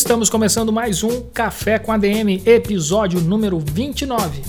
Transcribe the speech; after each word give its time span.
Estamos 0.00 0.30
começando 0.30 0.72
mais 0.72 1.04
um 1.04 1.20
Café 1.28 1.78
com 1.78 1.92
ADM, 1.92 2.40
episódio 2.46 3.20
número 3.20 3.58
29. 3.58 4.40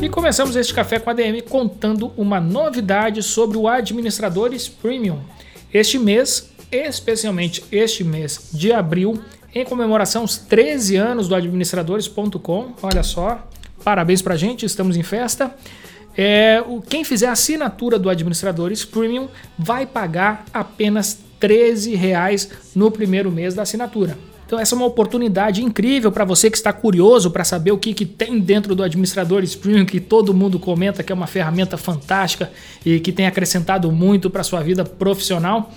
E 0.00 0.08
começamos 0.08 0.56
este 0.56 0.72
Café 0.72 0.98
com 0.98 1.10
ADM 1.10 1.42
contando 1.46 2.10
uma 2.16 2.40
novidade 2.40 3.22
sobre 3.22 3.58
o 3.58 3.68
Administradores 3.68 4.66
Premium. 4.66 5.18
Este 5.72 5.98
mês, 5.98 6.48
especialmente 6.72 7.62
este 7.70 8.02
mês 8.02 8.48
de 8.50 8.72
abril, 8.72 9.22
em 9.54 9.62
comemoração 9.62 10.22
aos 10.22 10.38
13 10.38 10.96
anos 10.96 11.28
do 11.28 11.34
administradores.com, 11.34 12.72
olha 12.82 13.02
só, 13.02 13.46
parabéns 13.84 14.22
pra 14.22 14.36
gente, 14.36 14.64
estamos 14.64 14.96
em 14.96 15.02
festa. 15.02 15.54
É, 16.20 16.60
o, 16.66 16.80
quem 16.80 17.04
fizer 17.04 17.28
a 17.28 17.32
assinatura 17.32 17.96
do 17.96 18.10
Administradores 18.10 18.84
Premium 18.84 19.28
vai 19.56 19.86
pagar 19.86 20.44
apenas 20.52 21.16
R$ 21.40 21.94
reais 21.94 22.50
no 22.74 22.90
primeiro 22.90 23.30
mês 23.30 23.54
da 23.54 23.62
assinatura. 23.62 24.18
Então 24.44 24.58
essa 24.58 24.74
é 24.74 24.76
uma 24.76 24.86
oportunidade 24.86 25.62
incrível 25.62 26.10
para 26.10 26.24
você 26.24 26.50
que 26.50 26.56
está 26.56 26.72
curioso 26.72 27.30
para 27.30 27.44
saber 27.44 27.70
o 27.70 27.78
que, 27.78 27.94
que 27.94 28.04
tem 28.04 28.40
dentro 28.40 28.74
do 28.74 28.82
Administradores 28.82 29.54
Premium, 29.54 29.86
que 29.86 30.00
todo 30.00 30.34
mundo 30.34 30.58
comenta 30.58 31.04
que 31.04 31.12
é 31.12 31.14
uma 31.14 31.28
ferramenta 31.28 31.76
fantástica 31.76 32.50
e 32.84 32.98
que 32.98 33.12
tem 33.12 33.28
acrescentado 33.28 33.92
muito 33.92 34.28
para 34.28 34.42
sua 34.42 34.60
vida 34.60 34.84
profissional. 34.84 35.70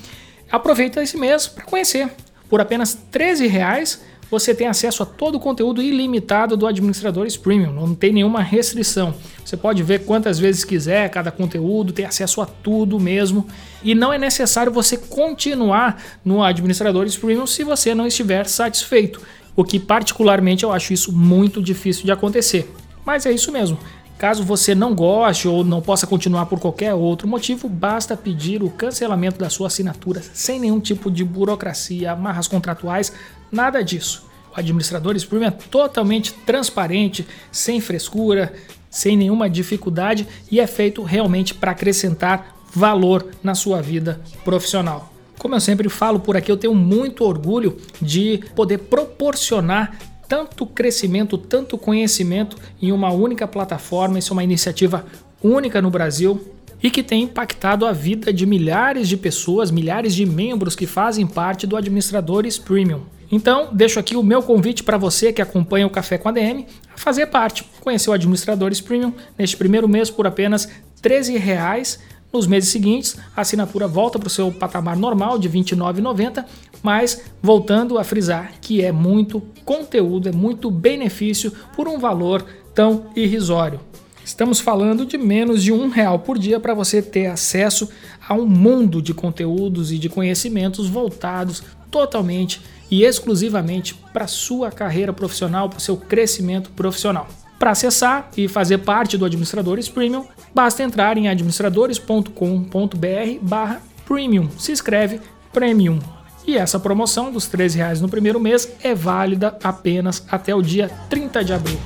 Aproveita 0.51 1.03
esse 1.03 1.17
mês 1.17 1.47
para 1.47 1.65
conhecer. 1.65 2.09
Por 2.49 2.59
apenas 2.59 2.97
R$ 3.13 3.47
reais 3.47 4.01
você 4.31 4.55
tem 4.55 4.65
acesso 4.65 5.03
a 5.03 5.05
todo 5.05 5.35
o 5.35 5.39
conteúdo 5.39 5.81
ilimitado 5.81 6.55
do 6.55 6.65
Administradores 6.65 7.35
Premium, 7.35 7.73
não 7.73 7.93
tem 7.93 8.13
nenhuma 8.13 8.41
restrição. 8.41 9.13
Você 9.43 9.57
pode 9.57 9.83
ver 9.83 10.05
quantas 10.05 10.39
vezes 10.39 10.63
quiser 10.63 11.09
cada 11.09 11.29
conteúdo, 11.29 11.91
tem 11.91 12.05
acesso 12.05 12.39
a 12.41 12.45
tudo 12.45 12.97
mesmo. 12.97 13.45
E 13.83 13.93
não 13.93 14.13
é 14.13 14.17
necessário 14.17 14.71
você 14.71 14.95
continuar 14.95 16.01
no 16.23 16.41
Administradores 16.41 17.17
Premium 17.17 17.45
se 17.45 17.65
você 17.65 17.93
não 17.93 18.07
estiver 18.07 18.47
satisfeito, 18.47 19.21
o 19.53 19.65
que 19.65 19.77
particularmente 19.77 20.63
eu 20.63 20.71
acho 20.71 20.93
isso 20.93 21.11
muito 21.11 21.61
difícil 21.61 22.05
de 22.05 22.11
acontecer. 22.11 22.73
Mas 23.05 23.25
é 23.25 23.33
isso 23.33 23.51
mesmo. 23.51 23.77
Caso 24.17 24.43
você 24.43 24.75
não 24.75 24.93
goste 24.93 25.47
ou 25.47 25.63
não 25.63 25.81
possa 25.81 26.05
continuar 26.05 26.45
por 26.45 26.59
qualquer 26.59 26.93
outro 26.93 27.27
motivo, 27.27 27.67
basta 27.67 28.15
pedir 28.15 28.61
o 28.61 28.69
cancelamento 28.69 29.39
da 29.39 29.49
sua 29.49 29.65
assinatura 29.65 30.21
sem 30.21 30.59
nenhum 30.59 30.79
tipo 30.79 31.09
de 31.09 31.25
burocracia, 31.25 32.11
amarras 32.11 32.47
contratuais, 32.47 33.11
nada 33.51 33.83
disso. 33.83 34.25
O 34.55 34.59
Administradores 34.59 35.23
Premium 35.25 35.47
é 35.47 35.51
totalmente 35.51 36.33
transparente, 36.33 37.25
sem 37.51 37.79
frescura, 37.79 38.53
sem 38.89 39.15
nenhuma 39.15 39.49
dificuldade 39.49 40.27
e 40.51 40.59
é 40.59 40.67
feito 40.67 41.01
realmente 41.03 41.53
para 41.53 41.71
acrescentar 41.71 42.55
valor 42.73 43.27
na 43.41 43.55
sua 43.55 43.81
vida 43.81 44.21
profissional. 44.43 45.11
Como 45.37 45.55
eu 45.55 45.59
sempre 45.59 45.89
falo 45.89 46.19
por 46.19 46.37
aqui, 46.37 46.51
eu 46.51 46.57
tenho 46.57 46.75
muito 46.75 47.23
orgulho 47.23 47.77
de 48.01 48.43
poder 48.55 48.77
proporcionar 48.77 49.97
tanto 50.27 50.65
crescimento, 50.65 51.37
tanto 51.37 51.77
conhecimento 51.77 52.57
em 52.81 52.91
uma 52.91 53.11
única 53.11 53.47
plataforma. 53.47 54.19
Isso 54.19 54.31
é 54.31 54.35
uma 54.35 54.43
iniciativa 54.43 55.05
única 55.41 55.81
no 55.81 55.89
Brasil 55.89 56.39
e 56.83 56.89
que 56.89 57.03
tem 57.03 57.23
impactado 57.23 57.85
a 57.85 57.91
vida 57.91 58.31
de 58.31 58.45
milhares 58.45 59.07
de 59.07 59.17
pessoas, 59.17 59.71
milhares 59.71 60.13
de 60.13 60.25
membros 60.25 60.75
que 60.75 60.85
fazem 60.85 61.25
parte 61.25 61.65
do 61.65 61.75
Administradores 61.75 62.57
Premium. 62.57 63.01
Então, 63.31 63.69
deixo 63.71 63.97
aqui 63.97 64.15
o 64.17 64.23
meu 64.23 64.43
convite 64.43 64.83
para 64.83 64.97
você 64.97 65.31
que 65.31 65.41
acompanha 65.41 65.87
o 65.87 65.89
Café 65.89 66.17
com 66.17 66.27
a 66.27 66.31
DM 66.33 66.67
a 66.93 66.97
fazer 66.97 67.27
parte, 67.27 67.63
conhecer 67.79 68.09
o 68.09 68.13
Administradores 68.13 68.81
Premium 68.81 69.13
neste 69.37 69.55
primeiro 69.55 69.87
mês 69.87 70.09
por 70.09 70.27
apenas 70.27 70.69
13 71.01 71.37
reais. 71.37 71.99
Nos 72.33 72.47
meses 72.47 72.69
seguintes, 72.69 73.17
a 73.35 73.41
assinatura 73.41 73.87
volta 73.87 74.17
para 74.17 74.27
o 74.27 74.29
seu 74.29 74.51
patamar 74.51 74.95
normal 74.95 75.37
de 75.37 75.47
R$ 75.47 75.59
29,90, 75.59 76.45
mas 76.81 77.23
voltando 77.41 77.97
a 77.97 78.03
frisar 78.03 78.53
que 78.61 78.81
é 78.81 78.91
muito 78.91 79.41
conteúdo, 79.65 80.29
é 80.29 80.31
muito 80.31 80.71
benefício 80.71 81.51
por 81.75 81.87
um 81.87 81.99
valor 81.99 82.45
tão 82.73 83.07
irrisório. 83.15 83.79
Estamos 84.23 84.59
falando 84.59 85.05
de 85.05 85.17
menos 85.17 85.63
de 85.63 85.73
um 85.73 85.89
real 85.89 86.19
por 86.19 86.37
dia 86.37 86.59
para 86.59 86.73
você 86.73 87.01
ter 87.01 87.25
acesso 87.25 87.89
a 88.25 88.33
um 88.33 88.45
mundo 88.45 89.01
de 89.01 89.13
conteúdos 89.13 89.91
e 89.91 89.97
de 89.97 90.07
conhecimentos 90.07 90.87
voltados 90.87 91.63
totalmente 91.89 92.61
e 92.91 93.03
exclusivamente 93.03 93.95
para 94.11 94.27
sua 94.27 94.69
carreira 94.69 95.13
profissional, 95.13 95.69
para 95.69 95.79
o 95.79 95.81
seu 95.81 95.95
crescimento 95.95 96.69
profissional. 96.71 97.27
Para 97.57 97.71
acessar 97.71 98.29
e 98.35 98.47
fazer 98.47 98.79
parte 98.79 99.17
do 99.17 99.23
Administradores 99.23 99.87
Premium, 99.87 100.25
basta 100.53 100.83
entrar 100.83 101.17
em 101.17 101.29
administradores.com.br 101.29 103.39
barra 103.41 103.81
premium. 104.05 104.49
Se 104.57 104.71
escreve 104.71 105.21
Premium. 105.53 105.99
E 106.45 106.57
essa 106.57 106.79
promoção 106.79 107.31
dos 107.31 107.45
R$ 107.45 107.67
reais 107.67 108.01
no 108.01 108.09
primeiro 108.09 108.39
mês 108.39 108.67
é 108.83 108.95
válida 108.95 109.57
apenas 109.63 110.25
até 110.29 110.55
o 110.55 110.61
dia 110.61 110.89
30 111.09 111.43
de 111.43 111.53
abril. 111.53 111.77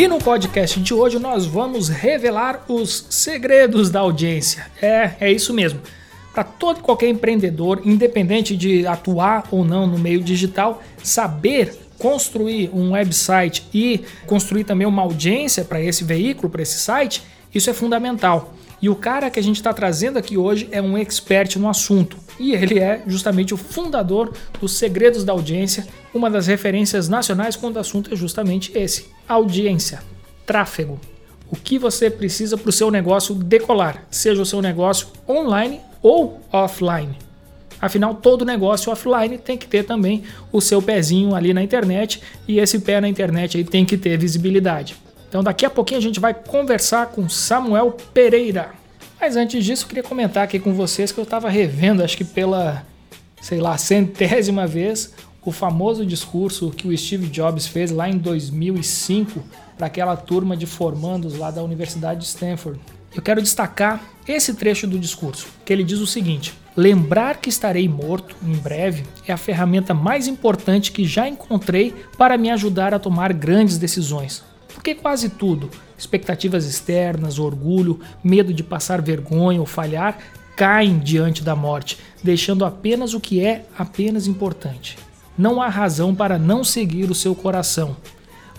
E 0.00 0.08
no 0.08 0.16
podcast 0.16 0.80
de 0.80 0.94
hoje 0.94 1.18
nós 1.18 1.44
vamos 1.44 1.90
revelar 1.90 2.64
os 2.68 3.04
segredos 3.10 3.90
da 3.90 4.00
audiência. 4.00 4.66
É, 4.80 5.10
é 5.20 5.30
isso 5.30 5.52
mesmo 5.52 5.78
para 6.32 6.42
todo 6.42 6.78
e 6.78 6.82
qualquer 6.82 7.10
empreendedor, 7.10 7.82
independente 7.84 8.56
de 8.56 8.86
atuar 8.86 9.46
ou 9.50 9.62
não 9.62 9.86
no 9.86 9.98
meio 9.98 10.22
digital, 10.22 10.82
saber 11.02 11.76
construir 11.98 12.70
um 12.72 12.92
website 12.92 13.68
e 13.74 14.00
construir 14.26 14.64
também 14.64 14.86
uma 14.86 15.02
audiência 15.02 15.66
para 15.66 15.82
esse 15.82 16.02
veículo, 16.02 16.48
para 16.48 16.62
esse 16.62 16.78
site, 16.78 17.22
isso 17.54 17.68
é 17.68 17.74
fundamental. 17.74 18.54
E 18.80 18.88
o 18.88 18.96
cara 18.96 19.28
que 19.28 19.38
a 19.38 19.42
gente 19.42 19.56
está 19.56 19.74
trazendo 19.74 20.18
aqui 20.18 20.38
hoje 20.38 20.66
é 20.72 20.80
um 20.80 20.96
expert 20.96 21.56
no 21.56 21.68
assunto. 21.68 22.16
E 22.40 22.54
ele 22.54 22.78
é 22.78 23.02
justamente 23.06 23.52
o 23.52 23.58
fundador 23.58 24.32
dos 24.58 24.72
Segredos 24.72 25.24
da 25.24 25.32
Audiência, 25.34 25.86
uma 26.14 26.30
das 26.30 26.46
referências 26.46 27.06
nacionais 27.06 27.54
quando 27.54 27.76
o 27.76 27.78
assunto 27.78 28.14
é 28.14 28.16
justamente 28.16 28.72
esse: 28.74 29.08
audiência, 29.28 30.02
tráfego. 30.46 30.98
O 31.50 31.56
que 31.56 31.78
você 31.78 32.08
precisa 32.08 32.56
para 32.56 32.70
o 32.70 32.72
seu 32.72 32.90
negócio 32.90 33.34
decolar, 33.34 34.06
seja 34.10 34.40
o 34.40 34.46
seu 34.46 34.62
negócio 34.62 35.08
online 35.28 35.82
ou 36.00 36.40
offline. 36.50 37.14
Afinal, 37.78 38.14
todo 38.14 38.42
negócio 38.42 38.90
offline 38.90 39.36
tem 39.36 39.58
que 39.58 39.66
ter 39.66 39.84
também 39.84 40.22
o 40.50 40.62
seu 40.62 40.80
pezinho 40.80 41.34
ali 41.34 41.52
na 41.52 41.62
internet 41.62 42.22
e 42.48 42.58
esse 42.58 42.78
pé 42.78 43.02
na 43.02 43.08
internet 43.08 43.58
aí 43.58 43.64
tem 43.64 43.84
que 43.84 43.98
ter 43.98 44.16
visibilidade. 44.16 44.96
Então, 45.28 45.42
daqui 45.42 45.66
a 45.66 45.70
pouquinho 45.70 45.98
a 45.98 46.02
gente 46.02 46.18
vai 46.18 46.32
conversar 46.32 47.08
com 47.08 47.28
Samuel 47.28 47.96
Pereira. 48.14 48.79
Mas 49.20 49.36
antes 49.36 49.64
disso, 49.64 49.86
queria 49.86 50.02
comentar 50.02 50.44
aqui 50.44 50.58
com 50.58 50.72
vocês 50.72 51.12
que 51.12 51.18
eu 51.18 51.24
estava 51.24 51.48
revendo, 51.50 52.02
acho 52.02 52.16
que 52.16 52.24
pela, 52.24 52.86
sei 53.40 53.60
lá, 53.60 53.76
centésima 53.76 54.66
vez, 54.66 55.12
o 55.44 55.52
famoso 55.52 56.06
discurso 56.06 56.70
que 56.70 56.88
o 56.88 56.96
Steve 56.96 57.26
Jobs 57.28 57.66
fez 57.66 57.90
lá 57.90 58.08
em 58.08 58.16
2005 58.16 59.42
para 59.76 59.86
aquela 59.86 60.16
turma 60.16 60.56
de 60.56 60.66
formandos 60.66 61.36
lá 61.36 61.50
da 61.50 61.62
Universidade 61.62 62.20
de 62.20 62.26
Stanford 62.26 62.80
eu 63.14 63.20
quero 63.20 63.42
destacar 63.42 64.00
esse 64.26 64.54
trecho 64.54 64.86
do 64.86 64.98
discurso, 64.98 65.48
que 65.64 65.72
ele 65.72 65.82
diz 65.82 65.98
o 65.98 66.06
seguinte: 66.06 66.54
Lembrar 66.76 67.38
que 67.38 67.48
estarei 67.48 67.88
morto 67.88 68.36
em 68.42 68.52
breve 68.52 69.04
é 69.26 69.32
a 69.32 69.36
ferramenta 69.36 69.92
mais 69.92 70.28
importante 70.28 70.92
que 70.92 71.04
já 71.04 71.28
encontrei 71.28 71.92
para 72.16 72.38
me 72.38 72.50
ajudar 72.50 72.94
a 72.94 72.98
tomar 72.98 73.32
grandes 73.32 73.78
decisões. 73.78 74.44
Porque 74.72 74.94
quase 74.94 75.28
tudo, 75.28 75.68
expectativas 76.00 76.64
externas, 76.64 77.38
orgulho, 77.38 78.00
medo 78.24 78.52
de 78.52 78.64
passar 78.64 79.02
vergonha 79.02 79.60
ou 79.60 79.66
falhar, 79.66 80.18
caem 80.56 80.98
diante 80.98 81.44
da 81.44 81.54
morte, 81.54 81.98
deixando 82.24 82.64
apenas 82.64 83.14
o 83.14 83.20
que 83.20 83.44
é 83.44 83.66
apenas 83.78 84.26
importante. 84.26 84.98
Não 85.38 85.62
há 85.62 85.68
razão 85.68 86.14
para 86.14 86.38
não 86.38 86.64
seguir 86.64 87.10
o 87.10 87.14
seu 87.14 87.34
coração. 87.34 87.96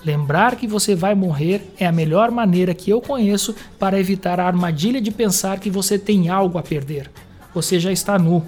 Lembrar 0.06 0.56
que 0.56 0.66
você 0.66 0.96
vai 0.96 1.14
morrer 1.14 1.74
é 1.78 1.86
a 1.86 1.92
melhor 1.92 2.32
maneira 2.32 2.74
que 2.74 2.90
eu 2.90 3.02
conheço 3.02 3.56
para 3.78 4.00
evitar 4.00 4.40
a 4.40 4.48
armadilha 4.48 5.02
de 5.02 5.12
pensar 5.12 5.60
que 5.60 5.70
você 5.70 6.00
tem 6.00 6.30
algo 6.30 6.58
a 6.58 6.64
perder. 6.64 7.12
Você 7.54 7.80
já 7.80 7.92
está 7.92 8.18
nu. 8.18 8.44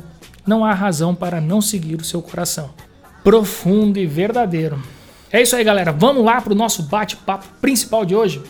Não 0.45 0.63
há 0.63 0.73
razão 0.73 1.13
para 1.13 1.41
não 1.41 1.61
seguir 1.61 1.99
o 1.99 2.03
seu 2.03 2.21
coração. 2.21 2.71
profundo 3.23 3.97
e 3.97 4.05
verdadeiro. 4.05 4.77
É 5.31 5.41
isso 5.41 5.55
aí, 5.55 5.63
galera. 5.63 5.91
Vamos 5.91 6.23
lá 6.23 6.41
para 6.41 6.53
o 6.53 6.55
nosso 6.55 6.83
bate-papo 6.83 7.45
principal 7.61 8.05
de 8.05 8.13
hoje. 8.13 8.41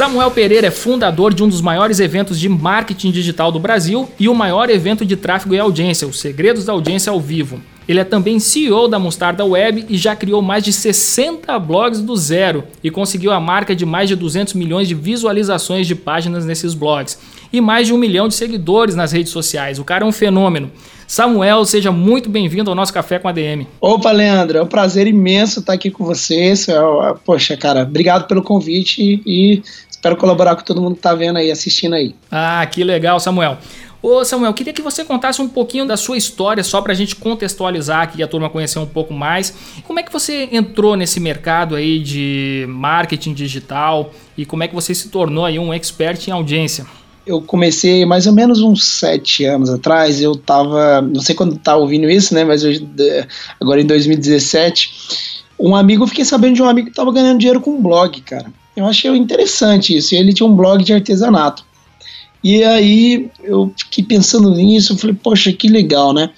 Samuel 0.00 0.30
Pereira 0.30 0.68
é 0.68 0.70
fundador 0.70 1.34
de 1.34 1.44
um 1.44 1.48
dos 1.50 1.60
maiores 1.60 2.00
eventos 2.00 2.40
de 2.40 2.48
marketing 2.48 3.10
digital 3.10 3.52
do 3.52 3.58
Brasil 3.58 4.08
e 4.18 4.30
o 4.30 4.34
maior 4.34 4.70
evento 4.70 5.04
de 5.04 5.14
tráfego 5.14 5.54
e 5.54 5.58
audiência, 5.58 6.08
os 6.08 6.18
Segredos 6.18 6.64
da 6.64 6.72
Audiência 6.72 7.12
ao 7.12 7.20
Vivo. 7.20 7.60
Ele 7.86 8.00
é 8.00 8.04
também 8.04 8.38
CEO 8.38 8.88
da 8.88 8.98
Mostarda 8.98 9.44
Web 9.44 9.84
e 9.90 9.98
já 9.98 10.16
criou 10.16 10.40
mais 10.40 10.64
de 10.64 10.72
60 10.72 11.58
blogs 11.58 12.00
do 12.00 12.16
zero 12.16 12.64
e 12.82 12.90
conseguiu 12.90 13.30
a 13.30 13.38
marca 13.38 13.76
de 13.76 13.84
mais 13.84 14.08
de 14.08 14.16
200 14.16 14.54
milhões 14.54 14.88
de 14.88 14.94
visualizações 14.94 15.86
de 15.86 15.94
páginas 15.94 16.46
nesses 16.46 16.72
blogs 16.72 17.18
e 17.52 17.60
mais 17.60 17.86
de 17.86 17.92
um 17.92 17.98
milhão 17.98 18.26
de 18.26 18.34
seguidores 18.34 18.94
nas 18.94 19.12
redes 19.12 19.32
sociais. 19.32 19.78
O 19.78 19.84
cara 19.84 20.02
é 20.02 20.08
um 20.08 20.12
fenômeno. 20.12 20.70
Samuel, 21.06 21.64
seja 21.64 21.90
muito 21.90 22.30
bem-vindo 22.30 22.70
ao 22.70 22.76
nosso 22.76 22.94
Café 22.94 23.18
com 23.18 23.26
a 23.26 23.32
DM. 23.32 23.66
Opa, 23.80 24.12
Leandro, 24.12 24.58
é 24.58 24.62
um 24.62 24.66
prazer 24.66 25.08
imenso 25.08 25.58
estar 25.58 25.72
aqui 25.72 25.90
com 25.90 26.04
vocês. 26.04 26.68
É 26.68 26.78
poxa, 27.24 27.56
cara, 27.56 27.82
obrigado 27.82 28.28
pelo 28.28 28.42
convite 28.42 29.20
e 29.26 29.60
espero 30.00 30.16
colaborar 30.16 30.56
com 30.56 30.62
todo 30.62 30.80
mundo 30.80 30.94
que 30.94 31.00
está 31.00 31.14
vendo 31.14 31.36
aí, 31.36 31.50
assistindo 31.50 31.94
aí. 31.94 32.14
Ah, 32.30 32.66
que 32.66 32.82
legal, 32.82 33.20
Samuel. 33.20 33.58
Ô 34.02 34.24
Samuel, 34.24 34.54
queria 34.54 34.72
que 34.72 34.80
você 34.80 35.04
contasse 35.04 35.42
um 35.42 35.48
pouquinho 35.48 35.86
da 35.86 35.94
sua 35.94 36.16
história, 36.16 36.64
só 36.64 36.80
para 36.80 36.92
a 36.92 36.96
gente 36.96 37.14
contextualizar 37.14 38.00
aqui 38.00 38.20
e 38.20 38.22
a 38.22 38.26
turma 38.26 38.48
conhecer 38.48 38.78
um 38.78 38.86
pouco 38.86 39.12
mais. 39.12 39.54
Como 39.86 40.00
é 40.00 40.02
que 40.02 40.10
você 40.10 40.48
entrou 40.52 40.96
nesse 40.96 41.20
mercado 41.20 41.76
aí 41.76 41.98
de 41.98 42.64
marketing 42.66 43.34
digital 43.34 44.10
e 44.38 44.46
como 44.46 44.62
é 44.62 44.68
que 44.68 44.74
você 44.74 44.94
se 44.94 45.10
tornou 45.10 45.44
aí 45.44 45.58
um 45.58 45.72
expert 45.72 46.26
em 46.26 46.30
audiência? 46.30 46.86
eu 47.26 47.42
comecei 47.42 48.04
mais 48.06 48.26
ou 48.26 48.32
menos 48.32 48.60
uns 48.60 48.82
sete 48.82 49.44
anos 49.44 49.68
atrás. 49.68 50.20
Eu 50.20 50.34
tava, 50.34 51.02
não 51.02 51.20
sei 51.20 51.34
quando 51.34 51.56
tá 51.58 51.76
ouvindo 51.76 52.10
isso, 52.10 52.34
né? 52.34 52.42
Mas 52.42 52.64
eu, 52.64 52.72
agora 53.60 53.80
em 53.80 53.86
2017, 53.86 54.90
um 55.58 55.76
amigo, 55.76 56.02
eu 56.02 56.08
fiquei 56.08 56.24
sabendo 56.24 56.54
de 56.54 56.62
um 56.62 56.68
amigo 56.68 56.88
que 56.88 56.96
tava 56.96 57.12
ganhando 57.12 57.38
dinheiro 57.38 57.60
com 57.60 57.72
um 57.72 57.82
blog, 57.82 58.18
cara. 58.22 58.50
Eu 58.76 58.86
achei 58.86 59.10
interessante 59.16 59.96
isso. 59.96 60.14
Ele 60.14 60.32
tinha 60.32 60.46
um 60.46 60.54
blog 60.54 60.82
de 60.82 60.92
artesanato. 60.92 61.64
E 62.42 62.62
aí 62.64 63.30
eu 63.42 63.72
fiquei 63.76 64.02
pensando 64.02 64.50
nisso, 64.50 64.96
falei, 64.96 65.14
poxa, 65.14 65.52
que 65.52 65.68
legal, 65.68 66.14
né? 66.14 66.30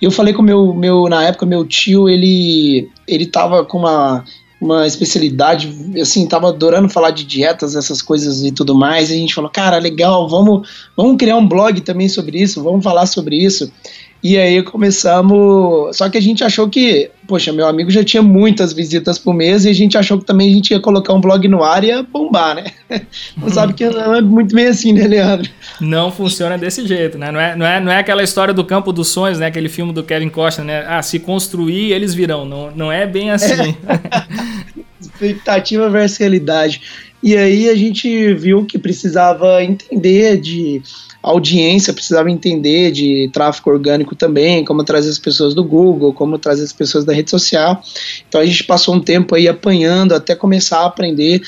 Eu 0.00 0.10
falei 0.10 0.32
com 0.32 0.42
meu, 0.42 0.72
meu 0.72 1.08
na 1.08 1.24
época 1.24 1.44
meu 1.44 1.66
tio, 1.66 2.08
ele 2.08 2.88
ele 3.06 3.26
tava 3.26 3.64
com 3.64 3.78
uma 3.78 4.24
uma 4.60 4.86
especialidade, 4.86 5.74
assim, 6.00 6.26
tava 6.26 6.48
adorando 6.48 6.88
falar 6.88 7.12
de 7.12 7.24
dietas, 7.24 7.74
essas 7.74 8.02
coisas 8.02 8.42
e 8.42 8.52
tudo 8.52 8.74
mais, 8.74 9.08
e 9.08 9.14
a 9.14 9.16
gente 9.16 9.34
falou, 9.34 9.50
cara, 9.50 9.78
legal, 9.78 10.28
vamos, 10.28 10.68
vamos 10.94 11.16
criar 11.16 11.36
um 11.36 11.48
blog 11.48 11.80
também 11.80 12.10
sobre 12.10 12.42
isso, 12.42 12.62
vamos 12.62 12.84
falar 12.84 13.06
sobre 13.06 13.36
isso. 13.36 13.72
E 14.22 14.36
aí 14.36 14.62
começamos. 14.62 15.96
Só 15.96 16.08
que 16.10 16.18
a 16.18 16.20
gente 16.20 16.44
achou 16.44 16.68
que, 16.68 17.10
poxa, 17.26 17.52
meu 17.52 17.66
amigo 17.66 17.90
já 17.90 18.04
tinha 18.04 18.22
muitas 18.22 18.72
visitas 18.72 19.18
por 19.18 19.32
mês 19.32 19.64
e 19.64 19.70
a 19.70 19.72
gente 19.72 19.96
achou 19.96 20.18
que 20.18 20.26
também 20.26 20.50
a 20.50 20.54
gente 20.54 20.70
ia 20.72 20.80
colocar 20.80 21.14
um 21.14 21.20
blog 21.20 21.48
no 21.48 21.64
ar 21.64 21.82
e 21.82 21.88
ia 21.88 22.02
bombar, 22.02 22.56
né? 22.56 22.64
Não 23.36 23.48
sabe 23.48 23.72
que 23.72 23.88
não 23.88 24.14
é 24.14 24.20
muito 24.20 24.54
bem 24.54 24.66
assim, 24.66 24.92
né, 24.92 25.06
Leandro? 25.06 25.50
Não 25.80 26.10
funciona 26.10 26.58
desse 26.58 26.86
jeito, 26.86 27.16
né? 27.16 27.30
Não 27.30 27.40
é, 27.40 27.56
não 27.56 27.66
é, 27.66 27.80
não 27.80 27.92
é 27.92 27.98
aquela 27.98 28.22
história 28.22 28.52
do 28.52 28.64
campo 28.64 28.92
dos 28.92 29.08
sonhos, 29.08 29.38
né? 29.38 29.46
Aquele 29.46 29.68
filme 29.68 29.92
do 29.92 30.02
Kevin 30.02 30.28
Costa, 30.28 30.62
né? 30.62 30.84
Ah, 30.86 31.00
se 31.02 31.18
construir, 31.18 31.92
eles 31.92 32.12
virão. 32.12 32.44
Não, 32.44 32.70
não 32.72 32.92
é 32.92 33.06
bem 33.06 33.30
assim. 33.30 33.74
É. 33.86 34.80
Expectativa 35.00 35.88
versus 35.88 36.18
realidade. 36.18 36.82
E 37.22 37.36
aí 37.36 37.68
a 37.68 37.74
gente 37.74 38.34
viu 38.34 38.64
que 38.64 38.78
precisava 38.78 39.62
entender 39.62 40.38
de 40.38 40.82
audiência 41.22 41.92
precisava 41.92 42.30
entender 42.30 42.90
de 42.90 43.28
tráfego 43.32 43.70
orgânico 43.70 44.14
também, 44.14 44.64
como 44.64 44.82
trazer 44.84 45.10
as 45.10 45.18
pessoas 45.18 45.54
do 45.54 45.62
Google, 45.62 46.12
como 46.12 46.38
trazer 46.38 46.64
as 46.64 46.72
pessoas 46.72 47.04
da 47.04 47.12
rede 47.12 47.30
social. 47.30 47.82
Então 48.28 48.40
a 48.40 48.46
gente 48.46 48.64
passou 48.64 48.94
um 48.94 49.00
tempo 49.00 49.34
aí 49.34 49.48
apanhando 49.48 50.14
até 50.14 50.34
começar 50.34 50.80
a 50.80 50.86
aprender. 50.86 51.42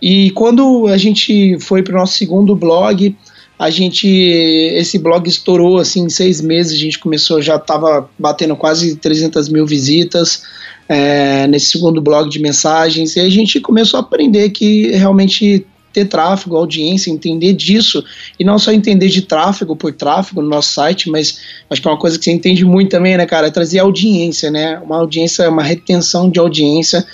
E 0.00 0.30
quando 0.30 0.86
a 0.86 0.96
gente 0.96 1.58
foi 1.60 1.82
para 1.82 1.94
o 1.94 1.98
nosso 1.98 2.14
segundo 2.14 2.56
blog, 2.56 3.14
a 3.58 3.68
gente 3.68 4.08
esse 4.08 4.98
blog 4.98 5.28
estourou 5.28 5.76
assim 5.76 6.04
em 6.04 6.08
seis 6.08 6.40
meses 6.40 6.72
a 6.72 6.80
gente 6.82 6.98
começou 6.98 7.42
já 7.42 7.56
estava 7.56 8.08
batendo 8.18 8.56
quase 8.56 8.96
300 8.96 9.50
mil 9.50 9.66
visitas 9.66 10.44
é, 10.88 11.46
nesse 11.46 11.72
segundo 11.72 12.00
blog 12.00 12.30
de 12.30 12.38
mensagens 12.38 13.16
e 13.16 13.20
a 13.20 13.28
gente 13.28 13.60
começou 13.60 13.98
a 13.98 14.00
aprender 14.00 14.48
que 14.48 14.90
realmente 14.92 15.66
ter 15.92 16.06
tráfego, 16.06 16.56
audiência, 16.56 17.10
entender 17.10 17.52
disso, 17.52 18.04
e 18.38 18.44
não 18.44 18.58
só 18.58 18.72
entender 18.72 19.08
de 19.08 19.22
tráfego 19.22 19.74
por 19.74 19.92
tráfego 19.92 20.40
no 20.42 20.48
nosso 20.48 20.72
site, 20.72 21.10
mas 21.10 21.40
acho 21.68 21.82
que 21.82 21.88
é 21.88 21.90
uma 21.90 21.98
coisa 21.98 22.18
que 22.18 22.24
você 22.24 22.30
entende 22.30 22.64
muito 22.64 22.90
também, 22.90 23.16
né, 23.16 23.26
cara, 23.26 23.48
é 23.48 23.50
trazer 23.50 23.78
audiência, 23.78 24.50
né, 24.50 24.78
uma 24.78 24.96
audiência, 24.98 25.48
uma 25.48 25.62
retenção 25.62 26.30
de 26.30 26.38
audiência, 26.38 27.04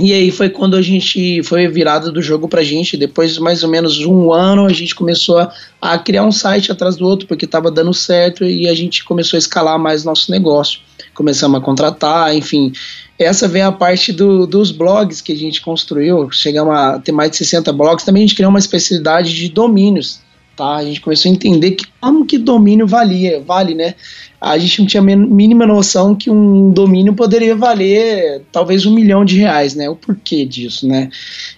e 0.00 0.12
aí 0.14 0.30
foi 0.30 0.48
quando 0.48 0.74
a 0.74 0.80
gente 0.80 1.42
foi 1.42 1.68
virada 1.68 2.10
do 2.10 2.22
jogo 2.22 2.48
pra 2.48 2.62
gente, 2.62 2.96
depois 2.96 3.34
de 3.34 3.40
mais 3.40 3.62
ou 3.62 3.68
menos 3.68 4.00
um 4.00 4.32
ano 4.32 4.64
a 4.64 4.72
gente 4.72 4.94
começou 4.94 5.38
a, 5.38 5.52
a 5.80 5.98
criar 5.98 6.24
um 6.24 6.32
site 6.32 6.72
atrás 6.72 6.96
do 6.96 7.06
outro, 7.06 7.26
porque 7.26 7.44
estava 7.44 7.70
dando 7.70 7.92
certo, 7.92 8.44
e 8.44 8.68
a 8.68 8.74
gente 8.74 9.04
começou 9.04 9.36
a 9.36 9.38
escalar 9.38 9.78
mais 9.78 10.02
nosso 10.02 10.30
negócio, 10.30 10.80
começamos 11.14 11.58
a 11.60 11.62
contratar, 11.62 12.34
enfim, 12.34 12.72
essa 13.18 13.46
vem 13.46 13.62
a 13.62 13.72
parte 13.72 14.12
do, 14.12 14.46
dos 14.46 14.70
blogs 14.70 15.20
que 15.20 15.32
a 15.32 15.36
gente 15.36 15.60
construiu. 15.60 16.30
Chegamos 16.30 16.74
a 16.74 16.98
ter 16.98 17.12
mais 17.12 17.30
de 17.30 17.36
60 17.38 17.72
blogs. 17.72 18.04
Também 18.04 18.22
a 18.22 18.26
gente 18.26 18.34
criou 18.34 18.50
uma 18.50 18.58
especialidade 18.58 19.34
de 19.34 19.48
domínios. 19.48 20.20
Tá? 20.56 20.76
A 20.76 20.84
gente 20.84 21.00
começou 21.00 21.30
a 21.30 21.34
entender 21.34 21.72
que 21.72 21.86
como 21.98 22.26
que 22.26 22.36
domínio 22.36 22.86
valia, 22.86 23.40
vale, 23.40 23.74
né? 23.74 23.94
A 24.38 24.58
gente 24.58 24.80
não 24.80 24.86
tinha 24.86 25.00
a 25.00 25.04
mínima 25.04 25.66
noção 25.66 26.14
que 26.14 26.28
um 26.28 26.70
domínio 26.70 27.14
poderia 27.14 27.56
valer 27.56 28.42
talvez 28.52 28.84
um 28.84 28.92
milhão 28.92 29.24
de 29.24 29.38
reais, 29.38 29.74
né? 29.74 29.88
O 29.88 29.96
porquê 29.96 30.44
disso, 30.44 30.86
né? 30.86 31.08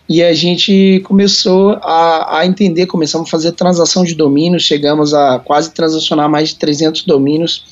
E 0.09 0.23
a 0.23 0.33
gente 0.33 1.03
começou 1.05 1.73
a, 1.83 2.39
a 2.39 2.47
entender, 2.47 2.87
começamos 2.87 3.27
a 3.29 3.31
fazer 3.31 3.53
transação 3.53 4.05
de 4.05 4.15
domínios, 4.15 4.63
chegamos 4.63 5.13
a 5.13 5.41
quase 5.41 5.73
transacionar 5.73 6.29
mais 6.29 6.51
de 6.51 6.57
300 6.57 7.03
domínios 7.03 7.65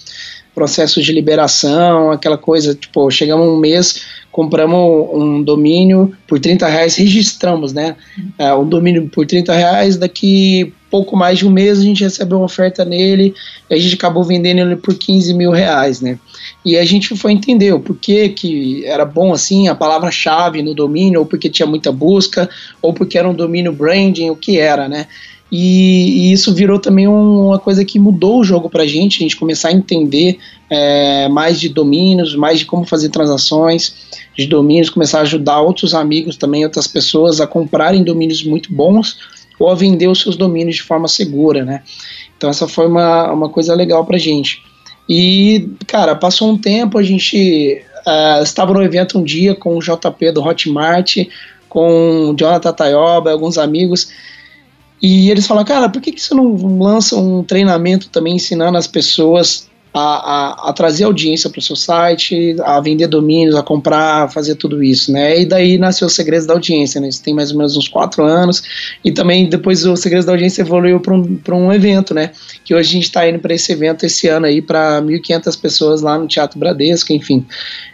processos 0.55 1.05
de 1.05 1.13
liberação, 1.13 2.11
aquela 2.11 2.37
coisa, 2.37 2.75
tipo, 2.75 3.11
chegamos 3.11 3.47
um 3.47 3.57
mês, 3.57 4.03
compramos 4.31 5.09
um 5.13 5.43
domínio 5.43 6.13
por 6.27 6.39
30 6.39 6.67
reais, 6.67 6.97
registramos, 6.97 7.73
né, 7.73 7.97
é, 8.39 8.55
um 8.55 8.67
domínio 8.67 9.09
por 9.09 9.27
30 9.27 9.53
reais, 9.55 9.97
daqui 9.97 10.73
pouco 10.91 11.17
mais 11.17 11.39
de 11.39 11.47
um 11.47 11.51
mês 11.51 11.79
a 11.79 11.83
gente 11.83 12.05
recebeu 12.05 12.37
uma 12.37 12.45
oferta 12.45 12.85
nele, 12.85 13.35
e 13.71 13.75
a 13.75 13.79
gente 13.79 13.95
acabou 13.95 14.23
vendendo 14.23 14.61
ele 14.61 14.77
por 14.77 14.95
15 14.95 15.33
mil 15.33 15.51
reais, 15.51 16.01
né, 16.01 16.19
e 16.65 16.77
a 16.77 16.85
gente 16.85 17.17
foi 17.17 17.33
entender 17.33 17.73
o 17.73 17.81
porquê 17.81 18.29
que 18.29 18.85
era 18.85 19.05
bom 19.05 19.33
assim, 19.33 19.69
a 19.69 19.75
palavra-chave 19.75 20.63
no 20.63 20.75
domínio, 20.75 21.21
ou 21.21 21.27
porque 21.27 21.49
tinha 21.49 21.67
muita 21.67 21.91
busca, 21.91 22.49
ou 22.81 22.93
porque 22.93 23.17
era 23.17 23.29
um 23.29 23.35
domínio 23.35 23.73
branding, 23.73 24.31
o 24.31 24.37
que 24.37 24.59
era, 24.59 24.89
né, 24.89 25.07
e, 25.55 26.31
e, 26.31 26.33
isso 26.33 26.55
virou 26.55 26.79
também 26.79 27.07
um, 27.07 27.49
uma 27.49 27.59
coisa 27.59 27.85
que 27.85 27.99
mudou 27.99 28.41
o 28.41 28.45
jogo 28.45 28.71
para 28.71 28.85
a 28.85 28.87
gente, 28.87 29.19
a 29.19 29.23
gente 29.23 29.37
começar 29.37 29.69
a 29.69 29.73
entender 29.73 30.39
é, 30.71 31.29
mais 31.29 31.61
de 31.61 31.69
domínios, 31.69 32.35
mais 32.35 32.61
de 32.61 32.65
como 32.65 32.87
fazer 32.87 33.11
transações 33.11 33.95
de 34.35 34.47
domínios, 34.47 34.89
começar 34.89 35.19
a 35.19 35.23
ajudar 35.23 35.61
outros 35.61 35.95
amigos 35.95 36.39
também, 36.39 36.65
outras 36.65 36.87
pessoas 36.87 37.39
a 37.39 37.47
comprarem 37.47 38.03
domínios 38.03 38.43
muito 38.43 38.73
bons 38.73 39.19
ou 39.59 39.69
a 39.69 39.75
vender 39.75 40.09
os 40.09 40.23
seus 40.23 40.37
domínios 40.37 40.77
de 40.77 40.83
forma 40.83 41.07
segura, 41.07 41.67
né? 41.67 41.83
Então 42.35 42.49
essa 42.49 42.67
foi 42.67 42.89
uma, 42.89 43.31
uma 43.31 43.49
coisa 43.51 43.75
legal 43.75 44.07
para 44.07 44.17
a 44.17 44.21
gente. 44.21 44.63
E, 45.07 45.69
cara, 45.87 46.15
passou 46.15 46.51
um 46.51 46.57
tempo, 46.57 46.97
a 46.97 47.03
gente 47.03 47.83
uh, 48.07 48.43
estava 48.43 48.73
no 48.73 48.83
evento 48.83 49.19
um 49.19 49.23
dia 49.23 49.55
com 49.55 49.77
o 49.77 49.81
JP 49.81 50.33
do 50.33 50.43
Hotmart, 50.43 51.19
com 51.69 52.31
o 52.31 52.35
Jonathan 52.35 52.73
Tayoba, 52.73 53.31
alguns 53.31 53.59
amigos, 53.59 54.09
e 55.03 55.31
eles 55.31 55.47
falam, 55.47 55.65
cara, 55.65 55.89
por 55.89 56.01
que, 56.01 56.13
que 56.13 56.23
você 56.23 56.33
não 56.33 56.55
lança 56.79 57.17
um 57.17 57.43
treinamento 57.43 58.09
também 58.09 58.37
ensinando 58.37 58.79
as 58.79 58.87
pessoas 58.87 59.69
a, 59.95 60.01
a, 60.01 60.71
a 60.71 60.73
trazer 60.73 61.05
audiência 61.05 61.51
para 61.51 61.59
o 61.59 61.63
seu 61.63 61.77
site, 61.77 62.57
a 62.65 62.81
vender 62.81 63.07
domínios, 63.09 63.55
a 63.55 63.63
comprar, 63.63 64.23
a 64.23 64.29
fazer 64.29 64.55
tudo 64.55 64.83
isso, 64.83 65.13
né? 65.13 65.41
E 65.41 65.45
daí 65.45 65.77
nasceu 65.77 66.07
o 66.07 66.11
Segredos 66.11 66.47
da 66.47 66.55
Audiência, 66.55 67.01
né? 67.01 67.09
Isso 67.09 67.23
tem 67.23 67.35
mais 67.35 67.51
ou 67.51 67.59
menos 67.59 67.77
uns 67.77 67.89
quatro 67.89 68.25
anos. 68.25 68.63
E 69.05 69.13
também 69.13 69.49
depois 69.49 69.85
o 69.85 69.95
Segredos 69.97 70.25
da 70.25 70.33
Audiência 70.33 70.63
evoluiu 70.63 70.99
para 70.99 71.15
um, 71.15 71.39
um 71.53 71.73
evento, 71.73 72.15
né? 72.15 72.31
Que 72.65 72.75
hoje 72.75 72.89
a 72.89 72.93
gente 72.93 73.05
está 73.05 73.29
indo 73.29 73.39
para 73.39 73.53
esse 73.53 73.71
evento 73.71 74.07
esse 74.07 74.29
ano 74.29 74.47
aí 74.47 74.63
para 74.63 75.03
1.500 75.03 75.61
pessoas 75.61 76.01
lá 76.01 76.19
no 76.19 76.27
Teatro 76.27 76.59
Bradesco, 76.59 77.13
enfim. 77.13 77.45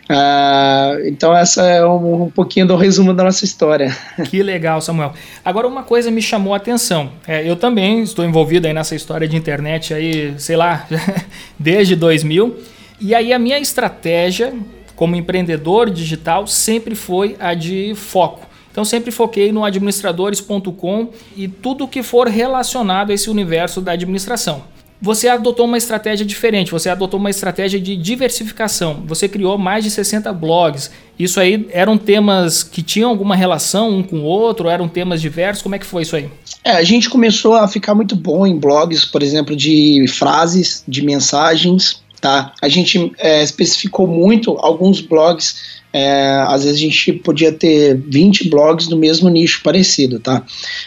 Uh, 0.08 1.06
então 1.06 1.36
essa 1.36 1.66
é 1.66 1.84
um, 1.84 2.24
um, 2.24 2.30
pouquinho 2.30 2.66
do 2.66 2.76
resumo 2.76 3.12
da 3.12 3.24
nossa 3.24 3.44
história. 3.44 3.94
Que 4.24 4.42
legal, 4.42 4.80
Samuel. 4.80 5.12
Agora 5.44 5.68
uma 5.68 5.82
coisa 5.82 6.10
me 6.10 6.22
chamou 6.22 6.54
a 6.54 6.56
atenção. 6.56 7.12
É, 7.26 7.48
eu 7.48 7.56
também 7.56 8.02
estou 8.02 8.24
envolvido 8.24 8.66
aí 8.66 8.72
nessa 8.72 8.94
história 8.94 9.28
de 9.28 9.36
internet 9.36 9.92
aí, 9.92 10.34
sei 10.38 10.56
lá, 10.56 10.86
desde 11.58 11.94
2000. 11.94 12.56
E 13.00 13.14
aí 13.14 13.32
a 13.32 13.38
minha 13.38 13.58
estratégia 13.58 14.54
como 14.96 15.14
empreendedor 15.14 15.90
digital 15.90 16.46
sempre 16.46 16.94
foi 16.94 17.36
a 17.38 17.54
de 17.54 17.94
foco. 17.94 18.48
Então 18.72 18.84
sempre 18.84 19.10
foquei 19.10 19.52
no 19.52 19.64
administradores.com 19.64 21.10
e 21.36 21.48
tudo 21.48 21.86
que 21.86 22.02
for 22.02 22.28
relacionado 22.28 23.10
a 23.10 23.14
esse 23.14 23.28
universo 23.28 23.80
da 23.80 23.92
administração. 23.92 24.64
Você 25.00 25.28
adotou 25.28 25.64
uma 25.64 25.78
estratégia 25.78 26.26
diferente, 26.26 26.72
você 26.72 26.88
adotou 26.88 27.20
uma 27.20 27.30
estratégia 27.30 27.80
de 27.80 27.96
diversificação. 27.96 29.04
Você 29.06 29.28
criou 29.28 29.56
mais 29.56 29.84
de 29.84 29.90
60 29.90 30.32
blogs. 30.32 30.90
Isso 31.16 31.38
aí 31.38 31.68
eram 31.70 31.96
temas 31.96 32.64
que 32.64 32.82
tinham 32.82 33.08
alguma 33.08 33.36
relação 33.36 33.90
um 33.90 34.02
com 34.02 34.18
o 34.18 34.24
outro, 34.24 34.68
eram 34.68 34.88
temas 34.88 35.20
diversos? 35.20 35.62
Como 35.62 35.74
é 35.74 35.78
que 35.78 35.86
foi 35.86 36.02
isso 36.02 36.16
aí? 36.16 36.28
É, 36.64 36.72
a 36.72 36.82
gente 36.82 37.08
começou 37.08 37.54
a 37.54 37.68
ficar 37.68 37.94
muito 37.94 38.16
bom 38.16 38.46
em 38.46 38.58
blogs, 38.58 39.04
por 39.04 39.22
exemplo, 39.22 39.54
de 39.54 40.04
frases, 40.08 40.82
de 40.86 41.04
mensagens, 41.04 42.02
tá? 42.20 42.52
A 42.60 42.68
gente 42.68 43.12
é, 43.18 43.42
especificou 43.42 44.06
muito 44.06 44.56
alguns 44.58 45.00
blogs 45.00 45.77
é, 45.92 46.44
às 46.46 46.64
vezes 46.64 46.78
a 46.78 46.82
gente 46.82 47.12
podia 47.14 47.50
ter 47.50 47.96
20 47.96 48.48
blogs 48.50 48.88
no 48.88 48.96
mesmo 48.96 49.28
nicho 49.28 49.62
parecido, 49.62 50.20
tá? 50.20 50.44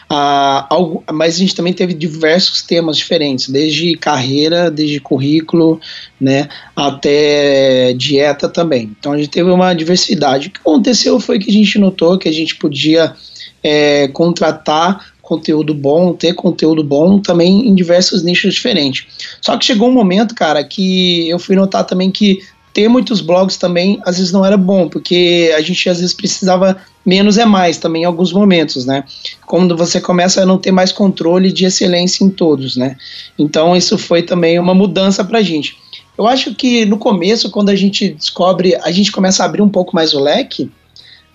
Ah, 0.10 0.68
algo, 0.70 1.04
mas 1.12 1.36
a 1.36 1.40
gente 1.40 1.56
também 1.56 1.74
teve 1.74 1.94
diversos 1.94 2.62
temas 2.62 2.98
diferentes, 2.98 3.50
desde 3.50 3.96
carreira, 3.96 4.70
desde 4.70 5.00
currículo, 5.00 5.80
né, 6.20 6.48
até 6.76 7.94
dieta 7.94 8.48
também. 8.48 8.96
Então 9.00 9.14
a 9.14 9.18
gente 9.18 9.30
teve 9.30 9.50
uma 9.50 9.74
diversidade. 9.74 10.48
O 10.48 10.52
que 10.52 10.60
aconteceu 10.60 11.20
foi 11.20 11.40
que 11.40 11.50
a 11.50 11.54
gente 11.54 11.80
notou 11.80 12.18
que 12.18 12.30
a 12.30 12.34
gente 12.34 12.56
podia 12.56 13.16
é, 13.64 14.08
contratar 14.10 15.12
conteúdo 15.22 15.74
bom, 15.74 16.14
ter 16.14 16.34
conteúdo 16.34 16.84
bom 16.84 17.18
também 17.18 17.68
em 17.68 17.74
diversos 17.74 18.22
nichos 18.22 18.54
diferentes. 18.54 19.08
Só 19.42 19.58
que 19.58 19.66
chegou 19.66 19.88
um 19.88 19.94
momento, 19.94 20.36
cara, 20.36 20.62
que 20.64 21.30
eu 21.30 21.40
fui 21.40 21.56
notar 21.56 21.86
também 21.86 22.12
que 22.12 22.40
ter 22.74 22.88
muitos 22.88 23.22
blogs 23.22 23.58
também 23.58 24.00
às 24.06 24.18
vezes 24.18 24.32
não 24.32 24.46
era 24.46 24.58
bom, 24.58 24.88
porque 24.88 25.54
a 25.56 25.62
gente 25.62 25.90
às 25.90 26.00
vezes 26.00 26.14
precisava 26.14 26.78
menos 27.06 27.38
é 27.38 27.46
mais 27.46 27.78
também 27.78 28.04
em 28.04 28.06
alguns 28.06 28.32
momentos, 28.32 28.86
né? 28.86 29.04
Quando 29.46 29.76
você 29.76 30.00
começa 30.00 30.42
a 30.42 30.46
não 30.46 30.58
ter 30.58 30.72
mais 30.72 30.92
controle 30.92 31.52
de 31.52 31.66
excelência 31.66 32.24
em 32.24 32.30
todos, 32.30 32.76
né? 32.76 32.96
Então 33.38 33.76
isso 33.76 33.98
foi 33.98 34.22
também 34.22 34.60
uma 34.60 34.74
mudança 34.74 35.24
pra 35.24 35.42
gente. 35.42 35.78
Eu 36.18 36.28
acho 36.28 36.54
que 36.54 36.86
no 36.86 36.98
começo, 36.98 37.50
quando 37.50 37.70
a 37.70 37.76
gente 37.76 38.10
descobre, 38.10 38.76
a 38.76 38.92
gente 38.92 39.12
começa 39.12 39.44
a 39.44 39.46
abrir 39.46 39.62
um 39.62 39.70
pouco 39.70 39.96
mais 39.96 40.14
o 40.14 40.20
leque, 40.20 40.70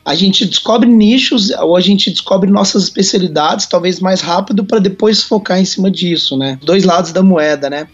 a 0.04 0.14
gente 0.14 0.46
descobre 0.46 0.88
nichos 0.88 1.50
ou 1.50 1.76
a 1.76 1.80
gente 1.80 2.10
descobre 2.10 2.48
nossas 2.48 2.84
especialidades 2.84 3.66
talvez 3.66 3.98
mais 3.98 4.20
rápido 4.20 4.64
para 4.64 4.78
depois 4.78 5.20
focar 5.20 5.58
em 5.58 5.64
cima 5.64 5.90
disso, 5.90 6.36
né? 6.38 6.56
Dois 6.62 6.84
lados 6.84 7.10
da 7.10 7.24
moeda, 7.24 7.68
né? 7.68 7.88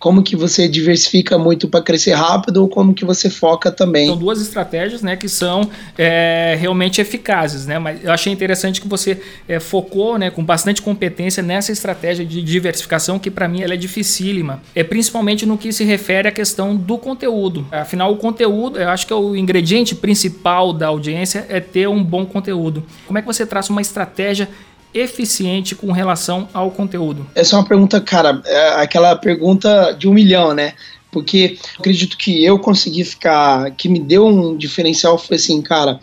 Como 0.00 0.22
que 0.22 0.34
você 0.34 0.66
diversifica 0.66 1.36
muito 1.36 1.68
para 1.68 1.82
crescer 1.82 2.14
rápido 2.14 2.62
ou 2.62 2.68
como 2.68 2.94
que 2.94 3.04
você 3.04 3.28
foca 3.28 3.70
também. 3.70 4.06
São 4.06 4.16
duas 4.16 4.40
estratégias 4.40 5.02
né, 5.02 5.14
que 5.14 5.28
são 5.28 5.70
é, 5.96 6.56
realmente 6.58 7.02
eficazes, 7.02 7.66
né? 7.66 7.78
Mas 7.78 8.02
eu 8.02 8.10
achei 8.10 8.32
interessante 8.32 8.80
que 8.80 8.88
você 8.88 9.20
é, 9.46 9.60
focou 9.60 10.18
né, 10.18 10.30
com 10.30 10.42
bastante 10.42 10.80
competência 10.80 11.42
nessa 11.42 11.70
estratégia 11.70 12.24
de 12.24 12.40
diversificação, 12.40 13.18
que 13.18 13.30
para 13.30 13.46
mim 13.46 13.60
ela 13.60 13.74
é 13.74 13.76
dificílima. 13.76 14.62
É 14.74 14.82
principalmente 14.82 15.44
no 15.44 15.58
que 15.58 15.70
se 15.70 15.84
refere 15.84 16.26
à 16.26 16.32
questão 16.32 16.74
do 16.74 16.96
conteúdo. 16.96 17.66
Afinal, 17.70 18.10
o 18.10 18.16
conteúdo, 18.16 18.78
eu 18.78 18.88
acho 18.88 19.06
que 19.06 19.12
é 19.12 19.16
o 19.16 19.36
ingrediente 19.36 19.94
principal 19.94 20.72
da 20.72 20.86
audiência 20.86 21.44
é 21.50 21.60
ter 21.60 21.86
um 21.86 22.02
bom 22.02 22.24
conteúdo. 22.24 22.82
Como 23.06 23.18
é 23.18 23.20
que 23.20 23.26
você 23.26 23.44
traça 23.44 23.70
uma 23.70 23.82
estratégia 23.82 24.48
eficiente 24.94 25.74
com 25.74 25.92
relação 25.92 26.48
ao 26.52 26.70
conteúdo? 26.70 27.26
Essa 27.34 27.56
é 27.56 27.58
uma 27.58 27.64
pergunta, 27.64 28.00
cara, 28.00 28.42
é 28.44 28.82
aquela 28.82 29.14
pergunta 29.16 29.92
de 29.92 30.08
um 30.08 30.12
milhão, 30.12 30.54
né? 30.54 30.74
Porque 31.12 31.58
acredito 31.78 32.16
que 32.16 32.44
eu 32.44 32.58
consegui 32.58 33.04
ficar, 33.04 33.70
que 33.72 33.88
me 33.88 33.98
deu 33.98 34.26
um 34.26 34.56
diferencial 34.56 35.18
foi 35.18 35.36
assim, 35.36 35.60
cara. 35.60 36.00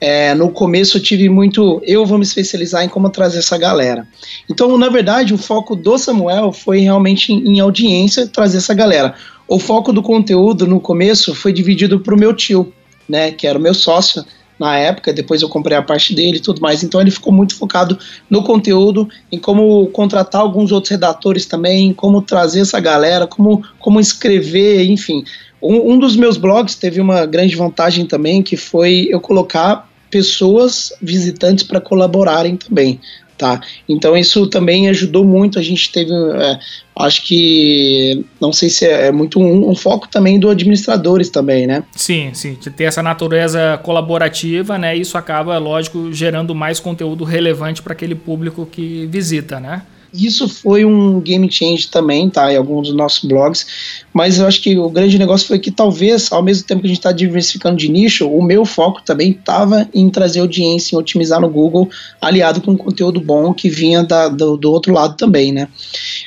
É, 0.00 0.32
no 0.34 0.50
começo 0.50 0.96
eu 0.96 1.02
tive 1.02 1.28
muito. 1.28 1.82
Eu 1.84 2.06
vou 2.06 2.18
me 2.18 2.24
especializar 2.24 2.84
em 2.84 2.88
como 2.88 3.10
trazer 3.10 3.38
essa 3.38 3.58
galera. 3.58 4.06
Então, 4.48 4.78
na 4.78 4.88
verdade, 4.88 5.34
o 5.34 5.38
foco 5.38 5.74
do 5.74 5.98
Samuel 5.98 6.52
foi 6.52 6.80
realmente 6.80 7.32
em, 7.32 7.56
em 7.56 7.60
audiência 7.60 8.26
trazer 8.26 8.58
essa 8.58 8.74
galera. 8.74 9.14
O 9.48 9.58
foco 9.58 9.92
do 9.92 10.02
conteúdo 10.02 10.66
no 10.66 10.80
começo 10.80 11.34
foi 11.34 11.52
dividido 11.52 11.98
para 12.00 12.14
o 12.14 12.18
meu 12.18 12.34
tio, 12.34 12.72
né, 13.08 13.32
que 13.32 13.46
era 13.46 13.58
o 13.58 13.62
meu 13.62 13.74
sócio 13.74 14.24
na 14.58 14.76
época, 14.76 15.12
depois 15.12 15.42
eu 15.42 15.48
comprei 15.48 15.76
a 15.76 15.82
parte 15.82 16.14
dele 16.14 16.38
e 16.38 16.40
tudo 16.40 16.60
mais. 16.60 16.82
Então 16.82 17.00
ele 17.00 17.10
ficou 17.10 17.32
muito 17.32 17.54
focado 17.54 17.98
no 18.28 18.42
conteúdo, 18.42 19.08
em 19.30 19.38
como 19.38 19.86
contratar 19.88 20.40
alguns 20.40 20.72
outros 20.72 20.90
redatores 20.90 21.46
também, 21.46 21.92
como 21.92 22.22
trazer 22.22 22.60
essa 22.60 22.80
galera, 22.80 23.26
como, 23.26 23.62
como 23.78 24.00
escrever, 24.00 24.84
enfim. 24.90 25.24
Um, 25.62 25.92
um 25.92 25.98
dos 25.98 26.16
meus 26.16 26.36
blogs 26.36 26.74
teve 26.74 27.00
uma 27.00 27.26
grande 27.26 27.56
vantagem 27.56 28.06
também, 28.06 28.42
que 28.42 28.56
foi 28.56 29.08
eu 29.10 29.20
colocar 29.20 29.88
pessoas 30.10 30.92
visitantes 31.02 31.64
para 31.64 31.80
colaborarem 31.80 32.56
também 32.56 32.98
tá? 33.38 33.60
Então 33.88 34.16
isso 34.16 34.46
também 34.48 34.88
ajudou 34.88 35.24
muito. 35.24 35.58
A 35.58 35.62
gente 35.62 35.90
teve, 35.90 36.12
é, 36.12 36.58
acho 36.96 37.24
que, 37.24 38.24
não 38.40 38.52
sei 38.52 38.68
se 38.68 38.84
é, 38.84 39.06
é 39.06 39.12
muito 39.12 39.38
um, 39.40 39.70
um, 39.70 39.74
foco 39.76 40.08
também 40.08 40.38
do 40.38 40.50
administradores 40.50 41.30
também, 41.30 41.66
né? 41.66 41.84
Sim, 41.94 42.30
sim. 42.34 42.58
De 42.60 42.68
ter 42.68 42.84
essa 42.84 43.02
natureza 43.02 43.78
colaborativa, 43.84 44.76
né? 44.76 44.96
Isso 44.96 45.16
acaba, 45.16 45.56
lógico, 45.56 46.12
gerando 46.12 46.54
mais 46.54 46.80
conteúdo 46.80 47.22
relevante 47.22 47.80
para 47.80 47.92
aquele 47.92 48.16
público 48.16 48.66
que 48.66 49.06
visita, 49.06 49.60
né? 49.60 49.82
Isso 50.12 50.48
foi 50.48 50.84
um 50.84 51.20
game 51.20 51.50
change 51.50 51.88
também, 51.88 52.30
tá? 52.30 52.52
Em 52.52 52.56
alguns 52.56 52.88
dos 52.88 52.96
nossos 52.96 53.24
blogs. 53.24 53.66
Mas 54.12 54.38
eu 54.38 54.46
acho 54.46 54.62
que 54.62 54.76
o 54.78 54.88
grande 54.88 55.18
negócio 55.18 55.46
foi 55.46 55.58
que 55.58 55.70
talvez, 55.70 56.32
ao 56.32 56.42
mesmo 56.42 56.66
tempo 56.66 56.80
que 56.80 56.86
a 56.86 56.88
gente 56.88 56.98
está 56.98 57.12
diversificando 57.12 57.76
de 57.76 57.88
nicho, 57.88 58.28
o 58.28 58.42
meu 58.42 58.64
foco 58.64 59.02
também 59.02 59.30
estava 59.30 59.88
em 59.92 60.08
trazer 60.08 60.40
audiência, 60.40 60.96
em 60.96 60.98
otimizar 60.98 61.40
no 61.40 61.48
Google, 61.48 61.88
aliado 62.20 62.60
com 62.60 62.76
conteúdo 62.76 63.20
bom 63.20 63.52
que 63.52 63.68
vinha 63.68 64.02
da, 64.02 64.28
do, 64.28 64.56
do, 64.56 64.72
outro 64.72 64.92
lado 64.92 65.16
também, 65.16 65.52
né? 65.52 65.68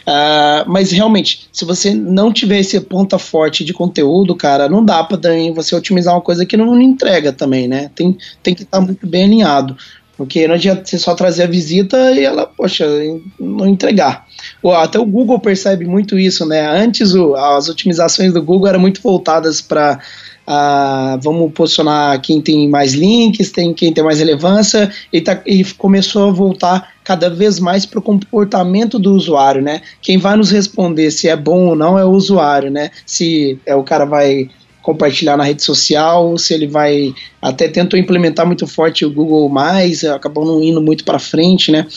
Uh, 0.02 0.70
mas 0.70 0.92
realmente, 0.92 1.48
se 1.52 1.66
você 1.66 1.94
não 1.94 2.32
tiver 2.32 2.60
esse 2.60 2.80
ponta 2.82 3.18
forte 3.18 3.64
de 3.64 3.74
conteúdo, 3.74 4.36
cara, 4.36 4.70
não 4.70 4.84
dá 4.86 5.04
para 5.04 5.18
você 5.54 5.76
otimizar 5.76 6.14
uma 6.14 6.22
coisa 6.22 6.46
que 6.46 6.56
não, 6.56 6.80
entrega 6.82 7.34
também, 7.34 7.68
né? 7.68 7.90
Tem, 7.96 8.18
tem 8.44 8.54
que 8.54 8.64
estar 8.64 8.80
tá 8.80 8.86
muito 8.86 9.08
bem 9.08 9.24
alinhado. 9.24 9.76
Porque 10.18 10.48
não 10.48 10.56
adianta 10.56 10.86
você 10.86 10.98
só 11.00 11.16
trazer 11.16 11.44
a 11.44 11.48
visita 11.48 12.12
e 12.12 12.24
ela, 12.24 12.46
poxa, 12.46 12.86
não 13.40 13.68
entregar. 13.68 14.28
Até 14.80 15.00
o 15.00 15.06
Google 15.06 15.40
percebe 15.40 15.86
muito 15.86 16.20
isso, 16.20 16.46
né? 16.46 16.68
Antes 16.70 17.14
o, 17.14 17.36
as 17.36 17.70
otimizações 17.70 18.34
do 18.34 18.42
Google 18.42 18.68
eram 18.68 18.80
muito 18.80 19.02
voltadas 19.02 19.62
para 19.62 20.00
Uh, 20.42 21.22
vamos 21.22 21.54
posicionar 21.54 22.20
quem 22.20 22.42
tem 22.42 22.68
mais 22.68 22.94
links, 22.94 23.52
tem 23.52 23.74
quem 23.74 23.94
tem 23.94 24.04
mais 24.04 24.20
relevância, 24.20 24.92
e, 25.14 25.22
tá, 25.22 25.40
e 25.46 25.64
começou 25.76 26.30
a 26.30 26.32
voltar 26.32 26.94
cada 27.04 27.30
vez 27.30 27.60
mais 27.60 27.86
para 27.86 28.00
o 28.00 28.02
comportamento 28.02 28.98
do 28.98 29.14
usuário, 29.14 29.62
né? 29.62 29.82
Quem 30.02 30.18
vai 30.18 30.36
nos 30.36 30.52
responder 30.52 31.12
se 31.12 31.30
é 31.30 31.36
bom 31.36 31.68
ou 31.68 31.76
não 31.76 31.98
é 31.98 32.04
o 32.04 32.10
usuário, 32.10 32.72
né? 32.72 32.90
Se 33.06 33.60
é 33.66 33.76
o 33.76 33.84
cara 33.84 34.04
vai 34.04 34.50
compartilhar 34.82 35.38
na 35.38 35.44
rede 35.44 35.64
social, 35.64 36.38
se 36.38 36.54
ele 36.54 36.68
vai 36.68 37.14
até 37.42 37.68
tentou 37.68 38.00
implementar 38.00 38.46
muito 38.46 38.66
forte 38.66 39.06
o 39.06 39.12
Google 39.12 39.48
mais, 39.48 40.04
acabou 40.04 40.46
não 40.46 40.62
indo 40.62 40.82
muito 40.82 41.04
para 41.04 41.20
frente, 41.20 41.72
né? 41.72 41.88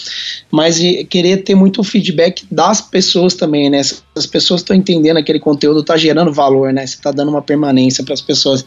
Mas 0.50 0.78
querer 1.08 1.38
ter 1.38 1.54
muito 1.54 1.82
feedback 1.82 2.46
das 2.50 2.80
pessoas 2.80 3.34
também, 3.34 3.70
né? 3.70 3.82
Se 3.82 4.02
as 4.14 4.26
pessoas 4.26 4.60
estão 4.60 4.76
entendendo 4.76 5.16
aquele 5.16 5.40
conteúdo, 5.40 5.80
está 5.80 5.96
gerando 5.96 6.32
valor, 6.32 6.72
né? 6.72 6.86
Você 6.86 6.96
está 6.96 7.10
dando 7.10 7.30
uma 7.30 7.42
permanência 7.42 8.04
para 8.04 8.14
as 8.14 8.20
pessoas. 8.20 8.64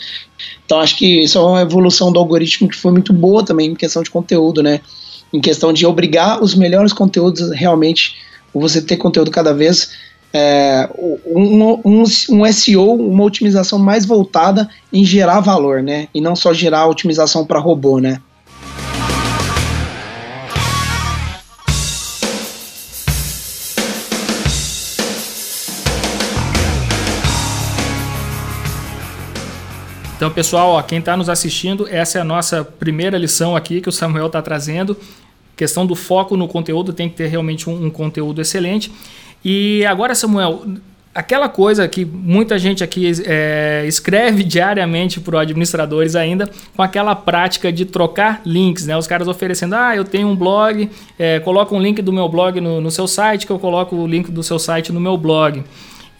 Então 0.65 0.79
acho 0.79 0.97
que 0.97 1.23
isso 1.23 1.37
é 1.37 1.41
uma 1.41 1.61
evolução 1.61 2.11
do 2.11 2.19
algoritmo 2.19 2.67
que 2.67 2.75
foi 2.75 2.91
muito 2.91 3.13
boa 3.13 3.45
também 3.45 3.71
em 3.71 3.75
questão 3.75 4.01
de 4.01 4.09
conteúdo, 4.09 4.63
né? 4.63 4.81
Em 5.31 5.41
questão 5.41 5.71
de 5.71 5.85
obrigar 5.85 6.41
os 6.41 6.55
melhores 6.55 6.93
conteúdos 6.93 7.51
realmente, 7.51 8.15
você 8.53 8.81
ter 8.81 8.97
conteúdo 8.97 9.29
cada 9.29 9.53
vez 9.53 9.91
é, 10.33 10.89
um, 11.25 11.79
um, 11.85 12.03
um, 12.03 12.51
SEO, 12.51 12.93
uma 12.93 13.23
otimização 13.23 13.79
mais 13.79 14.05
voltada 14.05 14.69
em 14.91 15.03
gerar 15.03 15.39
valor, 15.39 15.81
né? 15.81 16.07
E 16.13 16.21
não 16.21 16.35
só 16.35 16.53
gerar 16.53 16.87
otimização 16.87 17.45
para 17.45 17.59
robô, 17.59 17.99
né? 17.99 18.21
Então, 30.17 30.31
pessoal, 30.31 30.71
ó, 30.71 30.81
quem 30.81 30.97
está 30.97 31.15
nos 31.15 31.29
assistindo, 31.29 31.87
essa 31.87 32.17
é 32.17 32.21
a 32.21 32.23
nossa 32.23 32.63
primeira 32.63 33.19
lição 33.19 33.55
aqui 33.55 33.79
que 33.79 33.87
o 33.87 33.91
Samuel 33.91 34.25
está 34.25 34.41
trazendo. 34.41 34.97
Questão 35.55 35.85
do 35.85 35.93
foco 35.93 36.35
no 36.35 36.47
conteúdo, 36.47 36.91
tem 36.91 37.07
que 37.07 37.15
ter 37.15 37.27
realmente 37.27 37.69
um, 37.69 37.85
um 37.85 37.89
conteúdo 37.91 38.41
excelente. 38.41 38.91
E 39.43 39.85
agora, 39.85 40.15
Samuel, 40.15 40.63
aquela 41.17 41.49
coisa 41.49 41.87
que 41.87 42.05
muita 42.05 42.59
gente 42.59 42.83
aqui 42.83 43.11
é, 43.25 43.83
escreve 43.87 44.43
diariamente 44.45 45.19
para 45.19 45.41
administradores 45.41 46.15
ainda, 46.15 46.47
com 46.75 46.83
aquela 46.83 47.15
prática 47.15 47.71
de 47.71 47.85
trocar 47.85 48.41
links, 48.45 48.85
né? 48.85 48.95
Os 48.95 49.07
caras 49.07 49.27
oferecendo, 49.27 49.73
ah, 49.75 49.95
eu 49.95 50.03
tenho 50.03 50.27
um 50.27 50.35
blog, 50.35 50.89
é, 51.17 51.39
coloca 51.39 51.73
um 51.73 51.81
link 51.81 52.01
do 52.01 52.13
meu 52.13 52.29
blog 52.29 52.61
no, 52.61 52.79
no 52.79 52.91
seu 52.91 53.07
site, 53.07 53.47
que 53.47 53.51
eu 53.51 53.57
coloco 53.57 53.95
o 53.95 54.05
link 54.05 54.31
do 54.31 54.43
seu 54.43 54.59
site 54.59 54.93
no 54.93 54.99
meu 54.99 55.17
blog. 55.17 55.63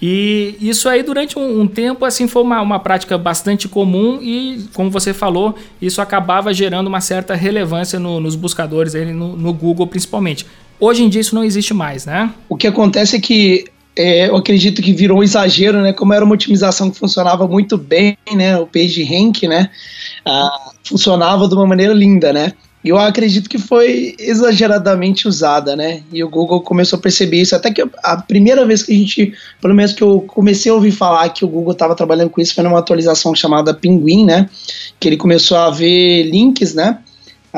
E 0.01 0.55
isso 0.61 0.87
aí, 0.87 1.01
durante 1.01 1.39
um, 1.39 1.61
um 1.61 1.67
tempo, 1.67 2.05
assim, 2.05 2.27
foi 2.27 2.43
uma, 2.43 2.61
uma, 2.61 2.79
prática 2.79 3.17
bastante 3.17 3.67
comum 3.67 4.19
e, 4.21 4.67
como 4.73 4.91
você 4.91 5.11
falou, 5.11 5.55
isso 5.81 6.01
acabava 6.01 6.53
gerando 6.53 6.85
uma 6.85 7.01
certa 7.01 7.33
relevância 7.33 7.99
no, 7.99 8.19
nos 8.19 8.35
buscadores, 8.35 8.93
no, 8.93 9.35
no, 9.35 9.53
Google 9.53 9.87
principalmente. 9.87 10.45
Hoje 10.79 11.03
em 11.03 11.09
dia 11.09 11.21
isso 11.21 11.35
não 11.35 11.43
existe 11.43 11.73
mais, 11.73 12.05
né? 12.05 12.33
O 12.47 12.55
que 12.55 12.67
acontece 12.67 13.15
é 13.15 13.19
que 13.19 13.65
é, 13.95 14.29
eu 14.29 14.35
acredito 14.35 14.81
que 14.81 14.93
virou 14.93 15.19
um 15.19 15.23
exagero, 15.23 15.81
né? 15.81 15.91
Como 15.91 16.13
era 16.13 16.23
uma 16.23 16.35
otimização 16.35 16.91
que 16.91 16.99
funcionava 16.99 17.47
muito 17.47 17.77
bem, 17.77 18.17
né? 18.35 18.57
O 18.57 18.67
PageRank, 18.67 19.47
né? 19.47 19.69
Ah, 20.25 20.71
funcionava 20.83 21.47
de 21.47 21.55
uma 21.55 21.65
maneira 21.65 21.93
linda, 21.93 22.31
né? 22.31 22.53
eu 22.89 22.97
acredito 22.97 23.49
que 23.49 23.57
foi 23.57 24.15
exageradamente 24.19 25.27
usada, 25.27 25.75
né? 25.75 26.03
E 26.11 26.23
o 26.23 26.29
Google 26.29 26.61
começou 26.61 26.97
a 26.97 27.01
perceber 27.01 27.41
isso. 27.41 27.55
Até 27.55 27.71
que 27.71 27.83
a 28.03 28.17
primeira 28.17 28.65
vez 28.65 28.83
que 28.83 28.93
a 28.93 28.95
gente, 28.95 29.33
pelo 29.61 29.73
menos 29.73 29.93
que 29.93 30.01
eu 30.01 30.21
comecei 30.21 30.71
a 30.71 30.75
ouvir 30.75 30.91
falar 30.91 31.29
que 31.29 31.43
o 31.43 31.47
Google 31.47 31.73
estava 31.73 31.95
trabalhando 31.95 32.29
com 32.29 32.39
isso, 32.39 32.53
foi 32.53 32.63
numa 32.63 32.79
atualização 32.79 33.33
chamada 33.35 33.73
Pinguim, 33.73 34.25
né? 34.25 34.49
Que 34.99 35.09
ele 35.09 35.17
começou 35.17 35.57
a 35.57 35.69
ver 35.69 36.23
links, 36.23 36.73
né? 36.73 36.99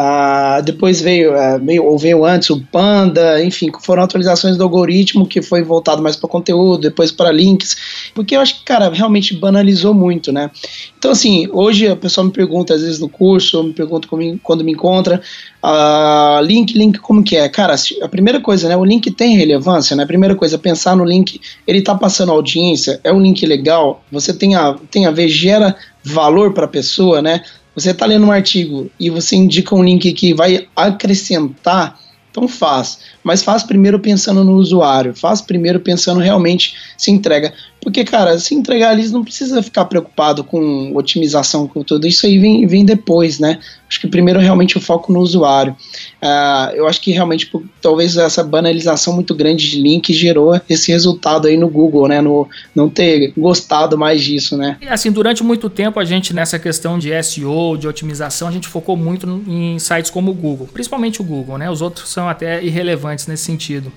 Ah, 0.01 0.61
depois 0.61 1.01
veio, 1.01 1.35
é, 1.35 1.59
veio, 1.59 1.83
ou 1.83 1.97
veio 1.97 2.23
antes 2.23 2.49
o 2.51 2.61
Panda, 2.71 3.43
enfim, 3.43 3.69
foram 3.81 4.01
atualizações 4.01 4.55
do 4.55 4.63
algoritmo 4.63 5.27
que 5.27 5.41
foi 5.41 5.61
voltado 5.61 6.01
mais 6.01 6.15
para 6.15 6.29
conteúdo, 6.29 6.83
depois 6.83 7.11
para 7.11 7.33
links, 7.33 8.11
porque 8.15 8.33
eu 8.33 8.39
acho 8.39 8.59
que, 8.59 8.63
cara, 8.63 8.89
realmente 8.89 9.35
banalizou 9.35 9.93
muito, 9.93 10.31
né? 10.31 10.49
Então, 10.97 11.11
assim, 11.11 11.49
hoje 11.51 11.85
a 11.85 11.97
pessoa 11.97 12.25
me 12.25 12.31
pergunta, 12.31 12.73
às 12.73 12.81
vezes 12.81 12.97
no 12.97 13.09
curso, 13.09 13.61
me 13.61 13.73
pergunta 13.73 14.07
como, 14.07 14.39
quando 14.39 14.63
me 14.63 14.71
encontra, 14.71 15.21
ah, 15.61 16.39
link, 16.45 16.77
link, 16.77 16.97
como 16.99 17.21
que 17.21 17.35
é? 17.35 17.49
Cara, 17.49 17.75
a 18.01 18.07
primeira 18.07 18.39
coisa, 18.39 18.69
né, 18.69 18.77
o 18.77 18.85
link 18.85 19.11
tem 19.11 19.35
relevância, 19.35 19.97
né? 19.97 20.03
A 20.03 20.07
primeira 20.07 20.33
coisa, 20.33 20.57
pensar 20.57 20.95
no 20.95 21.03
link, 21.03 21.41
ele 21.67 21.81
tá 21.81 21.93
passando 21.93 22.31
audiência, 22.31 23.01
é 23.03 23.11
um 23.11 23.19
link 23.19 23.45
legal, 23.45 24.01
você 24.09 24.33
tem 24.33 24.55
a, 24.55 24.77
tem 24.89 25.07
a 25.07 25.11
ver, 25.11 25.27
gera 25.27 25.75
valor 26.01 26.53
para 26.53 26.63
a 26.63 26.69
pessoa, 26.69 27.21
né? 27.21 27.41
Você 27.79 27.91
está 27.91 28.05
lendo 28.05 28.25
um 28.25 28.31
artigo 28.31 28.89
e 28.99 29.09
você 29.09 29.35
indica 29.35 29.75
um 29.75 29.83
link 29.83 30.11
que 30.13 30.33
vai 30.33 30.67
acrescentar, 30.75 31.99
então 32.31 32.47
faz. 32.47 32.99
Mas 33.23 33.43
faz 33.43 33.63
primeiro 33.63 33.99
pensando 33.99 34.43
no 34.43 34.53
usuário, 34.53 35.15
faz 35.15 35.41
primeiro 35.41 35.79
pensando 35.79 36.19
realmente 36.19 36.75
se 36.97 37.11
entrega. 37.11 37.53
Porque, 37.81 38.03
cara, 38.03 38.37
se 38.37 38.53
entregar 38.53 38.91
ali, 38.91 39.07
não 39.07 39.23
precisa 39.23 39.63
ficar 39.63 39.85
preocupado 39.85 40.43
com 40.43 40.93
otimização, 40.95 41.67
com 41.67 41.81
tudo 41.81 42.05
isso 42.05 42.25
aí 42.25 42.37
vem, 42.37 42.67
vem 42.67 42.83
depois, 42.83 43.39
né? 43.39 43.59
Acho 43.87 44.01
que 44.01 44.07
primeiro 44.07 44.39
realmente 44.39 44.77
o 44.77 44.81
foco 44.81 45.11
no 45.11 45.19
usuário. 45.19 45.75
Uh, 46.21 46.75
eu 46.75 46.87
acho 46.87 46.99
que 47.01 47.11
realmente 47.11 47.49
talvez 47.81 48.17
essa 48.17 48.43
banalização 48.43 49.13
muito 49.13 49.33
grande 49.33 49.69
de 49.69 49.81
link 49.81 50.13
gerou 50.13 50.59
esse 50.69 50.91
resultado 50.91 51.47
aí 51.47 51.57
no 51.57 51.69
Google, 51.69 52.07
né? 52.07 52.21
No 52.21 52.47
não 52.75 52.89
ter 52.89 53.33
gostado 53.35 53.97
mais 53.97 54.21
disso, 54.21 54.57
né? 54.57 54.77
E 54.81 54.87
assim, 54.87 55.11
durante 55.11 55.41
muito 55.41 55.69
tempo 55.69 55.99
a 55.99 56.05
gente 56.05 56.33
nessa 56.33 56.59
questão 56.59 56.99
de 56.99 57.11
SEO, 57.23 57.77
de 57.77 57.87
otimização, 57.87 58.47
a 58.47 58.51
gente 58.51 58.67
focou 58.67 58.97
muito 58.97 59.25
em 59.47 59.79
sites 59.79 60.11
como 60.11 60.31
o 60.31 60.33
Google, 60.33 60.67
principalmente 60.71 61.21
o 61.21 61.23
Google, 61.23 61.57
né? 61.57 61.71
Os 61.71 61.81
outros 61.81 62.09
são 62.09 62.27
até 62.27 62.63
irrelevantes 62.63 63.25
nesse 63.25 63.43
sentido. 63.43 63.91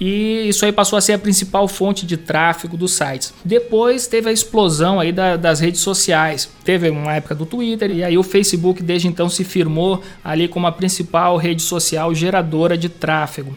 E 0.00 0.48
isso 0.48 0.64
aí 0.64 0.72
passou 0.72 0.98
a 0.98 1.00
ser 1.00 1.14
a 1.14 1.18
principal 1.18 1.66
fonte 1.66 2.04
de 2.04 2.16
tráfego 2.16 2.76
dos 2.76 2.92
sites. 2.92 3.32
Depois 3.44 4.06
teve 4.06 4.28
a 4.28 4.32
explosão 4.32 5.00
aí 5.00 5.10
da, 5.10 5.36
das 5.36 5.58
redes 5.60 5.80
sociais. 5.80 6.48
Teve 6.64 6.90
uma 6.90 7.14
época 7.14 7.34
do 7.34 7.46
Twitter 7.46 7.90
e 7.90 8.04
aí 8.04 8.18
o 8.18 8.22
Facebook 8.22 8.82
desde 8.82 9.08
então 9.08 9.28
se 9.28 9.42
firmou 9.42 10.02
ali 10.22 10.48
como 10.48 10.66
a 10.66 10.72
principal 10.72 11.36
rede 11.36 11.62
social 11.62 12.14
geradora 12.14 12.76
de 12.76 12.88
tráfego. 12.88 13.56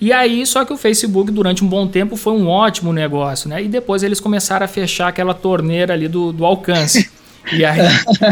E 0.00 0.14
aí, 0.14 0.46
só 0.46 0.64
que 0.64 0.72
o 0.72 0.78
Facebook 0.78 1.30
durante 1.30 1.62
um 1.62 1.68
bom 1.68 1.86
tempo 1.86 2.16
foi 2.16 2.32
um 2.32 2.48
ótimo 2.48 2.90
negócio, 2.90 3.50
né? 3.50 3.62
E 3.62 3.68
depois 3.68 4.02
eles 4.02 4.18
começaram 4.18 4.64
a 4.64 4.68
fechar 4.68 5.08
aquela 5.08 5.34
torneira 5.34 5.92
ali 5.92 6.08
do, 6.08 6.32
do 6.32 6.44
alcance. 6.46 7.10
E 7.52 7.64
aí... 7.64 7.80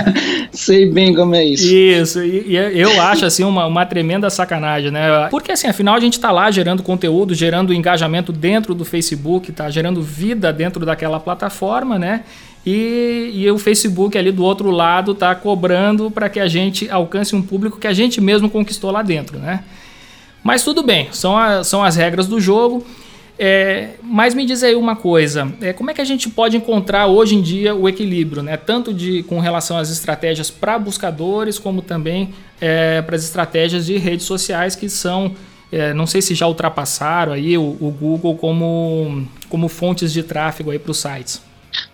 Sei 0.52 0.86
bem 0.86 1.14
como 1.14 1.34
é 1.34 1.44
isso. 1.44 1.66
Isso, 1.66 2.22
e, 2.22 2.44
e, 2.48 2.80
eu 2.80 3.00
acho 3.00 3.24
assim 3.24 3.44
uma, 3.44 3.66
uma 3.66 3.86
tremenda 3.86 4.28
sacanagem, 4.28 4.90
né? 4.90 5.28
Porque 5.30 5.52
assim, 5.52 5.66
afinal 5.66 5.94
a 5.94 6.00
gente 6.00 6.14
está 6.14 6.30
lá 6.30 6.50
gerando 6.50 6.82
conteúdo, 6.82 7.34
gerando 7.34 7.72
engajamento 7.72 8.32
dentro 8.32 8.74
do 8.74 8.84
Facebook, 8.84 9.52
tá 9.52 9.70
gerando 9.70 10.02
vida 10.02 10.52
dentro 10.52 10.84
daquela 10.84 11.20
plataforma, 11.20 11.98
né? 11.98 12.22
E, 12.66 13.30
e 13.34 13.50
o 13.50 13.58
Facebook 13.58 14.18
ali 14.18 14.32
do 14.32 14.44
outro 14.44 14.70
lado 14.70 15.14
tá 15.14 15.34
cobrando 15.34 16.10
para 16.10 16.28
que 16.28 16.40
a 16.40 16.48
gente 16.48 16.90
alcance 16.90 17.34
um 17.34 17.40
público 17.40 17.78
que 17.78 17.86
a 17.86 17.92
gente 17.92 18.20
mesmo 18.20 18.50
conquistou 18.50 18.90
lá 18.90 19.02
dentro, 19.02 19.38
né? 19.38 19.64
Mas 20.42 20.62
tudo 20.62 20.82
bem, 20.82 21.08
são, 21.12 21.36
a, 21.36 21.64
são 21.64 21.82
as 21.82 21.96
regras 21.96 22.26
do 22.26 22.40
jogo. 22.40 22.86
É, 23.38 23.90
mas 24.02 24.34
me 24.34 24.44
diz 24.44 24.64
aí 24.64 24.74
uma 24.74 24.96
coisa, 24.96 25.52
é, 25.60 25.72
como 25.72 25.90
é 25.90 25.94
que 25.94 26.00
a 26.00 26.04
gente 26.04 26.28
pode 26.28 26.56
encontrar 26.56 27.06
hoje 27.06 27.36
em 27.36 27.40
dia 27.40 27.72
o 27.72 27.88
equilíbrio, 27.88 28.42
né? 28.42 28.56
tanto 28.56 28.92
de, 28.92 29.22
com 29.22 29.38
relação 29.38 29.78
às 29.78 29.90
estratégias 29.90 30.50
para 30.50 30.76
buscadores, 30.76 31.56
como 31.56 31.80
também 31.80 32.34
é, 32.60 33.00
para 33.00 33.14
as 33.14 33.22
estratégias 33.22 33.86
de 33.86 33.96
redes 33.96 34.26
sociais 34.26 34.74
que 34.74 34.88
são, 34.88 35.36
é, 35.70 35.94
não 35.94 36.04
sei 36.04 36.20
se 36.20 36.34
já 36.34 36.48
ultrapassaram 36.48 37.32
aí 37.32 37.56
o, 37.56 37.76
o 37.80 37.94
Google 37.96 38.34
como, 38.34 39.24
como 39.48 39.68
fontes 39.68 40.12
de 40.12 40.24
tráfego 40.24 40.76
para 40.76 40.90
os 40.90 40.98
sites. 40.98 41.40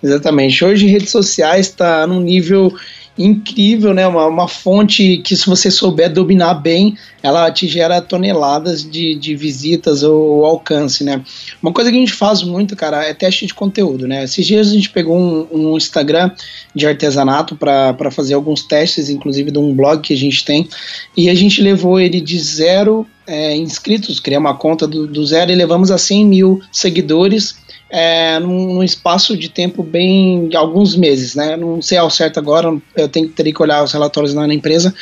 Exatamente. 0.02 0.64
Hoje 0.64 0.86
redes 0.86 1.10
sociais 1.10 1.66
está 1.66 2.06
num 2.06 2.20
nível 2.20 2.74
incrível, 3.16 3.94
né? 3.94 4.06
Uma, 4.06 4.26
uma 4.26 4.48
fonte 4.48 5.18
que, 5.18 5.36
se 5.36 5.46
você 5.46 5.70
souber 5.70 6.12
dominar 6.12 6.54
bem, 6.54 6.96
ela 7.22 7.50
te 7.50 7.68
gera 7.68 8.00
toneladas 8.00 8.88
de, 8.88 9.14
de 9.14 9.36
visitas 9.36 10.02
ou, 10.02 10.44
alcance, 10.44 11.04
né? 11.04 11.22
Uma 11.62 11.72
coisa 11.72 11.90
que 11.90 11.96
a 11.96 12.00
gente 12.00 12.12
faz 12.12 12.42
muito, 12.42 12.74
cara, 12.74 13.04
é 13.04 13.14
teste 13.14 13.46
de 13.46 13.54
conteúdo, 13.54 14.06
né? 14.08 14.24
Esses 14.24 14.44
dias 14.44 14.68
a 14.68 14.72
gente 14.72 14.90
pegou 14.90 15.16
um, 15.16 15.46
um 15.52 15.76
Instagram 15.76 16.30
de 16.74 16.86
artesanato 16.86 17.56
para 17.56 18.10
fazer 18.10 18.34
alguns 18.34 18.62
testes, 18.62 19.08
inclusive 19.08 19.50
de 19.50 19.58
um 19.58 19.74
blog 19.74 20.00
que 20.00 20.12
a 20.12 20.16
gente 20.16 20.44
tem, 20.44 20.68
e 21.16 21.30
a 21.30 21.34
gente 21.34 21.62
levou 21.62 22.00
ele 22.00 22.20
de 22.20 22.38
zero 22.38 23.06
é, 23.26 23.56
inscritos, 23.56 24.20
criamos 24.20 24.50
uma 24.50 24.56
conta 24.56 24.86
do, 24.86 25.06
do 25.06 25.24
zero 25.24 25.50
e 25.50 25.54
levamos 25.54 25.90
a 25.90 25.98
100 25.98 26.26
mil 26.26 26.60
seguidores 26.70 27.56
é, 27.90 28.40
num, 28.40 28.74
num, 28.74 28.82
espaço 28.82 29.36
de 29.36 29.48
tempo 29.48 29.80
bem 29.80 30.48
alguns 30.54 30.96
meses, 30.96 31.36
né? 31.36 31.56
Não 31.56 31.80
sei 31.80 31.96
ao 31.96 32.10
certo 32.10 32.38
agora, 32.38 32.76
eu 32.96 33.08
tenho 33.08 33.28
teria 33.28 33.54
que 33.54 33.62
olhar 33.62 33.84
os 33.84 33.92
relatórios 33.92 34.34
lá 34.34 34.48
na 34.48 34.54
empresa, 34.54 34.92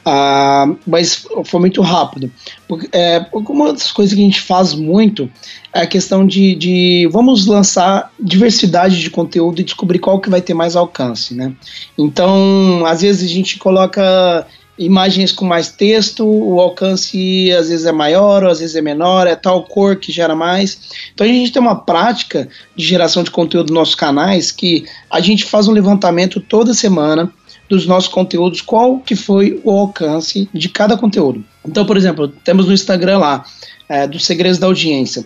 uh, 0.00 0.78
mas 0.86 1.26
foi 1.44 1.60
muito 1.60 1.82
rápido. 1.82 2.32
Porque, 2.66 2.88
é, 2.90 3.26
uma 3.32 3.72
das 3.72 3.92
coisas 3.92 4.14
que 4.14 4.20
a 4.20 4.24
gente 4.24 4.40
faz 4.40 4.72
muito 4.74 5.30
é 5.74 5.82
a 5.82 5.86
questão 5.86 6.26
de, 6.26 6.54
de 6.54 7.08
vamos 7.12 7.44
lançar 7.46 8.10
diversidade 8.18 8.98
de 8.98 9.10
conteúdo 9.10 9.60
e 9.60 9.64
descobrir 9.64 9.98
qual 9.98 10.18
que 10.18 10.30
vai 10.30 10.40
ter 10.40 10.54
mais 10.54 10.74
alcance, 10.74 11.34
né? 11.34 11.52
Então, 11.98 12.86
às 12.86 13.02
vezes 13.02 13.30
a 13.30 13.34
gente 13.34 13.58
coloca 13.58 14.46
imagens 14.78 15.32
com 15.32 15.44
mais 15.44 15.68
texto, 15.70 16.24
o 16.24 16.60
alcance 16.60 17.52
às 17.52 17.68
vezes 17.68 17.86
é 17.86 17.92
maior, 17.92 18.44
ou 18.44 18.50
às 18.50 18.60
vezes 18.60 18.76
é 18.76 18.80
menor, 18.80 19.26
é 19.26 19.34
tal 19.34 19.64
cor 19.64 19.96
que 19.96 20.12
gera 20.12 20.34
mais. 20.34 20.78
Então 21.12 21.26
a 21.26 21.30
gente 21.30 21.52
tem 21.52 21.60
uma 21.60 21.76
prática 21.76 22.48
de 22.76 22.84
geração 22.84 23.22
de 23.22 23.30
conteúdo 23.30 23.68
nos 23.68 23.78
nossos 23.78 23.94
canais 23.94 24.52
que 24.52 24.86
a 25.10 25.20
gente 25.20 25.44
faz 25.44 25.66
um 25.66 25.72
levantamento 25.72 26.40
toda 26.40 26.72
semana 26.72 27.32
dos 27.68 27.86
nossos 27.86 28.08
conteúdos, 28.08 28.60
qual 28.60 28.98
que 28.98 29.14
foi 29.14 29.60
o 29.62 29.70
alcance 29.70 30.48
de 30.54 30.68
cada 30.68 30.96
conteúdo. 30.96 31.44
Então, 31.66 31.84
por 31.84 31.96
exemplo, 31.96 32.28
temos 32.28 32.66
no 32.66 32.72
Instagram 32.72 33.18
lá, 33.18 33.44
é, 33.88 34.06
dos 34.06 34.24
segredos 34.24 34.58
da 34.58 34.66
audiência. 34.66 35.24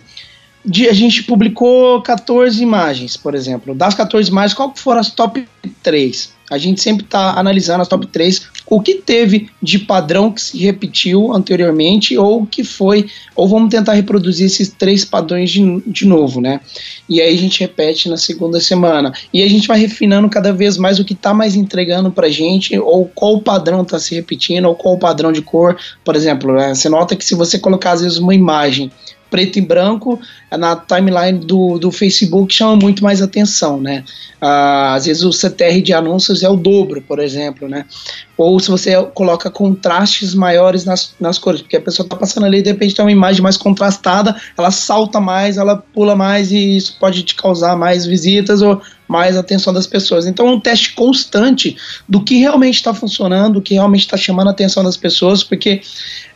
De, 0.65 0.87
a 0.87 0.93
gente 0.93 1.23
publicou 1.23 2.01
14 2.01 2.61
imagens, 2.61 3.17
por 3.17 3.35
exemplo. 3.35 3.73
Das 3.75 3.93
14 3.93 4.29
imagens, 4.29 4.53
qual 4.53 4.73
foram 4.75 4.99
as 4.99 5.09
top 5.11 5.45
3? 5.81 6.33
A 6.53 6.57
gente 6.59 6.81
sempre 6.81 7.03
está 7.03 7.39
analisando 7.39 7.81
as 7.81 7.87
top 7.87 8.05
3, 8.05 8.47
o 8.67 8.79
que 8.79 8.95
teve 8.95 9.49
de 9.61 9.79
padrão 9.79 10.31
que 10.31 10.39
se 10.39 10.57
repetiu 10.59 11.33
anteriormente, 11.33 12.15
ou 12.15 12.45
que 12.45 12.63
foi, 12.63 13.07
ou 13.35 13.47
vamos 13.47 13.69
tentar 13.69 13.93
reproduzir 13.93 14.45
esses 14.45 14.69
três 14.69 15.03
padrões 15.03 15.49
de, 15.49 15.81
de 15.87 16.05
novo, 16.05 16.39
né? 16.39 16.59
E 17.09 17.19
aí 17.19 17.33
a 17.33 17.37
gente 17.37 17.59
repete 17.59 18.07
na 18.07 18.17
segunda 18.17 18.59
semana. 18.59 19.11
E 19.33 19.41
a 19.41 19.49
gente 19.49 19.67
vai 19.67 19.79
refinando 19.79 20.29
cada 20.29 20.53
vez 20.53 20.77
mais 20.77 20.99
o 20.99 21.03
que 21.03 21.13
está 21.13 21.33
mais 21.33 21.55
entregando 21.55 22.11
para 22.11 22.29
gente, 22.29 22.77
ou 22.77 23.05
qual 23.05 23.41
padrão 23.41 23.81
está 23.81 23.97
se 23.97 24.13
repetindo, 24.13 24.65
ou 24.65 24.75
qual 24.75 24.95
padrão 24.95 25.31
de 25.31 25.41
cor. 25.41 25.75
Por 26.05 26.15
exemplo, 26.15 26.53
né? 26.53 26.75
você 26.75 26.87
nota 26.87 27.15
que 27.15 27.25
se 27.25 27.33
você 27.33 27.57
colocar 27.57 27.93
às 27.93 28.01
vezes 28.01 28.19
uma 28.19 28.35
imagem 28.35 28.91
preto 29.33 29.57
e 29.57 29.61
branco 29.61 30.21
na 30.51 30.75
timeline 30.75 31.39
do, 31.39 31.79
do 31.79 31.91
Facebook 31.91 32.53
chama 32.53 32.75
muito 32.75 33.03
mais 33.03 33.19
atenção, 33.19 33.81
né? 33.81 34.03
Ah, 34.39 34.93
às 34.93 35.07
vezes 35.07 35.23
o 35.23 35.31
CTR 35.31 35.81
de 35.81 35.91
anúncios 35.91 36.43
é 36.43 36.49
o 36.49 36.55
dobro, 36.55 37.01
por 37.01 37.17
exemplo, 37.17 37.67
né? 37.67 37.83
Ou 38.35 38.59
se 38.59 38.69
você 38.71 38.99
coloca 39.13 39.49
contrastes 39.49 40.33
maiores 40.33 40.85
nas, 40.85 41.13
nas 41.19 41.37
cores, 41.37 41.61
porque 41.61 41.77
a 41.77 41.81
pessoa 41.81 42.05
está 42.05 42.15
passando 42.15 42.45
ali 42.45 42.59
e 42.59 42.61
de 42.63 42.71
repente 42.71 42.95
tem 42.95 43.05
uma 43.05 43.11
imagem 43.11 43.43
mais 43.43 43.57
contrastada, 43.57 44.35
ela 44.57 44.71
salta 44.71 45.19
mais, 45.19 45.57
ela 45.57 45.77
pula 45.77 46.15
mais 46.15 46.51
e 46.51 46.77
isso 46.77 46.97
pode 46.99 47.21
te 47.23 47.35
causar 47.35 47.77
mais 47.77 48.05
visitas 48.05 48.61
ou 48.63 48.81
mais 49.07 49.37
atenção 49.37 49.71
das 49.71 49.85
pessoas. 49.85 50.25
Então 50.25 50.47
é 50.47 50.51
um 50.51 50.59
teste 50.59 50.93
constante 50.93 51.77
do 52.09 52.23
que 52.23 52.37
realmente 52.37 52.75
está 52.75 52.93
funcionando, 52.93 53.55
do 53.55 53.61
que 53.61 53.75
realmente 53.75 54.01
está 54.01 54.17
chamando 54.17 54.47
a 54.47 54.51
atenção 54.51 54.83
das 54.83 54.97
pessoas, 54.97 55.43
porque 55.43 55.81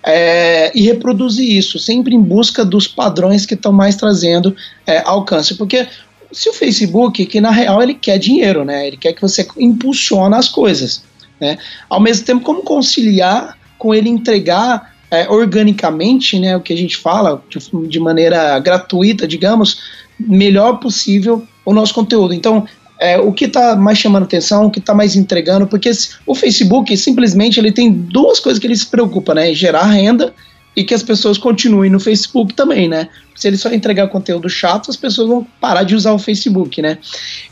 é, 0.04 0.72
e 0.78 0.84
reproduzir 0.84 1.52
isso, 1.52 1.80
sempre 1.80 2.14
em 2.14 2.22
busca 2.22 2.64
dos 2.64 2.88
padrões 2.88 3.46
que 3.46 3.56
estão 3.56 3.74
mais 3.74 3.96
trazendo 3.96 4.56
é, 4.86 5.02
alcance, 5.04 5.56
porque 5.56 5.88
se 6.32 6.50
o 6.50 6.54
Facebook, 6.54 7.26
que 7.26 7.42
na 7.42 7.52
real 7.52 7.82
ele 7.82 7.94
quer 7.94 8.18
dinheiro, 8.18 8.64
né? 8.64 8.88
Ele 8.88 8.98
quer 8.98 9.14
que 9.14 9.22
você 9.22 9.48
impulsione 9.58 10.36
as 10.36 10.50
coisas, 10.50 11.04
né? 11.40 11.58
Ao 11.90 12.00
mesmo 12.00 12.26
tempo, 12.26 12.44
como 12.44 12.62
conciliar 12.62 13.58
com 13.78 13.94
ele 13.94 14.10
entregar 14.10 14.94
é, 15.10 15.30
organicamente, 15.30 16.40
né? 16.40 16.56
O 16.56 16.62
que 16.62 16.74
a 16.74 16.78
gente 16.78 16.98
fala 16.98 17.42
de, 17.50 17.60
de 17.88 18.00
maneira 18.00 18.60
gratuita, 18.60 19.28
digamos, 19.28 19.82
melhor 20.20 20.80
possível 20.80 21.46
o 21.64 21.74
nosso 21.74 21.94
conteúdo. 21.94 22.34
Então, 22.34 22.66
é, 23.00 23.20
o 23.20 23.32
que 23.32 23.46
está 23.46 23.76
mais 23.76 23.98
chamando 23.98 24.24
atenção, 24.24 24.66
o 24.66 24.72
que 24.72 24.80
está 24.80 24.94
mais 24.94 25.16
entregando, 25.16 25.68
porque 25.68 25.92
o 26.26 26.34
Facebook 26.34 26.96
simplesmente 26.98 27.60
ele 27.60 27.72
tem 27.72 27.92
duas 27.92 28.40
coisas 28.40 28.60
que 28.60 28.66
ele 28.66 28.76
se 28.76 28.88
preocupa, 28.88 29.34
né? 29.34 29.54
Gerar 29.54 29.86
renda 29.86 30.34
e 30.76 30.84
que 30.84 30.94
as 30.94 31.02
pessoas 31.02 31.38
continuem 31.38 31.90
no 31.90 32.00
Facebook 32.00 32.54
também, 32.54 32.88
né? 32.88 33.10
Se 33.36 33.48
ele 33.48 33.58
só 33.58 33.72
entregar 33.72 34.08
conteúdo 34.10 34.50
chato, 34.50 34.90
as 34.90 34.96
pessoas 34.96 35.28
vão 35.28 35.48
parar 35.60 35.84
de 35.84 35.96
usar 35.96 36.14
o 36.14 36.20
Facebook, 36.20 36.82
né? 36.82 36.98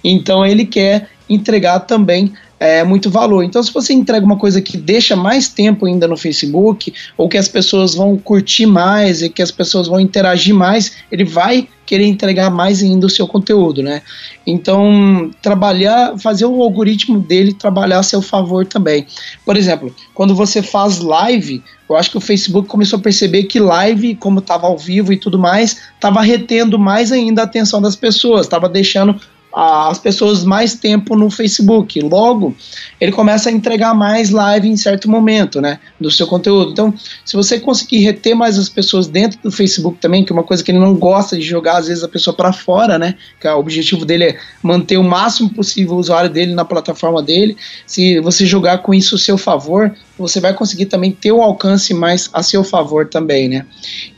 Então 0.03 0.45
ele 0.45 0.65
quer 0.65 1.09
entregar 1.29 1.79
também 1.81 2.33
é, 2.59 2.83
muito 2.83 3.09
valor. 3.09 3.43
Então, 3.43 3.61
se 3.61 3.71
você 3.71 3.93
entrega 3.93 4.25
uma 4.25 4.37
coisa 4.37 4.61
que 4.61 4.77
deixa 4.77 5.15
mais 5.15 5.49
tempo 5.49 5.85
ainda 5.85 6.07
no 6.07 6.17
Facebook, 6.17 6.93
ou 7.17 7.27
que 7.27 7.37
as 7.37 7.47
pessoas 7.47 7.95
vão 7.95 8.17
curtir 8.17 8.65
mais 8.65 9.21
e 9.21 9.29
que 9.29 9.41
as 9.41 9.51
pessoas 9.51 9.87
vão 9.87 9.99
interagir 9.99 10.55
mais, 10.55 10.93
ele 11.11 11.23
vai 11.23 11.67
querer 11.85 12.05
entregar 12.05 12.49
mais 12.49 12.81
ainda 12.81 13.05
o 13.05 13.09
seu 13.09 13.27
conteúdo, 13.27 13.83
né? 13.83 14.01
Então, 14.45 15.29
trabalhar, 15.41 16.17
fazer 16.17 16.45
o 16.45 16.61
algoritmo 16.61 17.19
dele 17.19 17.53
trabalhar 17.53 17.99
a 17.99 18.03
seu 18.03 18.21
favor 18.21 18.65
também. 18.65 19.05
Por 19.45 19.55
exemplo, 19.55 19.93
quando 20.13 20.33
você 20.33 20.63
faz 20.63 20.99
live, 20.99 21.63
eu 21.87 21.95
acho 21.95 22.09
que 22.09 22.17
o 22.17 22.21
Facebook 22.21 22.67
começou 22.67 22.97
a 22.97 23.01
perceber 23.01 23.43
que 23.43 23.59
live, 23.59 24.15
como 24.15 24.39
estava 24.39 24.65
ao 24.65 24.77
vivo 24.77 25.13
e 25.13 25.17
tudo 25.17 25.37
mais, 25.37 25.77
estava 25.93 26.21
retendo 26.21 26.79
mais 26.79 27.11
ainda 27.11 27.41
a 27.41 27.45
atenção 27.45 27.79
das 27.79 27.95
pessoas, 27.95 28.47
estava 28.47 28.67
deixando 28.67 29.19
as 29.55 29.97
pessoas 29.97 30.43
mais 30.43 30.75
tempo 30.75 31.15
no 31.15 31.29
Facebook. 31.29 32.01
Logo, 32.01 32.53
ele 32.99 33.13
começa 33.13 33.47
a 33.47 33.51
entregar 33.51 33.93
mais 33.93 34.29
live 34.29 34.67
em 34.67 34.75
certo 34.75 35.09
momento, 35.09 35.61
né, 35.61 35.79
do 35.97 36.11
seu 36.11 36.27
conteúdo. 36.27 36.71
Então, 36.71 36.93
se 37.23 37.37
você 37.37 37.57
conseguir 37.57 37.99
reter 37.99 38.35
mais 38.35 38.59
as 38.59 38.67
pessoas 38.67 39.07
dentro 39.07 39.39
do 39.41 39.49
Facebook 39.49 39.97
também, 39.99 40.25
que 40.25 40.33
é 40.33 40.35
uma 40.35 40.43
coisa 40.43 40.61
que 40.61 40.71
ele 40.71 40.79
não 40.79 40.93
gosta 40.93 41.37
de 41.37 41.43
jogar 41.43 41.77
às 41.77 41.87
vezes 41.87 42.03
a 42.03 42.09
pessoa 42.09 42.35
para 42.35 42.51
fora, 42.51 42.99
né, 42.99 43.15
que 43.39 43.47
o 43.47 43.57
objetivo 43.57 44.03
dele 44.03 44.25
é 44.25 44.37
manter 44.61 44.97
o 44.97 45.03
máximo 45.03 45.49
possível 45.49 45.95
o 45.95 45.99
usuário 45.99 46.29
dele 46.29 46.53
na 46.53 46.65
plataforma 46.65 47.23
dele. 47.23 47.55
Se 47.87 48.19
você 48.19 48.45
jogar 48.45 48.79
com 48.79 48.93
isso 48.93 49.15
a 49.15 49.17
seu 49.17 49.37
favor, 49.37 49.95
você 50.17 50.41
vai 50.41 50.53
conseguir 50.53 50.87
também 50.87 51.11
ter 51.13 51.31
o 51.31 51.41
alcance 51.41 51.93
mais 51.93 52.29
a 52.33 52.43
seu 52.43 52.63
favor 52.63 53.07
também, 53.07 53.47
né? 53.47 53.65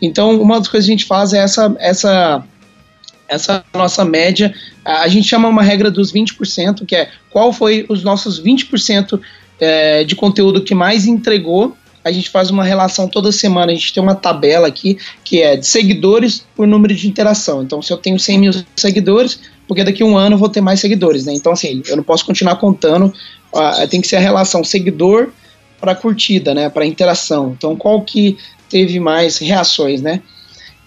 Então, 0.01 0.41
uma 0.41 0.57
das 0.57 0.67
coisas 0.67 0.87
que 0.87 0.93
a 0.93 0.95
gente 0.97 1.05
faz 1.05 1.33
é 1.33 1.39
essa 1.39 1.75
essa 1.79 2.43
essa 3.27 3.63
nossa 3.73 4.05
média, 4.05 4.53
a 4.85 5.07
gente 5.07 5.27
chama 5.27 5.47
uma 5.47 5.61
regra 5.61 5.91
dos 5.91 6.11
20%, 6.11 6.85
que 6.85 6.95
é 6.95 7.09
qual 7.29 7.51
foi 7.51 7.85
os 7.89 8.03
nossos 8.03 8.41
20% 8.41 9.19
é, 9.59 10.03
de 10.03 10.15
conteúdo 10.15 10.63
que 10.63 10.73
mais 10.73 11.05
entregou. 11.05 11.75
A 12.03 12.11
gente 12.11 12.29
faz 12.29 12.49
uma 12.49 12.63
relação 12.63 13.07
toda 13.07 13.31
semana, 13.31 13.71
a 13.71 13.75
gente 13.75 13.93
tem 13.93 14.01
uma 14.01 14.15
tabela 14.15 14.67
aqui 14.67 14.97
que 15.25 15.41
é 15.41 15.57
de 15.57 15.67
seguidores 15.67 16.45
por 16.55 16.65
número 16.65 16.95
de 16.95 17.07
interação. 17.07 17.61
Então, 17.61 17.81
se 17.81 17.91
eu 17.91 17.97
tenho 17.97 18.17
100 18.17 18.39
mil 18.39 18.51
seguidores, 18.75 19.39
porque 19.67 19.83
daqui 19.83 20.01
a 20.01 20.05
um 20.05 20.17
ano 20.17 20.35
eu 20.35 20.39
vou 20.39 20.47
ter 20.47 20.61
mais 20.61 20.79
seguidores, 20.79 21.25
né? 21.25 21.33
Então, 21.33 21.51
assim, 21.51 21.81
eu 21.85 21.97
não 21.97 22.03
posso 22.03 22.25
continuar 22.25 22.55
contando, 22.55 23.13
tem 23.89 23.99
que 23.99 24.07
ser 24.07 24.15
a 24.15 24.21
relação 24.21 24.63
seguidor 24.63 25.29
para 25.81 25.93
curtida, 25.93 26.53
né? 26.53 26.69
Para 26.69 26.85
interação. 26.85 27.53
Então, 27.57 27.75
qual 27.75 28.01
que 28.01 28.37
teve 28.69 28.99
mais 29.01 29.37
reações, 29.37 30.01
né? 30.01 30.21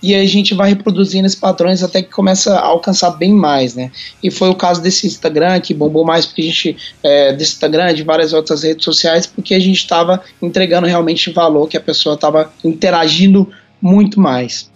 E 0.02 0.14
a 0.14 0.24
gente 0.26 0.54
vai 0.54 0.70
reproduzindo 0.70 1.26
esses 1.26 1.38
padrões 1.38 1.82
até 1.82 2.02
que 2.02 2.10
começa 2.10 2.54
a 2.54 2.64
alcançar 2.64 3.10
bem 3.10 3.32
mais, 3.32 3.74
né? 3.74 3.90
E 4.22 4.30
foi 4.30 4.48
o 4.48 4.54
caso 4.54 4.82
desse 4.82 5.06
Instagram 5.06 5.60
que 5.60 5.74
bombou 5.74 6.04
mais 6.04 6.26
porque 6.26 6.42
a 6.42 6.44
gente 6.44 6.76
é, 7.02 7.32
desse 7.32 7.52
Instagram, 7.52 7.94
de 7.94 8.02
várias 8.02 8.32
outras 8.32 8.62
redes 8.62 8.84
sociais, 8.84 9.26
porque 9.26 9.54
a 9.54 9.60
gente 9.60 9.78
estava 9.78 10.22
entregando 10.40 10.86
realmente 10.86 11.30
valor, 11.30 11.68
que 11.68 11.76
a 11.76 11.80
pessoa 11.80 12.14
estava 12.14 12.52
interagindo 12.64 13.48
muito 13.80 14.20
mais. 14.20 14.70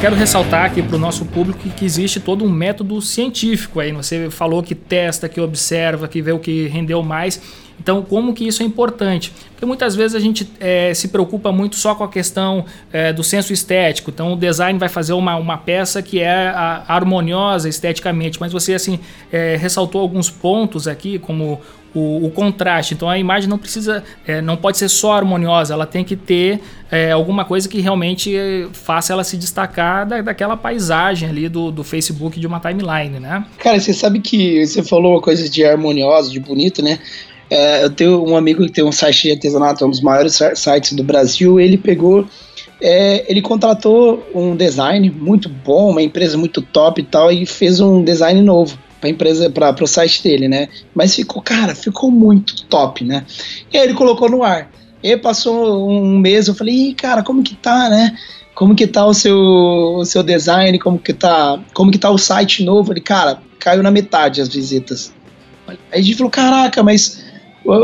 quero 0.00 0.16
ressaltar 0.16 0.64
aqui 0.64 0.82
para 0.82 0.96
o 0.96 0.98
nosso 0.98 1.26
público 1.26 1.58
que 1.76 1.84
existe 1.84 2.18
todo 2.18 2.42
um 2.42 2.48
método 2.48 3.02
científico 3.02 3.80
aí. 3.80 3.92
Você 3.92 4.30
falou 4.30 4.62
que 4.62 4.74
testa, 4.74 5.28
que 5.28 5.38
observa, 5.38 6.08
que 6.08 6.22
vê 6.22 6.32
o 6.32 6.38
que 6.38 6.68
rendeu 6.68 7.02
mais. 7.02 7.38
Então, 7.80 8.02
como 8.02 8.34
que 8.34 8.46
isso 8.46 8.62
é 8.62 8.66
importante? 8.66 9.32
Porque 9.52 9.64
muitas 9.64 9.96
vezes 9.96 10.14
a 10.14 10.20
gente 10.20 10.48
é, 10.60 10.92
se 10.92 11.08
preocupa 11.08 11.50
muito 11.50 11.76
só 11.76 11.94
com 11.94 12.04
a 12.04 12.08
questão 12.08 12.66
é, 12.92 13.10
do 13.10 13.24
senso 13.24 13.54
estético. 13.54 14.10
Então, 14.10 14.34
o 14.34 14.36
design 14.36 14.78
vai 14.78 14.88
fazer 14.88 15.14
uma, 15.14 15.36
uma 15.36 15.56
peça 15.56 16.02
que 16.02 16.20
é 16.20 16.48
a, 16.48 16.84
harmoniosa 16.86 17.68
esteticamente, 17.68 18.38
mas 18.38 18.52
você 18.52 18.74
assim 18.74 19.00
é, 19.32 19.56
ressaltou 19.56 20.02
alguns 20.02 20.28
pontos 20.28 20.86
aqui, 20.86 21.18
como 21.18 21.58
o, 21.94 22.26
o, 22.26 22.30
contraste. 22.30 22.94
Então 22.94 23.08
a 23.08 23.18
imagem 23.18 23.48
não 23.48 23.58
precisa, 23.58 24.04
é, 24.26 24.40
não 24.40 24.56
pode 24.56 24.78
ser 24.78 24.88
só 24.88 25.12
harmoniosa, 25.14 25.74
ela 25.74 25.86
tem 25.86 26.04
que 26.04 26.16
ter 26.16 26.60
é, 26.90 27.10
alguma 27.10 27.44
coisa 27.44 27.68
que 27.68 27.80
realmente 27.80 28.36
faça 28.72 29.12
ela 29.12 29.24
se 29.24 29.36
destacar 29.36 30.06
da, 30.06 30.22
daquela 30.22 30.56
paisagem 30.56 31.28
ali 31.28 31.48
do, 31.48 31.70
do 31.70 31.82
Facebook 31.82 32.38
de 32.38 32.46
uma 32.46 32.60
timeline, 32.60 33.18
né? 33.18 33.44
Cara, 33.58 33.78
você 33.78 33.92
sabe 33.92 34.20
que 34.20 34.64
você 34.66 34.82
falou 34.82 35.12
uma 35.12 35.20
coisa 35.20 35.48
de 35.48 35.64
harmoniosa, 35.64 36.30
de 36.30 36.40
bonito, 36.40 36.82
né? 36.82 36.98
É, 37.50 37.82
eu 37.84 37.90
tenho 37.90 38.24
um 38.24 38.36
amigo 38.36 38.64
que 38.64 38.72
tem 38.72 38.84
um 38.84 38.92
site 38.92 39.24
de 39.24 39.32
artesanato, 39.32 39.84
um 39.84 39.90
dos 39.90 40.00
maiores 40.00 40.38
sites 40.54 40.92
do 40.92 41.02
Brasil. 41.02 41.58
Ele 41.58 41.76
pegou, 41.76 42.24
é, 42.80 43.30
ele 43.30 43.42
contratou 43.42 44.24
um 44.32 44.54
design 44.54 45.10
muito 45.10 45.48
bom, 45.48 45.90
uma 45.90 46.02
empresa 46.02 46.38
muito 46.38 46.62
top 46.62 47.00
e 47.00 47.04
tal, 47.04 47.32
e 47.32 47.44
fez 47.44 47.80
um 47.80 48.04
design 48.04 48.40
novo 48.40 48.78
para 49.00 49.10
empresa, 49.10 49.50
para 49.50 49.82
o 49.82 49.86
site 49.86 50.22
dele, 50.22 50.46
né? 50.46 50.68
Mas 50.94 51.14
ficou, 51.14 51.42
cara, 51.42 51.74
ficou 51.74 52.10
muito 52.10 52.64
top, 52.66 53.04
né? 53.04 53.24
E 53.72 53.78
aí 53.78 53.84
ele 53.84 53.94
colocou 53.94 54.30
no 54.30 54.44
ar. 54.44 54.70
E 55.02 55.16
passou 55.16 55.90
um 55.90 56.18
mês, 56.18 56.46
eu 56.46 56.54
falei, 56.54 56.94
cara, 56.94 57.22
como 57.22 57.42
que 57.42 57.56
tá, 57.56 57.88
né? 57.88 58.16
Como 58.54 58.74
que 58.74 58.86
tá 58.86 59.06
o 59.06 59.14
seu, 59.14 59.38
o 59.38 60.04
seu 60.04 60.22
design? 60.22 60.78
Como 60.78 60.98
que 60.98 61.14
tá, 61.14 61.58
como 61.72 61.90
que 61.90 61.98
tá 61.98 62.10
o 62.10 62.18
site 62.18 62.62
novo? 62.62 62.92
Ele, 62.92 63.00
cara, 63.00 63.40
caiu 63.58 63.82
na 63.82 63.90
metade 63.90 64.42
as 64.42 64.48
visitas. 64.48 65.14
Aí 65.66 65.78
a 65.92 66.02
gente 66.02 66.16
falou, 66.16 66.30
caraca, 66.30 66.82
mas 66.82 67.29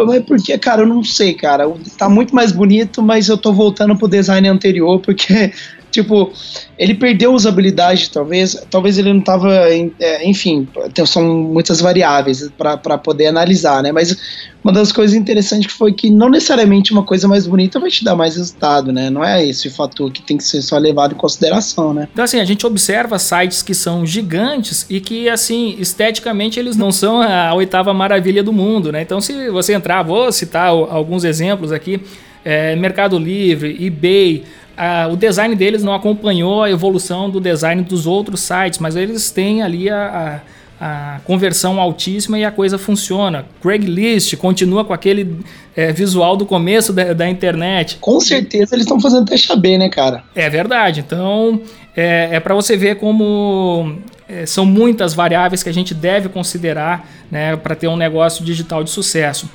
mas 0.06 0.24
porque, 0.24 0.58
cara, 0.58 0.82
eu 0.82 0.86
não 0.86 1.04
sei, 1.04 1.34
cara. 1.34 1.64
Tá 1.96 2.08
muito 2.08 2.34
mais 2.34 2.52
bonito, 2.52 3.02
mas 3.02 3.28
eu 3.28 3.38
tô 3.38 3.52
voltando 3.52 3.96
pro 3.96 4.08
design 4.08 4.48
anterior, 4.48 5.00
porque, 5.00 5.52
tipo, 5.96 6.32
ele 6.78 6.94
perdeu 6.94 7.32
usabilidade, 7.32 8.10
talvez. 8.10 8.54
Talvez 8.70 8.98
ele 8.98 9.12
não 9.12 9.20
tava. 9.20 9.52
É, 9.52 10.28
enfim, 10.28 10.68
são 11.06 11.24
muitas 11.24 11.80
variáveis 11.80 12.50
para 12.56 12.98
poder 12.98 13.26
analisar, 13.26 13.82
né? 13.82 13.92
Mas 13.92 14.16
uma 14.62 14.72
das 14.72 14.92
coisas 14.92 15.16
interessantes 15.16 15.72
foi 15.72 15.92
que 15.92 16.10
não 16.10 16.28
necessariamente 16.28 16.92
uma 16.92 17.04
coisa 17.04 17.26
mais 17.26 17.46
bonita 17.46 17.78
vai 17.80 17.90
te 17.90 18.04
dar 18.04 18.14
mais 18.14 18.36
resultado, 18.36 18.92
né? 18.92 19.08
Não 19.08 19.24
é 19.24 19.46
esse 19.46 19.70
fator 19.70 20.10
que 20.10 20.20
tem 20.22 20.36
que 20.36 20.44
ser 20.44 20.60
só 20.60 20.76
levado 20.76 21.12
em 21.12 21.16
consideração, 21.16 21.94
né? 21.94 22.08
Então, 22.12 22.24
assim, 22.24 22.40
a 22.40 22.44
gente 22.44 22.66
observa 22.66 23.18
sites 23.18 23.62
que 23.62 23.74
são 23.74 24.04
gigantes 24.04 24.84
e 24.90 25.00
que, 25.00 25.28
assim, 25.28 25.76
esteticamente 25.78 26.58
eles 26.58 26.76
não 26.76 26.92
são 26.92 27.22
a 27.22 27.54
oitava 27.54 27.94
maravilha 27.94 28.42
do 28.42 28.52
mundo, 28.52 28.92
né? 28.92 29.02
Então, 29.02 29.20
se 29.20 29.50
você 29.50 29.72
entrar, 29.72 30.02
vou 30.02 30.30
citar 30.30 30.68
alguns 30.68 31.24
exemplos 31.24 31.72
aqui: 31.72 32.00
é, 32.44 32.76
Mercado 32.76 33.18
Livre, 33.18 33.84
eBay. 33.84 34.44
Uh, 34.76 35.12
o 35.12 35.16
design 35.16 35.54
deles 35.54 35.82
não 35.82 35.94
acompanhou 35.94 36.62
a 36.62 36.70
evolução 36.70 37.30
do 37.30 37.40
design 37.40 37.82
dos 37.82 38.06
outros 38.06 38.40
sites, 38.40 38.78
mas 38.78 38.94
eles 38.94 39.30
têm 39.30 39.62
ali 39.62 39.88
a, 39.88 40.42
a 40.44 40.56
a 40.80 41.20
conversão 41.24 41.80
altíssima 41.80 42.38
e 42.38 42.44
a 42.44 42.50
coisa 42.50 42.76
funciona. 42.76 43.46
Craigslist 43.62 44.36
continua 44.36 44.84
com 44.84 44.92
aquele 44.92 45.38
é, 45.74 45.90
visual 45.90 46.36
do 46.36 46.44
começo 46.44 46.92
da, 46.92 47.14
da, 47.14 47.28
internet. 47.28 47.96
Com 48.00 48.20
certeza 48.20 48.74
eles 48.74 48.84
estão 48.84 49.00
fazendo 49.00 49.24
teste 49.24 49.50
AB, 49.50 49.78
né, 49.78 49.88
cara? 49.88 50.22
É 50.34 50.50
verdade. 50.50 51.00
Então 51.00 51.62
é, 51.96 52.28
é 52.32 52.40
para 52.40 52.54
você 52.54 52.76
ver 52.76 52.96
como 52.96 53.96
é, 54.28 54.44
são 54.44 54.66
muitas 54.66 55.14
variáveis 55.14 55.62
que 55.62 55.68
a 55.70 55.74
gente 55.74 55.94
deve 55.94 56.28
considerar 56.28 57.08
né, 57.30 57.56
para 57.56 57.74
ter 57.74 57.88
um 57.88 57.96
negócio 57.96 58.44
digital 58.44 58.84
de 58.84 58.90
sucesso. 58.90 59.48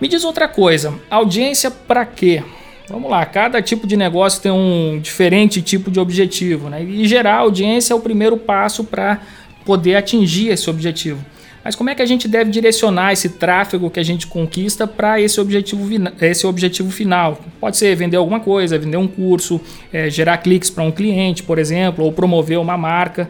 Me 0.00 0.06
diz 0.06 0.24
outra 0.24 0.46
coisa: 0.46 0.94
audiência 1.10 1.70
para 1.70 2.06
quê? 2.06 2.42
Vamos 2.88 3.10
lá, 3.10 3.26
cada 3.26 3.60
tipo 3.60 3.86
de 3.86 3.96
negócio 3.96 4.40
tem 4.40 4.52
um 4.52 5.00
diferente 5.00 5.60
tipo 5.60 5.90
de 5.90 5.98
objetivo, 5.98 6.68
né? 6.68 6.82
E 6.84 7.06
gerar 7.06 7.36
audiência 7.36 7.92
é 7.92 7.96
o 7.96 8.00
primeiro 8.00 8.36
passo 8.36 8.84
para 8.84 9.20
poder 9.64 9.96
atingir 9.96 10.48
esse 10.48 10.70
objetivo. 10.70 11.24
Mas 11.64 11.74
como 11.74 11.90
é 11.90 11.96
que 11.96 12.02
a 12.02 12.06
gente 12.06 12.28
deve 12.28 12.48
direcionar 12.48 13.12
esse 13.12 13.28
tráfego 13.28 13.90
que 13.90 13.98
a 13.98 14.02
gente 14.04 14.28
conquista 14.28 14.86
para 14.86 15.20
esse 15.20 15.40
objetivo, 15.40 15.84
esse 16.20 16.46
objetivo 16.46 16.92
final? 16.92 17.40
Pode 17.58 17.76
ser 17.76 17.96
vender 17.96 18.16
alguma 18.16 18.38
coisa, 18.38 18.78
vender 18.78 18.98
um 18.98 19.08
curso, 19.08 19.60
é, 19.92 20.08
gerar 20.08 20.38
cliques 20.38 20.70
para 20.70 20.84
um 20.84 20.92
cliente, 20.92 21.42
por 21.42 21.58
exemplo, 21.58 22.04
ou 22.04 22.12
promover 22.12 22.60
uma 22.60 22.76
marca. 22.76 23.28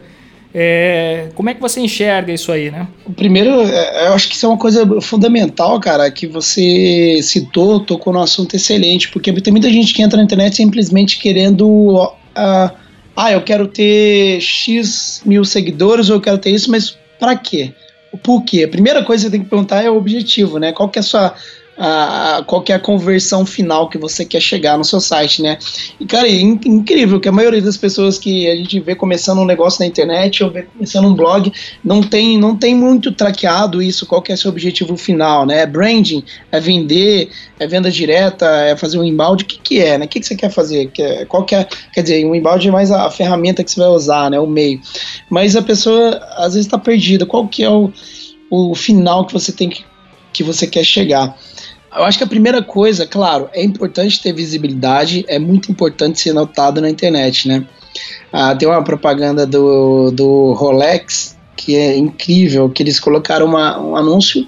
É, 0.58 1.28
como 1.34 1.50
é 1.50 1.54
que 1.54 1.60
você 1.60 1.80
enxerga 1.80 2.32
isso 2.32 2.50
aí, 2.50 2.70
né? 2.70 2.88
Primeiro, 3.14 3.60
é, 3.60 4.06
eu 4.06 4.14
acho 4.14 4.26
que 4.26 4.34
isso 4.34 4.46
é 4.46 4.48
uma 4.48 4.56
coisa 4.56 4.88
fundamental, 5.02 5.78
cara, 5.78 6.10
que 6.10 6.26
você 6.26 7.20
citou, 7.22 7.80
tocou 7.80 8.10
no 8.10 8.22
assunto 8.22 8.56
excelente, 8.56 9.10
porque 9.10 9.30
tem 9.34 9.52
muita 9.52 9.68
gente 9.68 9.92
que 9.92 10.00
entra 10.00 10.16
na 10.16 10.24
internet 10.24 10.56
simplesmente 10.56 11.18
querendo 11.18 11.66
uh, 11.66 12.70
ah, 13.14 13.32
eu 13.32 13.42
quero 13.42 13.68
ter 13.68 14.40
X 14.40 15.20
mil 15.26 15.44
seguidores 15.44 16.08
ou 16.08 16.16
eu 16.16 16.20
quero 16.22 16.38
ter 16.38 16.52
isso, 16.52 16.70
mas 16.70 16.96
para 17.20 17.36
quê? 17.36 17.74
Por 18.22 18.42
quê? 18.42 18.64
A 18.64 18.68
primeira 18.68 19.04
coisa 19.04 19.24
que 19.24 19.30
você 19.30 19.36
tem 19.36 19.44
que 19.44 19.50
perguntar 19.50 19.82
é 19.82 19.90
o 19.90 19.96
objetivo, 19.98 20.58
né? 20.58 20.72
Qual 20.72 20.88
que 20.88 20.98
é 20.98 21.00
a 21.00 21.02
sua 21.02 21.34
a, 21.78 22.42
qual 22.46 22.64
é 22.68 22.72
a 22.72 22.78
conversão 22.78 23.44
final 23.44 23.88
que 23.88 23.98
você 23.98 24.24
quer 24.24 24.40
chegar 24.40 24.78
no 24.78 24.84
seu 24.84 25.00
site, 25.00 25.42
né? 25.42 25.58
E, 26.00 26.06
cara, 26.06 26.26
é 26.26 26.40
incrível 26.40 27.20
que 27.20 27.28
a 27.28 27.32
maioria 27.32 27.60
das 27.60 27.76
pessoas 27.76 28.18
que 28.18 28.48
a 28.48 28.56
gente 28.56 28.80
vê 28.80 28.94
começando 28.94 29.40
um 29.40 29.44
negócio 29.44 29.80
na 29.80 29.86
internet 29.86 30.42
ou 30.42 30.50
vê 30.50 30.62
começando 30.62 31.06
um 31.06 31.14
blog 31.14 31.52
não 31.84 32.02
tem, 32.02 32.38
não 32.38 32.56
tem 32.56 32.74
muito 32.74 33.12
traqueado 33.12 33.82
isso, 33.82 34.06
qual 34.06 34.22
que 34.22 34.32
é 34.32 34.36
seu 34.36 34.50
objetivo 34.50 34.96
final, 34.96 35.44
né? 35.44 35.60
É 35.60 35.66
branding, 35.66 36.24
é 36.50 36.58
vender, 36.58 37.28
é 37.58 37.66
venda 37.66 37.90
direta, 37.90 38.46
é 38.46 38.76
fazer 38.76 38.98
um 38.98 39.04
inbound, 39.04 39.44
o 39.44 39.46
que 39.46 39.58
que 39.58 39.80
é, 39.80 39.98
né? 39.98 40.06
O 40.06 40.08
que, 40.08 40.20
que 40.20 40.26
você 40.26 40.34
quer 40.34 40.50
fazer? 40.50 40.90
Qual 41.28 41.44
que 41.44 41.54
é, 41.54 41.66
quer 41.92 42.02
dizer, 42.02 42.24
um 42.24 42.34
inbound 42.34 42.66
é 42.66 42.70
mais 42.70 42.90
a, 42.90 43.06
a 43.06 43.10
ferramenta 43.10 43.62
que 43.62 43.70
você 43.70 43.80
vai 43.80 43.90
usar, 43.90 44.30
né? 44.30 44.40
O 44.40 44.46
meio. 44.46 44.80
Mas 45.28 45.54
a 45.56 45.62
pessoa, 45.62 46.20
às 46.36 46.54
vezes, 46.54 46.66
está 46.66 46.78
perdida. 46.78 47.26
Qual 47.26 47.46
que 47.46 47.62
é 47.62 47.70
o, 47.70 47.92
o 48.50 48.74
final 48.74 49.26
que 49.26 49.32
você 49.32 49.52
tem 49.52 49.68
que, 49.68 49.84
que 50.32 50.42
você 50.42 50.66
quer 50.66 50.84
chegar? 50.84 51.36
Eu 51.96 52.04
acho 52.04 52.18
que 52.18 52.24
a 52.24 52.26
primeira 52.26 52.62
coisa, 52.62 53.06
claro, 53.06 53.48
é 53.54 53.64
importante 53.64 54.22
ter 54.22 54.32
visibilidade, 54.32 55.24
é 55.28 55.38
muito 55.38 55.72
importante 55.72 56.20
ser 56.20 56.34
notado 56.34 56.80
na 56.80 56.90
internet, 56.90 57.48
né? 57.48 57.66
Ah, 58.30 58.54
tem 58.54 58.68
uma 58.68 58.84
propaganda 58.84 59.46
do, 59.46 60.10
do 60.10 60.52
Rolex 60.52 61.36
que 61.56 61.74
é 61.74 61.96
incrível, 61.96 62.68
que 62.68 62.82
eles 62.82 63.00
colocaram 63.00 63.46
uma, 63.46 63.80
um 63.80 63.96
anúncio 63.96 64.46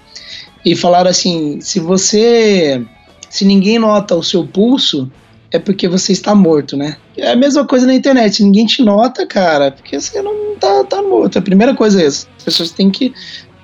e 0.65 0.77
falaram 0.77 1.09
assim: 1.09 1.59
se 1.61 1.81
você. 1.81 2.85
Se 3.31 3.45
ninguém 3.45 3.79
nota 3.79 4.15
o 4.15 4.23
seu 4.23 4.47
pulso, 4.47 5.11
é 5.51 5.59
porque 5.59 5.89
você 5.89 6.13
está 6.13 6.35
morto, 6.35 6.77
né? 6.77 6.97
É 7.17 7.33
a 7.33 7.37
mesma 7.37 7.67
coisa 7.67 7.87
na 7.87 7.95
internet, 7.95 8.43
ninguém 8.43 8.67
te 8.67 8.83
nota, 8.83 9.27
cara, 9.27 9.67
é 9.67 9.71
porque 9.71 9.99
você 9.99 10.21
não 10.23 10.55
tá, 10.57 10.85
tá 10.85 11.03
morto. 11.03 11.39
A 11.39 11.43
primeira 11.43 11.75
coisa 11.75 12.03
é 12.03 12.07
essa. 12.07 12.27
As 12.37 12.45
pessoas 12.45 12.71
têm 12.71 12.91
que. 12.91 13.13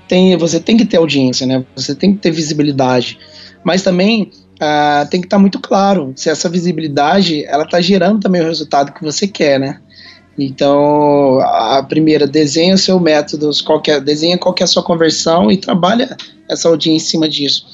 Tem, 0.07 0.37
você 0.37 0.61
tem 0.61 0.77
que 0.77 0.85
ter 0.85 0.99
audiência, 0.99 1.47
né? 1.47 1.65
Você 1.75 1.95
tem 1.95 2.13
que 2.13 2.19
ter 2.21 2.31
visibilidade 2.31 3.19
mas 3.65 3.83
também 3.83 4.31
uh, 4.55 5.09
tem 5.09 5.21
que 5.21 5.27
estar 5.27 5.37
tá 5.37 5.41
muito 5.41 5.59
claro 5.59 6.13
se 6.15 6.29
essa 6.29 6.49
visibilidade 6.49 7.45
ela 7.47 7.65
está 7.65 7.81
gerando 7.81 8.21
também 8.21 8.41
o 8.41 8.47
resultado 8.47 8.93
que 8.93 9.03
você 9.03 9.27
quer, 9.27 9.59
né? 9.59 9.81
Então, 10.39 11.41
a 11.41 11.83
primeira, 11.83 12.27
desenha 12.27 12.77
seu 12.77 12.99
método, 12.99 13.51
qualquer, 13.65 14.01
desenha 14.01 14.37
qual 14.37 14.55
é 14.59 14.65
a 14.65 14.67
sua 14.67 14.83
conversão 14.83 15.51
e 15.51 15.57
trabalha 15.57 16.17
essa 16.51 16.69
audiência 16.69 17.07
em 17.07 17.11
cima 17.11 17.29
disso. 17.29 17.67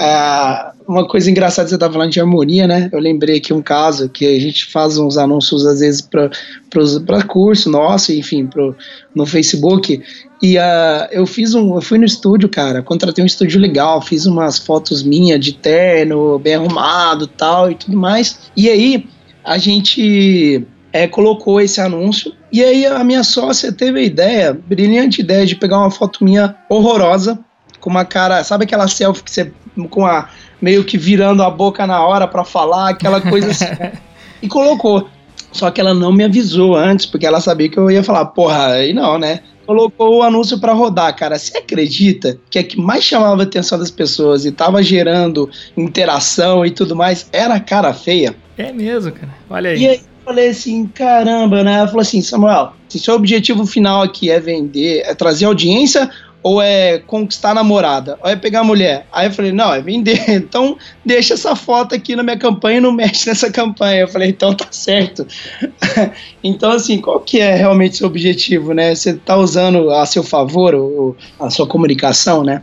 Uh, 0.00 0.78
uma 0.86 1.08
coisa 1.08 1.28
engraçada, 1.28 1.68
você 1.68 1.74
estava 1.74 1.92
falando 1.92 2.12
de 2.12 2.20
harmonia, 2.20 2.68
né? 2.68 2.88
Eu 2.92 3.00
lembrei 3.00 3.38
aqui 3.38 3.52
um 3.52 3.60
caso 3.60 4.08
que 4.08 4.24
a 4.24 4.40
gente 4.40 4.66
faz 4.66 4.96
uns 4.96 5.18
anúncios 5.18 5.66
às 5.66 5.80
vezes 5.80 6.00
para 6.00 7.22
curso 7.26 7.68
nosso, 7.68 8.12
enfim, 8.12 8.46
pro, 8.46 8.76
no 9.12 9.26
Facebook. 9.26 10.00
E 10.40 10.56
uh, 10.56 11.08
eu 11.10 11.26
fiz 11.26 11.52
um. 11.54 11.74
Eu 11.74 11.82
fui 11.82 11.98
no 11.98 12.04
estúdio, 12.04 12.48
cara. 12.48 12.80
Contratei 12.80 13.24
um 13.24 13.26
estúdio 13.26 13.60
legal, 13.60 14.00
fiz 14.00 14.24
umas 14.24 14.56
fotos 14.58 15.02
minhas 15.02 15.40
de 15.40 15.52
terno, 15.52 16.38
bem 16.38 16.54
arrumado 16.54 17.26
tal 17.26 17.70
e 17.70 17.74
tudo 17.74 17.96
mais. 17.96 18.38
E 18.56 18.68
aí 18.70 19.04
a 19.44 19.58
gente 19.58 20.64
é, 20.92 21.08
colocou 21.08 21.60
esse 21.60 21.80
anúncio. 21.80 22.32
E 22.52 22.62
aí 22.62 22.86
a 22.86 23.02
minha 23.02 23.24
sócia 23.24 23.72
teve 23.72 23.98
a 24.00 24.02
ideia, 24.02 24.54
brilhante 24.54 25.20
ideia, 25.20 25.44
de 25.44 25.56
pegar 25.56 25.78
uma 25.78 25.90
foto 25.90 26.24
minha 26.24 26.54
horrorosa, 26.68 27.38
com 27.88 27.90
uma 27.90 28.04
cara. 28.04 28.44
Sabe 28.44 28.64
aquela 28.64 28.86
selfie 28.86 29.24
que 29.24 29.30
você. 29.30 29.50
com 29.90 30.06
a. 30.06 30.28
meio 30.60 30.84
que 30.84 30.98
virando 30.98 31.42
a 31.42 31.50
boca 31.50 31.86
na 31.86 32.04
hora 32.06 32.28
para 32.28 32.44
falar, 32.44 32.90
aquela 32.90 33.20
coisa 33.20 33.50
assim. 33.50 33.64
e 34.42 34.46
colocou. 34.46 35.08
Só 35.50 35.70
que 35.70 35.80
ela 35.80 35.94
não 35.94 36.12
me 36.12 36.22
avisou 36.22 36.76
antes, 36.76 37.06
porque 37.06 37.26
ela 37.26 37.40
sabia 37.40 37.70
que 37.70 37.78
eu 37.78 37.90
ia 37.90 38.04
falar, 38.04 38.26
porra, 38.26 38.72
aí 38.72 38.92
não, 38.92 39.18
né? 39.18 39.40
colocou 39.68 40.16
o 40.16 40.22
anúncio 40.22 40.58
para 40.58 40.72
rodar, 40.72 41.14
cara. 41.14 41.38
Você 41.38 41.58
acredita 41.58 42.38
que 42.48 42.58
a 42.58 42.64
que 42.64 42.80
mais 42.80 43.04
chamava 43.04 43.42
a 43.42 43.44
atenção 43.44 43.78
das 43.78 43.90
pessoas 43.90 44.46
e 44.46 44.50
tava 44.50 44.82
gerando 44.82 45.50
interação 45.76 46.64
e 46.64 46.70
tudo 46.70 46.96
mais 46.96 47.28
era 47.30 47.56
a 47.56 47.60
cara 47.60 47.92
feia? 47.92 48.34
É 48.56 48.72
mesmo, 48.72 49.12
cara. 49.12 49.34
Olha 49.50 49.70
aí. 49.70 49.78
E 49.78 49.88
aí 49.88 49.96
eu 49.96 50.24
falei 50.24 50.48
assim, 50.48 50.86
caramba, 50.86 51.62
né? 51.62 51.80
Ela 51.80 51.86
falou 51.86 52.00
assim, 52.00 52.22
Samuel, 52.22 52.72
se 52.88 52.98
seu 52.98 53.14
objetivo 53.14 53.66
final 53.66 54.00
aqui 54.02 54.30
é 54.30 54.40
vender, 54.40 55.02
é 55.04 55.14
trazer 55.14 55.44
audiência 55.44 56.10
ou 56.42 56.62
é 56.62 56.98
conquistar 56.98 57.50
a 57.50 57.54
namorada, 57.54 58.18
ou 58.22 58.30
é 58.30 58.36
pegar 58.36 58.60
a 58.60 58.64
mulher. 58.64 59.06
Aí 59.12 59.26
eu 59.26 59.32
falei, 59.32 59.52
não, 59.52 59.72
é 59.72 59.80
vender. 59.80 60.18
Então 60.48 60.78
deixa 61.04 61.34
essa 61.34 61.54
foto 61.54 61.94
aqui 61.94 62.16
na 62.16 62.22
minha 62.22 62.36
campanha 62.36 62.78
e 62.78 62.80
não 62.80 62.92
mexe 62.92 63.28
nessa 63.28 63.50
campanha. 63.50 64.00
Eu 64.00 64.08
falei, 64.08 64.30
então 64.30 64.54
tá 64.54 64.66
certo. 64.70 65.26
então, 66.42 66.70
assim, 66.70 67.00
qual 67.00 67.20
que 67.20 67.40
é 67.40 67.54
realmente 67.54 67.94
o 67.94 67.96
seu 67.98 68.06
objetivo, 68.06 68.72
né? 68.72 68.94
Você 68.94 69.14
tá 69.14 69.36
usando 69.36 69.90
a 69.90 70.06
seu 70.06 70.22
favor 70.22 70.74
o, 70.74 71.16
a 71.38 71.50
sua 71.50 71.66
comunicação, 71.66 72.42
né? 72.42 72.62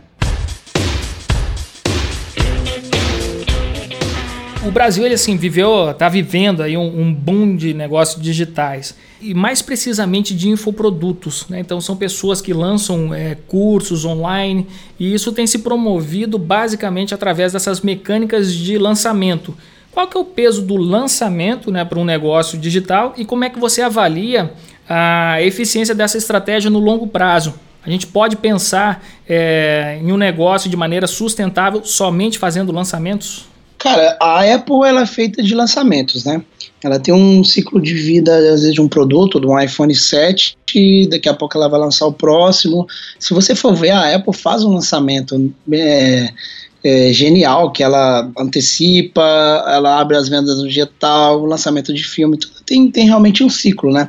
O 4.66 4.70
Brasil, 4.72 5.04
ele 5.04 5.14
assim, 5.14 5.36
viveu, 5.36 5.94
tá 5.94 6.08
vivendo 6.08 6.62
aí 6.62 6.76
um, 6.76 7.00
um 7.00 7.14
boom 7.14 7.54
de 7.54 7.72
negócios 7.72 8.20
digitais. 8.20 8.96
E 9.20 9.32
mais 9.32 9.62
precisamente 9.62 10.34
de 10.34 10.48
infoprodutos. 10.48 11.46
Né? 11.48 11.60
Então 11.60 11.80
são 11.80 11.96
pessoas 11.96 12.40
que 12.40 12.52
lançam 12.52 13.14
é, 13.14 13.36
cursos 13.46 14.04
online 14.04 14.66
e 14.98 15.14
isso 15.14 15.32
tem 15.32 15.46
se 15.46 15.60
promovido 15.60 16.38
basicamente 16.38 17.14
através 17.14 17.52
dessas 17.52 17.80
mecânicas 17.80 18.52
de 18.52 18.76
lançamento. 18.76 19.56
Qual 19.92 20.06
que 20.06 20.16
é 20.16 20.20
o 20.20 20.24
peso 20.24 20.60
do 20.62 20.76
lançamento 20.76 21.70
né, 21.70 21.84
para 21.84 21.98
um 21.98 22.04
negócio 22.04 22.58
digital 22.58 23.14
e 23.16 23.24
como 23.24 23.44
é 23.44 23.50
que 23.50 23.58
você 23.58 23.80
avalia 23.80 24.52
a 24.88 25.40
eficiência 25.42 25.94
dessa 25.94 26.18
estratégia 26.18 26.70
no 26.70 26.78
longo 26.78 27.06
prazo? 27.06 27.54
A 27.84 27.88
gente 27.88 28.06
pode 28.06 28.36
pensar 28.36 29.02
é, 29.28 29.98
em 30.02 30.10
um 30.10 30.16
negócio 30.16 30.68
de 30.68 30.76
maneira 30.76 31.06
sustentável 31.06 31.84
somente 31.84 32.38
fazendo 32.38 32.72
lançamentos? 32.72 33.46
Cara, 33.78 34.16
a 34.20 34.54
Apple 34.54 34.86
ela 34.86 35.02
é 35.02 35.06
feita 35.06 35.42
de 35.42 35.54
lançamentos, 35.54 36.24
né? 36.24 36.42
Ela 36.82 36.98
tem 36.98 37.12
um 37.12 37.42
ciclo 37.42 37.80
de 37.80 37.94
vida, 37.94 38.36
às 38.36 38.60
vezes, 38.60 38.74
de 38.74 38.80
um 38.80 38.88
produto, 38.88 39.40
de 39.40 39.46
um 39.46 39.58
iPhone 39.58 39.94
7, 39.94 40.56
e 40.74 41.06
daqui 41.08 41.28
a 41.28 41.34
pouco 41.34 41.56
ela 41.56 41.68
vai 41.68 41.80
lançar 41.80 42.06
o 42.06 42.12
próximo. 42.12 42.86
Se 43.18 43.32
você 43.32 43.54
for 43.54 43.74
ver, 43.74 43.90
a 43.90 44.14
Apple 44.14 44.34
faz 44.34 44.62
um 44.62 44.74
lançamento 44.74 45.52
é, 45.72 46.28
é, 46.86 47.12
genial, 47.12 47.72
que 47.72 47.82
ela 47.82 48.30
antecipa, 48.38 49.22
ela 49.68 50.00
abre 50.00 50.16
as 50.16 50.28
vendas 50.28 50.58
no 50.58 50.68
dia 50.68 50.88
tal, 50.98 51.42
o 51.42 51.46
lançamento 51.46 51.92
de 51.92 52.04
filme, 52.04 52.38
tudo 52.38 52.56
tem, 52.66 52.90
tem 52.90 53.06
realmente 53.06 53.44
um 53.44 53.48
ciclo, 53.48 53.92
né? 53.92 54.08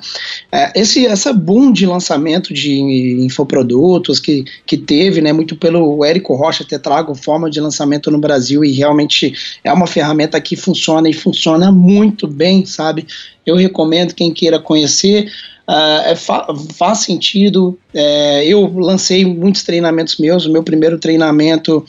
É, 0.51 0.81
esse, 0.81 1.05
essa 1.05 1.31
boom 1.31 1.71
de 1.71 1.85
lançamento 1.85 2.53
de 2.53 2.79
infoprodutos 3.21 4.19
que, 4.19 4.43
que 4.65 4.75
teve, 4.75 5.21
né, 5.21 5.31
muito 5.31 5.55
pelo 5.55 6.03
Érico 6.03 6.35
Rocha 6.35 6.65
ter 6.65 6.79
trago 6.79 7.13
forma 7.13 7.49
de 7.49 7.61
lançamento 7.61 8.09
no 8.09 8.17
Brasil 8.17 8.65
e 8.65 8.71
realmente 8.71 9.33
é 9.63 9.71
uma 9.71 9.85
ferramenta 9.85 10.41
que 10.41 10.55
funciona 10.55 11.07
e 11.07 11.13
funciona 11.13 11.71
muito 11.71 12.27
bem, 12.27 12.65
sabe? 12.65 13.05
Eu 13.45 13.55
recomendo 13.55 14.15
quem 14.15 14.33
queira 14.33 14.59
conhecer, 14.59 15.31
Uh, 15.69 15.99
é 16.05 16.15
fa 16.15 16.47
faz 16.77 16.99
sentido. 16.99 17.77
É, 17.93 18.45
eu 18.45 18.71
lancei 18.77 19.25
muitos 19.25 19.63
treinamentos 19.63 20.15
meus. 20.15 20.45
O 20.45 20.49
meu 20.49 20.63
primeiro 20.63 20.97
treinamento 20.97 21.85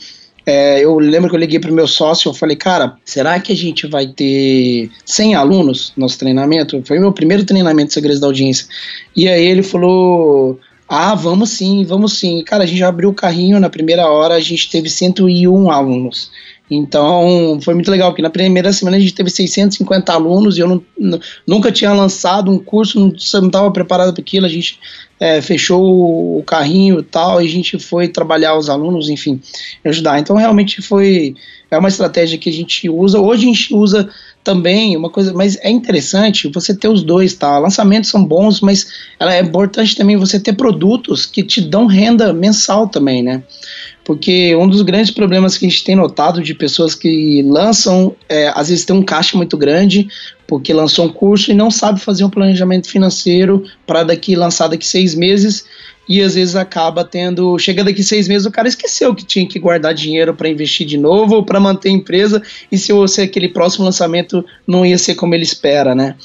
é, 0.49 0.83
eu 0.83 0.97
lembro 0.97 1.29
que 1.29 1.35
eu 1.35 1.39
liguei 1.39 1.59
para 1.59 1.69
o 1.69 1.73
meu 1.73 1.87
sócio, 1.87 2.29
eu 2.29 2.33
falei, 2.33 2.55
cara, 2.55 2.95
será 3.05 3.39
que 3.39 3.53
a 3.53 3.55
gente 3.55 3.85
vai 3.85 4.07
ter 4.07 4.89
100 5.05 5.35
alunos 5.35 5.93
no 5.95 6.01
nosso 6.01 6.17
treinamento? 6.17 6.81
Foi 6.85 6.97
o 6.97 7.01
meu 7.01 7.13
primeiro 7.13 7.45
treinamento 7.45 7.89
de 7.89 7.93
segredos 7.93 8.19
da 8.19 8.25
audiência. 8.25 8.65
E 9.15 9.29
aí 9.29 9.45
ele 9.45 9.61
falou, 9.61 10.59
ah, 10.87 11.13
vamos 11.13 11.51
sim, 11.51 11.85
vamos 11.85 12.17
sim. 12.17 12.43
Cara, 12.43 12.63
a 12.63 12.65
gente 12.65 12.83
abriu 12.83 13.09
o 13.09 13.13
carrinho 13.13 13.59
na 13.59 13.69
primeira 13.69 14.09
hora, 14.09 14.33
a 14.33 14.39
gente 14.39 14.71
teve 14.71 14.89
101 14.89 15.69
alunos. 15.69 16.31
Então, 16.69 17.59
foi 17.61 17.73
muito 17.73 17.89
legal, 17.89 18.11
porque 18.11 18.21
na 18.21 18.29
primeira 18.29 18.71
semana 18.71 18.97
a 18.97 18.99
gente 18.99 19.13
teve 19.13 19.29
650 19.29 20.13
alunos 20.13 20.57
e 20.57 20.61
eu 20.61 20.67
não, 20.97 21.19
nunca 21.47 21.71
tinha 21.71 21.91
lançado 21.91 22.51
um 22.51 22.59
curso, 22.59 22.99
não 22.99 23.13
estava 23.15 23.71
preparado 23.71 24.13
para 24.13 24.21
aquilo. 24.21 24.45
A 24.45 24.49
gente 24.49 24.79
é, 25.19 25.41
fechou 25.41 26.37
o 26.37 26.43
carrinho 26.43 26.99
e 26.99 27.03
tal, 27.03 27.41
e 27.41 27.47
a 27.47 27.49
gente 27.49 27.79
foi 27.79 28.07
trabalhar 28.07 28.55
os 28.55 28.69
alunos, 28.69 29.09
enfim, 29.09 29.41
ajudar. 29.83 30.19
Então, 30.19 30.35
realmente 30.35 30.81
foi 30.81 31.35
é 31.71 31.77
uma 31.77 31.89
estratégia 31.89 32.37
que 32.37 32.49
a 32.49 32.53
gente 32.53 32.89
usa. 32.89 33.19
Hoje 33.19 33.43
a 33.43 33.47
gente 33.47 33.73
usa 33.73 34.09
também 34.43 34.97
uma 34.97 35.09
coisa, 35.09 35.33
mas 35.33 35.57
é 35.61 35.69
interessante 35.69 36.47
você 36.47 36.73
ter 36.73 36.87
os 36.87 37.03
dois, 37.03 37.35
tá? 37.35 37.59
Lançamentos 37.59 38.09
são 38.09 38.23
bons, 38.23 38.61
mas 38.61 38.87
é 39.19 39.39
importante 39.39 39.95
também 39.95 40.17
você 40.17 40.39
ter 40.39 40.53
produtos 40.53 41.25
que 41.25 41.43
te 41.43 41.61
dão 41.61 41.85
renda 41.85 42.33
mensal 42.33 42.87
também, 42.87 43.21
né? 43.21 43.43
Porque 44.09 44.55
um 44.55 44.67
dos 44.67 44.81
grandes 44.81 45.11
problemas 45.11 45.55
que 45.55 45.67
a 45.67 45.69
gente 45.69 45.83
tem 45.83 45.95
notado 45.95 46.41
de 46.41 46.55
pessoas 46.55 46.95
que 46.95 47.43
lançam, 47.43 48.15
é, 48.27 48.51
às 48.55 48.69
vezes 48.69 48.83
tem 48.83 48.95
um 48.95 49.03
caixa 49.03 49.37
muito 49.37 49.55
grande, 49.55 50.07
porque 50.47 50.73
lançou 50.73 51.05
um 51.05 51.09
curso 51.09 51.51
e 51.51 51.53
não 51.53 51.69
sabe 51.69 51.99
fazer 51.99 52.23
um 52.23 52.29
planejamento 52.29 52.89
financeiro 52.89 53.63
para 53.85 54.01
daqui 54.01 54.35
lançar 54.35 54.67
daqui 54.67 54.87
seis 54.87 55.13
meses 55.13 55.63
e 56.09 56.23
às 56.23 56.33
vezes 56.33 56.55
acaba 56.55 57.05
tendo. 57.05 57.59
Chega 57.59 57.83
daqui 57.83 58.01
seis 58.01 58.27
meses, 58.27 58.47
o 58.47 58.51
cara 58.51 58.67
esqueceu 58.67 59.13
que 59.13 59.23
tinha 59.23 59.47
que 59.47 59.59
guardar 59.59 59.93
dinheiro 59.93 60.33
para 60.33 60.49
investir 60.49 60.87
de 60.87 60.97
novo 60.97 61.35
ou 61.35 61.45
para 61.45 61.59
manter 61.59 61.89
a 61.89 61.91
empresa, 61.91 62.41
e 62.71 62.79
se 62.79 62.91
você 62.91 63.21
aquele 63.21 63.49
próximo 63.49 63.85
lançamento 63.85 64.43
não 64.65 64.83
ia 64.83 64.97
ser 64.97 65.13
como 65.13 65.35
ele 65.35 65.43
espera, 65.43 65.93
né? 65.93 66.15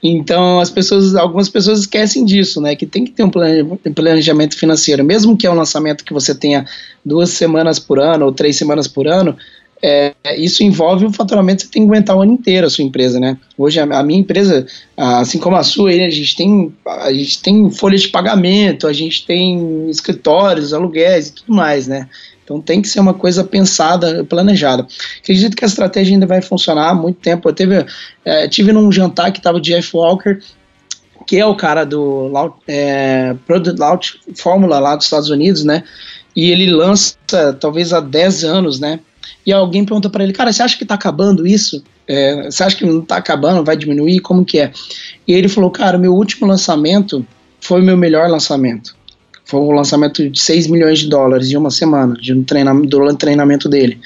Então 0.00 0.60
as 0.60 0.70
pessoas, 0.70 1.16
algumas 1.16 1.48
pessoas 1.48 1.80
esquecem 1.80 2.24
disso, 2.24 2.60
né? 2.60 2.76
Que 2.76 2.86
tem 2.86 3.04
que 3.04 3.10
ter 3.10 3.24
um 3.24 3.30
planejamento 3.30 4.56
financeiro, 4.56 5.04
mesmo 5.04 5.36
que 5.36 5.44
é 5.44 5.50
um 5.50 5.56
lançamento 5.56 6.04
que 6.04 6.12
você 6.12 6.32
tenha 6.32 6.64
duas 7.04 7.30
semanas 7.30 7.78
por 7.78 7.98
ano 7.98 8.26
ou 8.26 8.32
três 8.32 8.56
semanas 8.56 8.86
por 8.86 9.06
ano, 9.06 9.36
é, 9.84 10.14
isso 10.36 10.62
envolve 10.62 11.04
o 11.04 11.12
faturamento, 11.12 11.62
você 11.62 11.68
tem 11.68 11.82
que 11.82 11.88
aguentar 11.88 12.16
o 12.16 12.22
ano 12.22 12.32
inteiro 12.32 12.68
a 12.68 12.70
sua 12.70 12.84
empresa, 12.84 13.18
né? 13.18 13.36
Hoje 13.58 13.80
a, 13.80 13.82
a 13.82 14.02
minha 14.04 14.20
empresa, 14.20 14.64
assim 14.96 15.38
como 15.38 15.56
a 15.56 15.64
sua, 15.64 15.90
a 15.90 16.10
gente 16.10 16.36
tem 16.36 16.72
a 16.86 17.12
gente 17.12 17.42
tem 17.42 17.68
folha 17.68 17.98
de 17.98 18.06
pagamento, 18.06 18.86
a 18.86 18.92
gente 18.92 19.26
tem 19.26 19.90
escritórios, 19.90 20.72
aluguéis 20.72 21.28
e 21.28 21.32
tudo 21.32 21.52
mais, 21.52 21.88
né? 21.88 22.08
Então 22.44 22.60
tem 22.60 22.80
que 22.80 22.88
ser 22.88 23.00
uma 23.00 23.14
coisa 23.14 23.42
pensada, 23.42 24.24
planejada. 24.24 24.86
Acredito 25.20 25.56
que 25.56 25.64
a 25.64 25.68
estratégia 25.68 26.14
ainda 26.14 26.26
vai 26.26 26.40
funcionar 26.40 26.90
há 26.90 26.94
muito 26.94 27.18
tempo. 27.18 27.48
Eu 27.48 27.52
teve, 27.52 27.84
é, 28.24 28.46
tive 28.46 28.72
num 28.72 28.90
jantar 28.92 29.32
que 29.32 29.38
estava 29.38 29.58
o 29.58 29.60
Jeff 29.60 29.96
Walker, 29.96 30.38
que 31.26 31.38
é 31.38 31.46
o 31.46 31.56
cara 31.56 31.84
do 31.84 32.30
é, 32.68 33.34
Product 33.46 33.80
Launch 33.80 34.20
Fórmula 34.36 34.78
lá 34.78 34.94
dos 34.94 35.06
Estados 35.06 35.30
Unidos, 35.30 35.64
né? 35.64 35.82
E 36.34 36.50
ele 36.50 36.70
lança 36.70 37.16
talvez 37.60 37.92
há 37.92 38.00
10 38.00 38.44
anos, 38.44 38.80
né? 38.80 39.00
e 39.44 39.52
alguém 39.52 39.84
pergunta 39.84 40.08
para 40.08 40.22
ele, 40.22 40.32
cara, 40.32 40.52
você 40.52 40.62
acha 40.62 40.76
que 40.76 40.84
está 40.84 40.94
acabando 40.94 41.46
isso? 41.46 41.82
É, 42.06 42.44
você 42.44 42.62
acha 42.62 42.76
que 42.76 42.84
não 42.84 43.00
está 43.00 43.16
acabando, 43.16 43.64
vai 43.64 43.76
diminuir? 43.76 44.20
Como 44.20 44.44
que 44.44 44.58
é? 44.58 44.72
E 45.26 45.32
ele 45.32 45.48
falou, 45.48 45.70
cara, 45.70 45.98
meu 45.98 46.14
último 46.14 46.46
lançamento 46.46 47.26
foi 47.60 47.80
o 47.80 47.84
meu 47.84 47.96
melhor 47.96 48.28
lançamento. 48.28 48.94
Foi 49.44 49.60
um 49.60 49.72
lançamento 49.72 50.28
de 50.28 50.40
6 50.40 50.68
milhões 50.68 51.00
de 51.00 51.08
dólares 51.08 51.50
em 51.50 51.56
uma 51.56 51.70
semana, 51.70 52.14
de 52.14 52.32
um 52.32 52.42
treinamento, 52.42 52.88
do 52.88 53.16
treinamento 53.16 53.68
dele. 53.68 54.00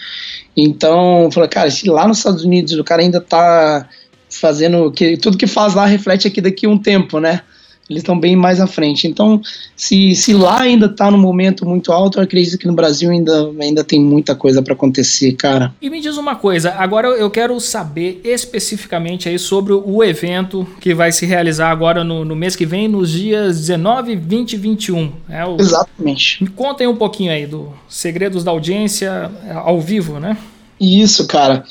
Então, 0.57 1.29
falou, 1.33 1.49
cara, 1.49 1.71
se 1.71 1.89
lá 1.89 2.09
nos 2.09 2.19
Estados 2.19 2.45
Unidos 2.45 2.73
o 2.73 2.85
cara 2.85 3.03
ainda 3.03 3.19
está 3.19 3.87
fazendo 4.31 4.91
que 4.91 5.17
tudo 5.17 5.37
que 5.37 5.47
faz 5.47 5.75
lá 5.75 5.87
reflete 5.87 6.27
aqui 6.27 6.41
daqui 6.41 6.67
um 6.67 6.79
tempo, 6.79 7.21
né? 7.21 7.43
Eles 7.89 8.03
estão 8.03 8.19
bem 8.19 8.35
mais 8.35 8.61
à 8.61 8.67
frente. 8.67 9.07
Então, 9.07 9.41
se, 9.77 10.15
se 10.15 10.33
lá 10.33 10.61
ainda 10.61 10.87
está 10.87 11.11
no 11.11 11.19
momento 11.19 11.65
muito 11.65 11.93
alto, 11.93 12.19
eu 12.19 12.23
acredito 12.23 12.59
que 12.59 12.67
no 12.67 12.73
Brasil 12.73 13.11
ainda, 13.11 13.51
ainda 13.61 13.85
tem 13.85 14.01
muita 14.01 14.35
coisa 14.35 14.61
para 14.61 14.73
acontecer, 14.73 15.33
cara. 15.33 15.73
E 15.81 15.89
me 15.89 16.01
diz 16.01 16.17
uma 16.17 16.35
coisa, 16.35 16.73
agora 16.73 17.09
eu 17.09 17.31
quero 17.31 17.59
saber 17.61 18.21
especificamente 18.25 19.29
aí 19.29 19.39
sobre 19.39 19.73
o 19.73 20.03
evento 20.03 20.67
que 20.81 20.95
vai 20.95 21.13
se 21.13 21.25
realizar 21.27 21.71
agora 21.71 22.03
no, 22.03 22.25
no 22.25 22.35
mês 22.35 22.57
que 22.57 22.67
vem, 22.67 22.89
nos 22.89 23.13
dias 23.13 23.59
19, 23.61 24.17
20 24.17 24.53
e 24.53 24.57
21. 24.57 25.13
É 25.29 25.45
o... 25.45 25.57
Exatamente. 25.61 26.43
Me 26.43 26.51
contem 26.51 26.89
um 26.89 26.97
pouquinho 26.97 27.31
aí 27.31 27.47
do 27.47 27.73
Segredos 27.89 28.43
da 28.43 28.51
Audiência 28.51 29.31
ao 29.65 29.81
vivo, 29.81 30.19
né? 30.19 30.37
Isso, 30.81 31.27
cara. 31.27 31.65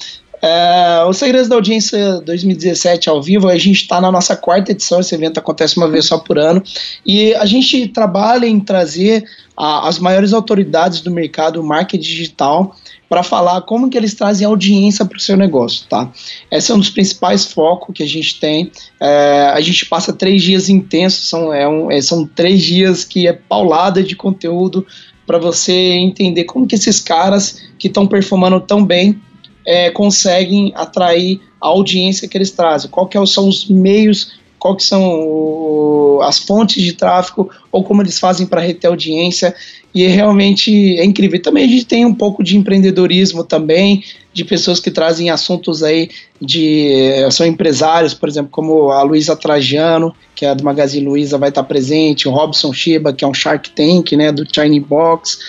É, 0.48 1.04
o 1.06 1.12
Segredos 1.12 1.50
da 1.50 1.56
Audiência 1.56 2.22
2017 2.22 3.10
ao 3.10 3.20
vivo, 3.20 3.50
a 3.50 3.58
gente 3.58 3.82
está 3.82 4.00
na 4.00 4.12
nossa 4.12 4.38
quarta 4.38 4.74
edição, 4.74 5.00
esse 5.00 5.16
evento 5.16 5.40
acontece 5.40 5.76
uma 5.76 5.90
vez 5.90 6.06
só 6.06 6.20
por 6.20 6.38
ano, 6.38 6.62
e 7.04 7.34
a 7.34 7.48
gente 7.48 7.88
trabalha 7.88 8.46
em 8.46 8.60
trazer 8.60 9.24
a, 9.58 9.88
as 9.88 9.98
maiores 9.98 10.34
autoridades 10.34 11.02
do 11.02 11.10
mercado 11.10 11.64
marketing 11.64 12.04
digital 12.04 12.76
para 13.10 13.24
falar 13.24 13.62
como 13.62 13.90
que 13.90 13.98
eles 13.98 14.14
trazem 14.14 14.46
audiência 14.46 15.04
para 15.04 15.18
o 15.18 15.20
seu 15.20 15.36
negócio, 15.36 15.88
tá? 15.90 16.12
Esse 16.52 16.72
é 16.72 16.76
um 16.76 16.80
dos 16.80 16.92
principais 16.92 17.46
focos 17.46 17.96
que 17.96 18.04
a 18.04 18.08
gente 18.08 18.40
tem. 18.40 18.72
É, 19.00 19.50
a 19.52 19.62
gente 19.62 19.88
passa 19.88 20.14
três 20.14 20.44
dias 20.44 20.70
intensos, 20.70 21.28
são, 21.28 21.52
é 21.52 21.68
um, 21.68 21.90
é, 21.90 22.00
são 22.04 22.24
três 22.24 22.62
dias 22.62 23.04
que 23.04 23.28
é 23.28 23.34
paulada 23.34 24.04
de 24.04 24.16
conteúdo 24.16 24.86
para 25.26 25.40
você 25.40 25.74
entender 25.74 26.44
como 26.44 26.68
que 26.68 26.76
esses 26.76 27.00
caras 27.00 27.64
que 27.80 27.88
estão 27.88 28.06
performando 28.06 28.60
tão 28.62 28.86
bem 28.86 29.20
é, 29.66 29.90
conseguem 29.90 30.72
atrair 30.76 31.42
a 31.62 31.68
audiência 31.68 32.28
que 32.28 32.38
eles 32.38 32.52
trazem, 32.52 32.90
qual 32.90 33.08
que 33.08 33.18
é 33.18 33.26
são 33.26 33.48
os 33.48 33.68
meios, 33.68 34.34
qual 34.60 34.76
que 34.76 34.84
são 34.84 35.04
o, 35.04 36.20
as 36.24 36.40
fontes 36.40 36.84
de 36.84 36.94
tráfego, 36.94 37.50
ou 37.72 37.84
como 37.84 38.02
eles 38.02 38.20
fazem 38.20 38.46
para 38.48 38.62
reter 38.62 38.88
audiência, 38.88 39.54
e 39.94 40.04
é 40.04 40.08
realmente 40.08 40.98
é 40.98 41.06
incrível. 41.06 41.42
Também 41.42 41.64
a 41.64 41.68
gente 41.68 41.86
tem 41.86 42.06
um 42.06 42.14
pouco 42.14 42.44
de 42.44 42.58
empreendedorismo 42.58 43.44
também, 43.44 44.04
de 44.34 44.44
pessoas 44.44 44.80
que 44.80 44.92
trazem 44.92 45.30
assuntos 45.30 45.82
aí 45.82 46.10
de 46.42 46.90
são 47.32 47.46
empresários, 47.46 48.14
por 48.14 48.28
exemplo, 48.28 48.52
como 48.52 48.92
a 48.92 49.02
Luísa 49.04 49.36
Trajano, 49.36 50.14
que 50.36 50.46
é 50.46 50.54
do 50.54 50.64
Magazine 50.64 51.06
Luiza, 51.06 51.38
vai 51.38 51.50
estar 51.50 51.64
presente, 51.64 52.28
o 52.28 52.32
Robson 52.32 52.74
Shiba, 52.74 53.14
que 53.14 53.24
é 53.24 53.28
um 53.28 53.34
Shark 53.34 53.70
Tank, 53.70 54.12
né, 54.14 54.32
do 54.32 54.46
China 54.54 54.86
Box, 54.86 55.40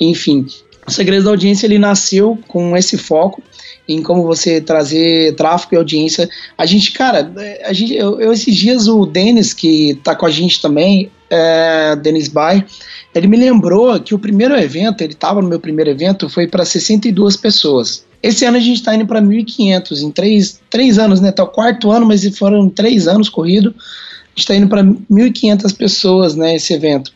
enfim. 0.00 0.46
O 0.90 0.92
Segredo 0.92 1.22
da 1.22 1.30
Audiência 1.30 1.66
ele 1.66 1.78
nasceu 1.78 2.36
com 2.48 2.76
esse 2.76 2.98
foco 2.98 3.40
em 3.88 4.02
como 4.02 4.24
você 4.24 4.60
trazer 4.60 5.36
tráfego 5.36 5.74
e 5.74 5.78
audiência. 5.78 6.28
A 6.58 6.66
gente, 6.66 6.90
cara, 6.90 7.32
a 7.64 7.72
gente, 7.72 7.94
eu, 7.94 8.20
eu 8.20 8.32
esses 8.32 8.52
dias 8.56 8.88
o 8.88 9.06
Denis, 9.06 9.54
que 9.54 10.00
tá 10.02 10.16
com 10.16 10.26
a 10.26 10.30
gente 10.30 10.60
também, 10.60 11.08
é, 11.30 11.94
Denis 11.94 12.26
Bay, 12.26 12.64
ele 13.14 13.28
me 13.28 13.36
lembrou 13.36 14.00
que 14.00 14.16
o 14.16 14.18
primeiro 14.18 14.56
evento, 14.56 15.02
ele 15.02 15.12
estava 15.12 15.40
no 15.40 15.48
meu 15.48 15.60
primeiro 15.60 15.90
evento, 15.90 16.28
foi 16.28 16.48
para 16.48 16.64
62 16.64 17.36
pessoas. 17.36 18.04
Esse 18.20 18.44
ano 18.44 18.56
a 18.56 18.60
gente 18.60 18.78
está 18.78 18.92
indo 18.92 19.06
para 19.06 19.22
1.500, 19.22 20.02
em 20.02 20.10
três, 20.10 20.60
três 20.68 20.98
anos, 20.98 21.20
né? 21.20 21.30
Tá 21.30 21.44
o 21.44 21.48
quarto 21.48 21.92
ano, 21.92 22.04
mas 22.04 22.26
foram 22.36 22.68
três 22.68 23.06
anos 23.06 23.28
corrido. 23.28 23.72
A 23.78 24.30
gente 24.30 24.38
está 24.38 24.56
indo 24.56 24.66
para 24.66 24.82
1.500 24.82 25.76
pessoas, 25.76 26.34
né? 26.34 26.56
Esse 26.56 26.74
evento. 26.74 27.12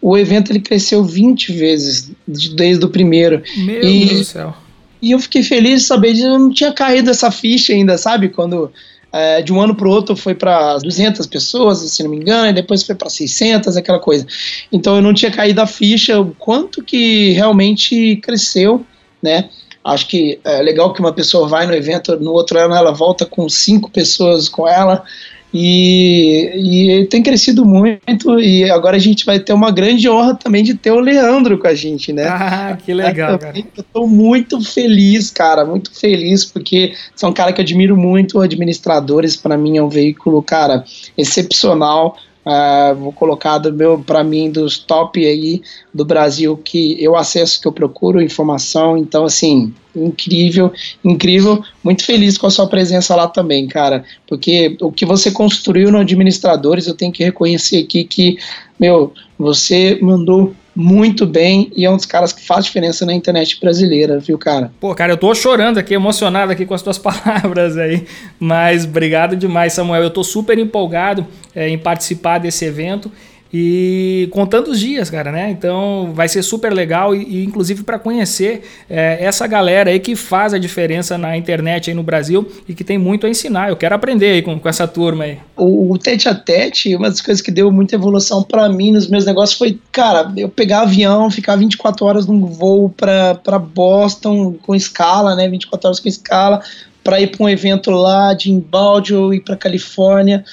O 0.00 0.16
evento 0.16 0.52
ele 0.52 0.60
cresceu 0.60 1.04
20 1.04 1.52
vezes 1.52 2.10
desde 2.26 2.84
o 2.84 2.88
primeiro. 2.88 3.42
Meu 3.56 3.82
e, 3.82 4.06
Deus 4.06 4.18
do 4.18 4.24
céu 4.24 4.54
e 5.00 5.12
eu 5.12 5.18
fiquei 5.18 5.42
feliz 5.42 5.82
de 5.82 5.86
saber 5.86 6.14
que 6.14 6.22
eu 6.22 6.38
não 6.38 6.50
tinha 6.50 6.72
caído 6.72 7.10
essa 7.10 7.30
ficha 7.30 7.72
ainda, 7.72 7.96
sabe? 7.96 8.28
Quando 8.28 8.70
é, 9.12 9.40
de 9.40 9.52
um 9.52 9.60
ano 9.60 9.74
para 9.74 9.86
o 9.86 9.90
outro 9.90 10.16
foi 10.16 10.34
para 10.34 10.76
200 10.78 11.26
pessoas, 11.26 11.78
se 11.78 12.02
não 12.02 12.10
me 12.10 12.16
engano, 12.16 12.48
e 12.48 12.52
depois 12.52 12.82
foi 12.82 12.94
para 12.94 13.08
600, 13.08 13.76
aquela 13.76 13.98
coisa. 13.98 14.26
Então 14.72 14.96
eu 14.96 15.02
não 15.02 15.14
tinha 15.14 15.30
caído 15.30 15.60
a 15.60 15.66
ficha, 15.66 16.20
o 16.20 16.34
quanto 16.34 16.82
que 16.82 17.32
realmente 17.32 18.16
cresceu, 18.16 18.84
né? 19.22 19.48
Acho 19.84 20.08
que 20.08 20.38
é 20.44 20.60
legal 20.60 20.92
que 20.92 21.00
uma 21.00 21.12
pessoa 21.12 21.48
vai 21.48 21.66
no 21.66 21.72
evento, 21.72 22.18
no 22.18 22.32
outro 22.32 22.58
ano 22.58 22.74
ela 22.74 22.92
volta 22.92 23.24
com 23.24 23.48
cinco 23.48 23.90
pessoas 23.90 24.48
com 24.48 24.68
ela, 24.68 25.04
e, 25.52 27.00
e 27.00 27.06
tem 27.06 27.22
crescido 27.22 27.64
muito 27.64 28.38
e 28.38 28.70
agora 28.70 28.96
a 28.96 29.00
gente 29.00 29.24
vai 29.24 29.40
ter 29.40 29.52
uma 29.52 29.70
grande 29.70 30.08
honra 30.08 30.34
também 30.34 30.62
de 30.62 30.74
ter 30.74 30.90
o 30.90 31.00
Leandro 31.00 31.58
com 31.58 31.66
a 31.66 31.74
gente, 31.74 32.12
né? 32.12 32.26
Ah, 32.28 32.76
que 32.84 32.92
legal, 32.92 33.38
cara. 33.38 33.56
Eu 33.56 33.82
tô 33.82 34.06
muito 34.06 34.60
feliz, 34.60 35.30
cara, 35.30 35.64
muito 35.64 35.98
feliz 35.98 36.44
porque 36.44 36.92
são 37.14 37.30
um 37.30 37.32
cara 37.32 37.52
que 37.52 37.60
eu 37.60 37.64
admiro 37.64 37.96
muito, 37.96 38.40
administradores 38.40 39.36
para 39.36 39.56
mim 39.56 39.78
é 39.78 39.82
um 39.82 39.88
veículo, 39.88 40.42
cara, 40.42 40.84
excepcional 41.16 42.16
Uh, 42.48 42.94
vou 42.94 43.12
colocar 43.12 43.58
do 43.58 43.70
meu 43.70 43.98
para 43.98 44.24
mim 44.24 44.50
dos 44.50 44.78
top 44.78 45.22
aí 45.22 45.60
do 45.92 46.02
Brasil 46.02 46.56
que 46.56 46.96
eu 46.98 47.14
acesso 47.14 47.60
que 47.60 47.68
eu 47.68 47.72
procuro 47.72 48.22
informação. 48.22 48.96
Então 48.96 49.26
assim 49.26 49.74
incrível 49.94 50.72
incrível. 51.04 51.62
Muito 51.84 52.06
feliz 52.06 52.38
com 52.38 52.46
a 52.46 52.50
sua 52.50 52.66
presença 52.66 53.14
lá 53.14 53.28
também 53.28 53.66
cara. 53.66 54.02
Porque 54.26 54.78
o 54.80 54.90
que 54.90 55.04
você 55.04 55.30
construiu 55.30 55.92
no 55.92 55.98
administradores 55.98 56.86
eu 56.86 56.94
tenho 56.94 57.12
que 57.12 57.22
reconhecer 57.22 57.80
aqui 57.80 58.04
que 58.04 58.38
meu 58.80 59.12
você 59.38 59.98
mandou 60.00 60.54
muito 60.80 61.26
bem 61.26 61.72
e 61.74 61.84
é 61.84 61.90
um 61.90 61.96
dos 61.96 62.06
caras 62.06 62.32
que 62.32 62.46
faz 62.46 62.66
diferença 62.66 63.04
na 63.04 63.12
internet 63.12 63.58
brasileira, 63.60 64.20
viu, 64.20 64.38
cara? 64.38 64.70
Pô, 64.78 64.94
cara, 64.94 65.14
eu 65.14 65.16
tô 65.16 65.34
chorando 65.34 65.76
aqui, 65.76 65.92
emocionado 65.92 66.52
aqui 66.52 66.64
com 66.64 66.72
as 66.72 66.82
tuas 66.82 66.96
palavras 67.02 67.76
aí, 67.76 68.06
mas 68.38 68.84
obrigado 68.84 69.34
demais, 69.34 69.72
Samuel. 69.72 70.04
Eu 70.04 70.10
tô 70.10 70.22
super 70.22 70.56
empolgado 70.56 71.26
é, 71.52 71.68
em 71.68 71.76
participar 71.76 72.38
desse 72.38 72.64
evento 72.64 73.10
e 73.52 74.28
contando 74.30 74.68
os 74.68 74.78
dias, 74.78 75.08
cara, 75.08 75.32
né? 75.32 75.50
Então 75.50 76.12
vai 76.14 76.28
ser 76.28 76.42
super 76.42 76.72
legal 76.72 77.14
e, 77.14 77.22
e 77.22 77.44
inclusive 77.44 77.82
para 77.82 77.98
conhecer 77.98 78.62
é, 78.88 79.18
essa 79.20 79.46
galera 79.46 79.90
aí 79.90 79.98
que 79.98 80.14
faz 80.14 80.52
a 80.52 80.58
diferença 80.58 81.16
na 81.16 81.36
internet 81.36 81.88
aí 81.90 81.96
no 81.96 82.02
Brasil 82.02 82.46
e 82.68 82.74
que 82.74 82.84
tem 82.84 82.98
muito 82.98 83.26
a 83.26 83.30
ensinar. 83.30 83.70
Eu 83.70 83.76
quero 83.76 83.94
aprender 83.94 84.32
aí 84.32 84.42
com, 84.42 84.58
com 84.58 84.68
essa 84.68 84.86
turma 84.86 85.24
aí. 85.24 85.38
O, 85.56 85.92
o 85.92 85.98
tete 85.98 86.28
a 86.28 86.34
tete, 86.34 86.94
uma 86.94 87.08
das 87.08 87.20
coisas 87.20 87.40
que 87.40 87.50
deu 87.50 87.72
muita 87.72 87.94
evolução 87.94 88.42
para 88.42 88.68
mim 88.68 88.92
nos 88.92 89.08
meus 89.08 89.24
negócios 89.24 89.58
foi, 89.58 89.78
cara, 89.90 90.30
eu 90.36 90.48
pegar 90.48 90.82
avião, 90.82 91.30
ficar 91.30 91.56
24 91.56 92.04
horas 92.04 92.26
num 92.26 92.44
voo 92.44 92.90
para 92.90 93.58
Boston 93.58 94.56
com 94.62 94.74
escala, 94.74 95.34
né? 95.34 95.48
24 95.48 95.88
horas 95.88 96.00
com 96.00 96.08
escala 96.08 96.60
para 97.08 97.22
ir 97.22 97.28
para 97.28 97.42
um 97.42 97.48
evento 97.48 97.90
lá 97.90 98.34
de 98.34 98.50
embalde 98.50 99.14
ou 99.14 99.32
ir 99.32 99.40
para 99.40 99.56
Califórnia. 99.56 100.44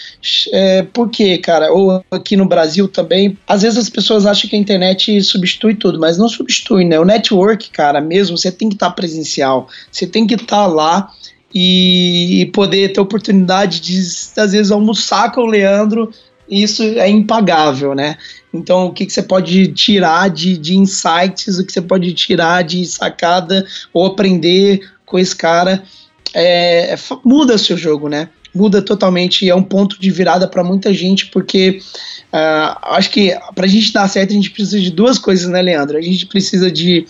É, 0.54 0.84
por 0.84 1.10
quê, 1.10 1.38
cara? 1.38 1.70
Ou 1.70 2.02
aqui 2.10 2.38
no 2.38 2.46
Brasil 2.46 2.88
também. 2.88 3.38
Às 3.46 3.64
vezes 3.64 3.78
as 3.78 3.90
pessoas 3.90 4.26
acham 4.26 4.50
que 4.50 4.56
a 4.56 4.60
internet 4.60 5.22
substitui 5.22 5.76
tudo, 5.76 6.00
mas 6.00 6.18
não 6.18 6.30
substitui, 6.30 6.86
né? 6.86 6.98
O 6.98 7.04
network, 7.04 7.70
cara, 7.72 8.00
mesmo, 8.00 8.38
você 8.38 8.50
tem 8.54 8.70
que 8.70 8.76
estar 8.76 8.88
tá 8.88 8.94
presencial. 8.94 9.68
Você 9.92 10.08
tem 10.08 10.26
que 10.26 10.36
estar 10.36 10.46
tá 10.46 10.66
lá 10.66 11.12
e 11.54 12.50
poder 12.54 12.94
ter 12.94 13.02
oportunidade 13.02 13.82
de, 13.82 13.98
às 14.38 14.54
vezes, 14.54 14.72
almoçar 14.72 15.34
com 15.34 15.42
o 15.42 15.48
Leandro. 15.48 16.10
Isso 16.50 16.84
é 16.84 17.10
impagável, 17.10 17.94
né? 17.94 18.16
Então, 18.54 18.86
o 18.86 18.94
que, 18.94 19.06
que 19.06 19.12
você 19.12 19.24
pode 19.24 19.74
tirar 19.74 20.30
de, 20.30 20.58
de 20.58 20.78
insights, 20.78 21.60
o 21.60 21.66
que 21.66 21.74
você 21.74 21.82
pode 21.82 22.14
tirar 22.14 22.64
de 22.64 22.86
sacada 22.86 23.66
ou 23.92 24.06
aprender 24.06 24.90
com 25.06 25.20
esse 25.20 25.36
cara, 25.36 25.84
é, 26.36 26.94
é, 26.94 26.98
muda 27.24 27.58
seu 27.58 27.78
jogo, 27.78 28.10
né? 28.10 28.28
Muda 28.54 28.82
totalmente 28.82 29.46
e 29.46 29.50
é 29.50 29.56
um 29.56 29.64
ponto 29.64 30.00
de 30.00 30.12
virada 30.12 30.48
para 30.48 30.64
muita 30.64 30.94
gente, 30.94 31.28
porque 31.28 31.80
uh, 32.34 32.78
acho 32.82 33.10
que 33.10 33.34
para 33.56 33.66
a 33.66 33.70
gente 33.70 33.94
dar 33.94 34.08
certo, 34.10 34.32
a 34.32 34.34
gente 34.34 34.52
precisa 34.52 34.80
de 34.80 34.92
duas 34.92 35.18
coisas, 35.18 35.50
né, 35.50 35.62
Leandro? 35.62 35.98
A 35.98 36.02
gente 36.02 36.26
precisa 36.26 36.70
de 36.70 37.06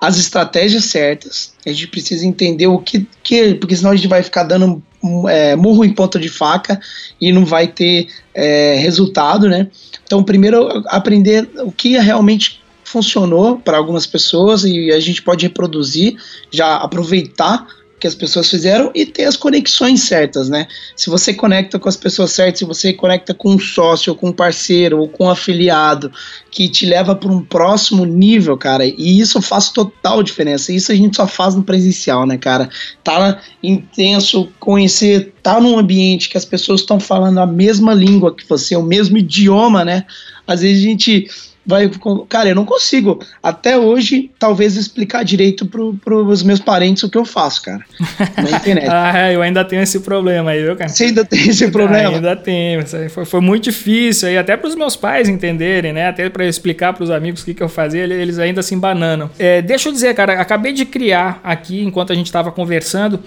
as 0.00 0.16
estratégias 0.16 0.84
certas, 0.84 1.54
a 1.66 1.70
gente 1.70 1.88
precisa 1.88 2.24
entender 2.24 2.68
o 2.68 2.78
que, 2.78 3.04
que 3.22 3.54
porque 3.54 3.74
senão 3.74 3.90
a 3.90 3.96
gente 3.96 4.06
vai 4.06 4.22
ficar 4.22 4.44
dando 4.44 4.80
é, 5.28 5.56
murro 5.56 5.84
em 5.84 5.92
ponta 5.92 6.18
de 6.18 6.28
faca 6.28 6.80
e 7.20 7.32
não 7.32 7.44
vai 7.44 7.66
ter 7.66 8.06
é, 8.32 8.76
resultado, 8.76 9.48
né? 9.48 9.68
Então, 10.04 10.22
primeiro, 10.22 10.84
aprender 10.86 11.48
o 11.64 11.72
que 11.72 11.98
realmente 11.98 12.62
funcionou 12.84 13.58
para 13.58 13.76
algumas 13.76 14.06
pessoas 14.06 14.62
e 14.64 14.92
a 14.92 15.00
gente 15.00 15.20
pode 15.20 15.46
reproduzir, 15.46 16.16
já 16.50 16.76
aproveitar 16.76 17.66
que 17.98 18.06
as 18.06 18.14
pessoas 18.14 18.48
fizeram 18.48 18.90
e 18.94 19.04
ter 19.04 19.24
as 19.24 19.36
conexões 19.36 20.02
certas, 20.02 20.48
né? 20.48 20.66
Se 20.96 21.10
você 21.10 21.34
conecta 21.34 21.78
com 21.78 21.88
as 21.88 21.96
pessoas 21.96 22.32
certas, 22.32 22.60
se 22.60 22.64
você 22.64 22.92
conecta 22.92 23.34
com 23.34 23.50
um 23.50 23.58
sócio, 23.58 24.14
com 24.14 24.28
um 24.28 24.32
parceiro, 24.32 24.98
ou 24.98 25.08
com 25.08 25.24
um 25.24 25.30
afiliado, 25.30 26.12
que 26.50 26.68
te 26.68 26.86
leva 26.86 27.14
para 27.14 27.30
um 27.30 27.42
próximo 27.42 28.04
nível, 28.04 28.56
cara, 28.56 28.84
e 28.86 29.18
isso 29.18 29.42
faz 29.42 29.70
total 29.70 30.22
diferença. 30.22 30.72
Isso 30.72 30.92
a 30.92 30.94
gente 30.94 31.16
só 31.16 31.26
faz 31.26 31.54
no 31.54 31.62
presencial, 31.62 32.26
né, 32.26 32.38
cara? 32.38 32.68
Tá 33.02 33.40
intenso, 33.62 34.48
conhecer, 34.60 35.34
tá 35.42 35.60
num 35.60 35.78
ambiente 35.78 36.28
que 36.28 36.38
as 36.38 36.44
pessoas 36.44 36.80
estão 36.80 37.00
falando 37.00 37.38
a 37.38 37.46
mesma 37.46 37.92
língua 37.94 38.34
que 38.34 38.48
você, 38.48 38.76
o 38.76 38.82
mesmo 38.82 39.18
idioma, 39.18 39.84
né? 39.84 40.04
Às 40.46 40.60
vezes 40.62 40.82
a 40.82 40.88
gente 40.88 41.28
vai. 41.68 41.90
Cara, 42.30 42.48
eu 42.48 42.54
não 42.54 42.64
consigo, 42.64 43.20
até 43.42 43.76
hoje, 43.76 44.30
talvez 44.38 44.74
explicar 44.74 45.22
direito 45.22 45.66
para 45.66 46.14
os 46.14 46.42
meus 46.42 46.58
parentes 46.58 47.02
o 47.02 47.10
que 47.10 47.18
eu 47.18 47.26
faço, 47.26 47.62
cara. 47.62 47.84
Na 48.42 48.56
internet. 48.56 48.88
ah, 48.90 49.30
eu 49.30 49.42
ainda 49.42 49.62
tenho 49.62 49.82
esse 49.82 50.00
problema 50.00 50.52
aí, 50.52 50.64
viu, 50.64 50.74
cara? 50.74 50.88
Você 50.88 51.04
ainda 51.04 51.26
tem 51.26 51.48
esse 51.48 51.70
problema? 51.70 52.08
Ah, 52.08 52.14
ainda 52.14 52.36
tenho. 52.36 52.82
Foi, 53.10 53.26
foi 53.26 53.40
muito 53.40 53.64
difícil 53.64 54.28
aí, 54.28 54.38
até 54.38 54.56
para 54.56 54.68
os 54.68 54.74
meus 54.74 54.96
pais 54.96 55.28
entenderem, 55.28 55.92
né? 55.92 56.08
Até 56.08 56.30
para 56.30 56.46
explicar 56.46 56.94
para 56.94 57.04
os 57.04 57.10
amigos 57.10 57.42
o 57.42 57.44
que, 57.44 57.52
que 57.52 57.62
eu 57.62 57.68
fazia, 57.68 58.02
eles 58.02 58.38
ainda 58.38 58.62
se 58.62 58.74
embananam. 58.74 59.30
É, 59.38 59.60
deixa 59.60 59.90
eu 59.90 59.92
dizer, 59.92 60.14
cara, 60.14 60.40
acabei 60.40 60.72
de 60.72 60.86
criar 60.86 61.38
aqui, 61.44 61.82
enquanto 61.82 62.12
a 62.12 62.16
gente 62.16 62.26
estava 62.26 62.50
conversando, 62.50 63.20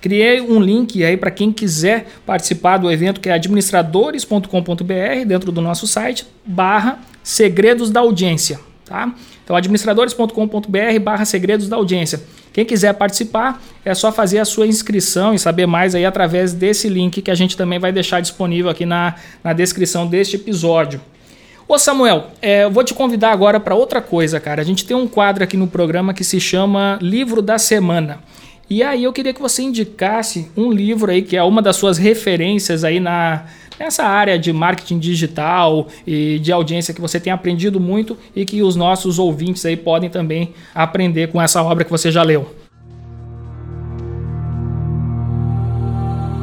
Criei 0.00 0.40
um 0.40 0.60
link 0.60 1.02
aí 1.04 1.16
para 1.16 1.30
quem 1.30 1.52
quiser 1.52 2.06
participar 2.24 2.78
do 2.78 2.90
evento 2.90 3.20
que 3.20 3.28
é 3.28 3.32
administradores.com.br 3.32 5.24
dentro 5.26 5.50
do 5.50 5.60
nosso 5.60 5.86
site 5.86 6.26
barra 6.44 7.00
segredos 7.22 7.90
da 7.90 8.00
audiência, 8.00 8.60
tá? 8.84 9.12
Então 9.44 9.56
administradores.com.br 9.56 11.00
barra 11.02 11.24
segredos 11.24 11.68
da 11.68 11.76
audiência. 11.76 12.22
Quem 12.52 12.64
quiser 12.64 12.92
participar 12.94 13.62
é 13.84 13.94
só 13.94 14.12
fazer 14.12 14.38
a 14.38 14.44
sua 14.44 14.66
inscrição 14.66 15.34
e 15.34 15.38
saber 15.38 15.66
mais 15.66 15.94
aí 15.94 16.04
através 16.04 16.52
desse 16.52 16.88
link 16.88 17.22
que 17.22 17.30
a 17.30 17.34
gente 17.34 17.56
também 17.56 17.78
vai 17.78 17.92
deixar 17.92 18.20
disponível 18.20 18.70
aqui 18.70 18.84
na, 18.84 19.14
na 19.42 19.52
descrição 19.52 20.06
deste 20.06 20.36
episódio. 20.36 21.00
Ô 21.68 21.78
Samuel, 21.78 22.28
é, 22.40 22.64
eu 22.64 22.70
vou 22.70 22.82
te 22.82 22.94
convidar 22.94 23.30
agora 23.30 23.60
para 23.60 23.74
outra 23.74 24.00
coisa, 24.00 24.40
cara. 24.40 24.62
A 24.62 24.64
gente 24.64 24.86
tem 24.86 24.96
um 24.96 25.06
quadro 25.06 25.44
aqui 25.44 25.56
no 25.56 25.66
programa 25.66 26.14
que 26.14 26.24
se 26.24 26.40
chama 26.40 26.98
Livro 27.02 27.42
da 27.42 27.58
Semana. 27.58 28.20
E 28.70 28.82
aí 28.82 29.04
eu 29.04 29.12
queria 29.12 29.32
que 29.32 29.40
você 29.40 29.62
indicasse 29.62 30.50
um 30.54 30.70
livro 30.70 31.10
aí 31.10 31.22
que 31.22 31.36
é 31.36 31.42
uma 31.42 31.62
das 31.62 31.76
suas 31.76 31.96
referências 31.96 32.84
aí 32.84 33.00
na 33.00 33.46
nessa 33.78 34.02
área 34.04 34.36
de 34.38 34.52
marketing 34.52 34.98
digital 34.98 35.86
e 36.04 36.40
de 36.40 36.50
audiência 36.50 36.92
que 36.92 37.00
você 37.00 37.20
tem 37.20 37.32
aprendido 37.32 37.78
muito 37.78 38.18
e 38.34 38.44
que 38.44 38.60
os 38.60 38.74
nossos 38.74 39.20
ouvintes 39.20 39.64
aí 39.64 39.76
podem 39.76 40.10
também 40.10 40.52
aprender 40.74 41.28
com 41.28 41.40
essa 41.40 41.62
obra 41.62 41.84
que 41.84 41.90
você 41.90 42.10
já 42.10 42.24
leu. 42.24 42.52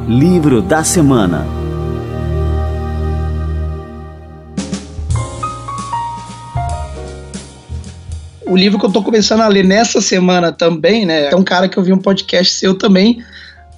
Livro 0.08 0.62
da 0.62 0.82
semana. 0.82 1.65
O 8.46 8.56
livro 8.56 8.78
que 8.78 8.86
eu 8.86 8.92
tô 8.92 9.02
começando 9.02 9.40
a 9.40 9.48
ler 9.48 9.64
nessa 9.64 10.00
semana 10.00 10.52
também, 10.52 11.04
né? 11.04 11.30
É 11.30 11.36
um 11.36 11.42
cara 11.42 11.68
que 11.68 11.76
eu 11.76 11.82
vi 11.82 11.92
um 11.92 11.98
podcast 11.98 12.54
seu 12.54 12.74
também, 12.74 13.22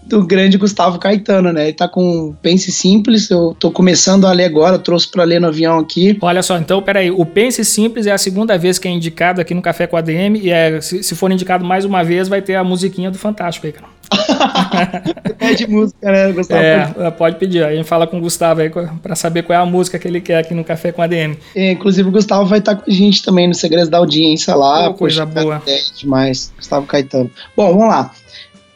do 0.08 0.26
grande 0.26 0.56
Gustavo 0.56 0.98
Caetano, 0.98 1.52
né? 1.52 1.64
Ele 1.64 1.72
tá 1.72 1.86
com 1.86 2.34
Pense 2.42 2.72
Simples, 2.72 3.30
eu 3.30 3.54
tô 3.58 3.70
começando 3.70 4.26
a 4.26 4.32
ler 4.32 4.44
agora, 4.44 4.78
trouxe 4.78 5.08
para 5.08 5.24
ler 5.24 5.40
no 5.40 5.48
avião 5.48 5.78
aqui. 5.78 6.16
Olha 6.20 6.42
só, 6.42 6.56
então, 6.58 6.82
peraí, 6.82 7.10
o 7.10 7.24
Pense 7.24 7.64
Simples 7.64 8.06
é 8.06 8.12
a 8.12 8.18
segunda 8.18 8.56
vez 8.56 8.78
que 8.78 8.88
é 8.88 8.90
indicado 8.90 9.40
aqui 9.40 9.54
no 9.54 9.62
Café 9.62 9.86
com 9.86 9.96
a 9.96 10.00
DM, 10.00 10.38
e 10.38 10.50
é, 10.50 10.80
se, 10.80 11.02
se 11.02 11.14
for 11.14 11.30
indicado 11.30 11.64
mais 11.64 11.84
uma 11.84 12.02
vez, 12.02 12.28
vai 12.28 12.42
ter 12.42 12.54
a 12.54 12.64
musiquinha 12.64 13.10
do 13.10 13.18
Fantástico 13.18 13.66
aí, 13.66 13.72
cara. 13.72 13.98
Pede 15.38 15.66
música, 15.66 16.10
né, 16.10 16.32
Gustavo? 16.32 16.62
É, 16.62 17.10
pode 17.10 17.36
pedir. 17.36 17.64
A 17.64 17.74
gente 17.74 17.86
fala 17.86 18.06
com 18.06 18.18
o 18.18 18.20
Gustavo 18.20 18.60
aí 18.60 18.70
para 18.70 19.14
saber 19.14 19.42
qual 19.42 19.58
é 19.58 19.62
a 19.62 19.66
música 19.66 19.98
que 19.98 20.08
ele 20.08 20.20
quer 20.20 20.38
aqui 20.38 20.54
no 20.54 20.64
Café 20.64 20.92
com 20.92 21.02
a 21.02 21.06
DM. 21.06 21.36
É, 21.54 21.72
inclusive, 21.72 22.08
o 22.08 22.12
Gustavo 22.12 22.46
vai 22.46 22.58
estar 22.58 22.76
com 22.76 22.90
a 22.90 22.92
gente 22.92 23.22
também 23.22 23.46
no 23.46 23.54
Segredos 23.54 23.88
da 23.88 23.98
Audiência 23.98 24.54
lá. 24.54 24.88
Oh, 24.88 24.94
coisa 24.94 25.26
Poxa, 25.26 25.42
boa. 25.42 25.62
É 25.66 25.78
demais. 25.96 26.52
Gustavo 26.56 26.86
Caetano. 26.86 27.30
Bom, 27.56 27.68
vamos 27.68 27.88
lá. 27.88 28.10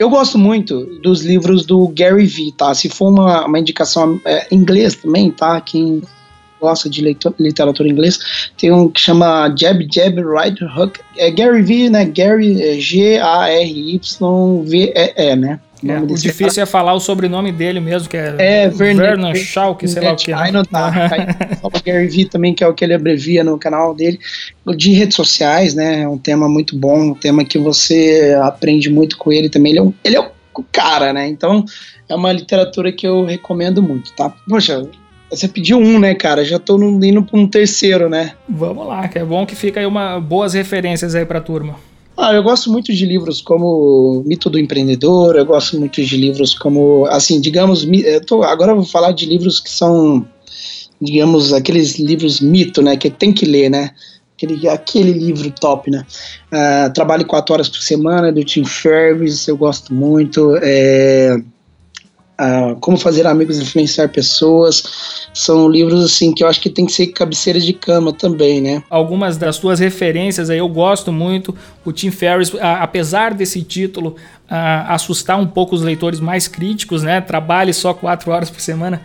Eu 0.03 0.11
gosto 0.11 0.37
muito 0.37 0.85
dos 1.01 1.23
livros 1.23 1.65
do 1.65 1.87
Gary 1.87 2.27
Vee, 2.27 2.51
tá? 2.51 2.75
Se 2.75 2.89
for 2.89 3.09
uma, 3.11 3.47
uma 3.47 3.57
indicação 3.57 4.21
é, 4.25 4.49
inglês 4.51 4.97
também, 4.97 5.31
tá? 5.31 5.61
Quem 5.61 6.03
gosta 6.61 6.91
de 6.91 7.17
literatura 7.39 7.89
inglesa, 7.89 8.19
tem 8.57 8.73
um 8.73 8.89
que 8.89 9.01
chama 9.01 9.55
Jab 9.57 9.87
Jab 9.89 10.21
Right 10.21 10.59
Hook. 10.65 10.99
É 11.17 11.31
Gary 11.31 11.63
Vee, 11.63 11.89
né? 11.89 12.05
Gary 12.05 12.61
é 12.61 12.81
G-A-R-Y-V-E-E, 12.81 14.17
né? 15.37 15.61
É, 15.87 15.99
o 15.99 16.07
difícil 16.15 16.61
é, 16.61 16.65
é 16.65 16.67
falar 16.67 16.95
o 16.95 17.01
sobrenome 17.01 17.51
dele 17.51 17.81
mesmo, 17.81 18.09
que 18.09 18.17
é, 18.17 18.37
é 18.39 18.69
Vernon 18.69 19.35
Shaw, 19.35 19.75
que 19.75 19.89
sei 19.89 20.03
lá 20.03 20.13
o 20.13 20.17
que. 20.17 20.33
Aí 20.35 20.53
não 20.53 20.65
tá. 20.65 20.93
o 21.63 21.71
Gary 21.85 22.09
Vee 22.09 22.25
também, 22.25 22.55
que 22.55 22.63
é 22.63 22.69
o 22.69 22.75
que 22.75 22.85
ele 22.85 22.95
abrevia 22.95 23.43
no 23.43 23.59
canal 23.59 23.95
dele. 23.95 24.19
De 24.77 24.93
redes 24.93 25.17
sociais, 25.17 25.75
né? 25.75 26.03
É 26.03 26.09
um 26.09 26.19
tema 26.19 26.49
muito 26.49 26.77
bom, 26.77 27.11
um 27.11 27.15
tema 27.15 27.45
que 27.45 27.59
você 27.59 28.37
aprende 28.43 28.89
muito 28.89 29.19
com 29.19 29.33
ele 29.33 29.49
também. 29.49 29.73
Ele 29.73 29.79
é, 29.79 29.83
um, 29.83 29.95
ele 30.05 30.17
é 30.17 30.21
o 30.21 30.65
cara, 30.71 31.13
né? 31.13 31.27
Então, 31.27 31.65
é 32.09 32.15
uma 32.15 32.33
literatura 32.33 32.93
que 32.93 33.07
eu 33.07 33.25
recomendo 33.25 33.83
muito, 33.83 34.13
tá? 34.13 34.33
Poxa, 34.49 34.89
você 35.31 35.49
pediu 35.49 35.79
um, 35.79 35.99
né, 35.99 36.15
cara? 36.15 36.45
Já 36.45 36.59
tô 36.59 36.77
indo 36.79 37.23
para 37.23 37.39
um 37.39 37.49
terceiro, 37.49 38.09
né? 38.09 38.33
Vamos 38.49 38.87
lá, 38.87 39.09
que 39.09 39.19
é 39.19 39.25
bom 39.25 39.47
que 39.47 39.57
fica 39.57 39.81
aí 39.81 39.87
uma 39.87 40.21
boas 40.21 40.53
referências 40.53 41.15
aí 41.15 41.25
pra 41.25 41.41
turma. 41.41 41.77
Ah, 42.25 42.33
eu 42.33 42.43
gosto 42.45 42.71
muito 42.71 42.93
de 42.95 43.05
livros 43.05 43.41
como 43.41 44.23
Mito 44.25 44.49
do 44.49 44.57
Empreendedor, 44.57 45.35
eu 45.35 45.45
gosto 45.45 45.77
muito 45.77 46.01
de 46.01 46.17
livros 46.17 46.55
como, 46.55 47.05
assim, 47.07 47.41
digamos, 47.41 47.85
eu 47.85 48.25
tô, 48.25 48.45
agora 48.45 48.71
eu 48.71 48.77
vou 48.77 48.85
falar 48.85 49.11
de 49.11 49.27
livros 49.27 49.59
que 49.59 49.69
são, 49.69 50.25
digamos, 51.01 51.53
aqueles 51.53 51.99
livros 51.99 52.41
mito, 52.41 52.81
né, 52.81 52.97
que 52.97 53.11
tem 53.11 53.33
que 53.33 53.45
ler, 53.45 53.69
né, 53.69 53.91
aquele, 54.37 54.69
aquele 54.69 55.13
livro 55.13 55.51
top, 55.51 55.91
né, 55.91 56.07
uh, 56.53 56.93
Trabalho 56.93 57.27
quatro 57.27 57.55
horas 57.55 57.69
por 57.69 57.83
semana, 57.83 58.31
do 58.31 58.45
Tim 58.45 58.65
Ferriss, 58.65 59.49
eu 59.49 59.57
gosto 59.57 59.93
muito, 59.93 60.57
é, 60.63 61.43
uh, 62.41 62.77
Como 62.81 62.97
Fazer 62.97 63.27
Amigos 63.27 63.59
e 63.59 63.63
Influenciar 63.63 64.09
Pessoas. 64.09 65.29
São 65.35 65.69
livros 65.69 66.05
assim 66.05 66.33
que 66.33 66.45
eu 66.45 66.49
acho 66.49 66.61
que 66.61 66.71
tem 66.71 66.87
que 66.87 66.93
ser 66.93 67.09
cabeceiras 67.09 67.65
de 67.65 67.73
cama 67.73 68.13
também, 68.13 68.61
né? 68.61 68.83
Algumas 68.91 69.37
das 69.37 69.59
tuas 69.59 69.81
referências 69.81 70.51
aí 70.51 70.59
eu 70.59 70.69
gosto 70.69 71.13
muito. 71.13 71.55
O 71.85 71.93
Tim 71.93 72.11
Ferriss, 72.11 72.53
apesar 72.61 73.35
desse 73.35 73.63
título 73.63 74.17
assustar 74.89 75.41
um 75.41 75.47
pouco 75.47 75.75
os 75.75 75.83
leitores 75.83 76.21
mais 76.21 76.47
críticos, 76.47 77.03
né? 77.03 77.21
Trabalhe 77.21 77.73
só 77.73 77.95
quatro 77.95 78.31
horas 78.31 78.51
por 78.51 78.61
semana. 78.61 79.01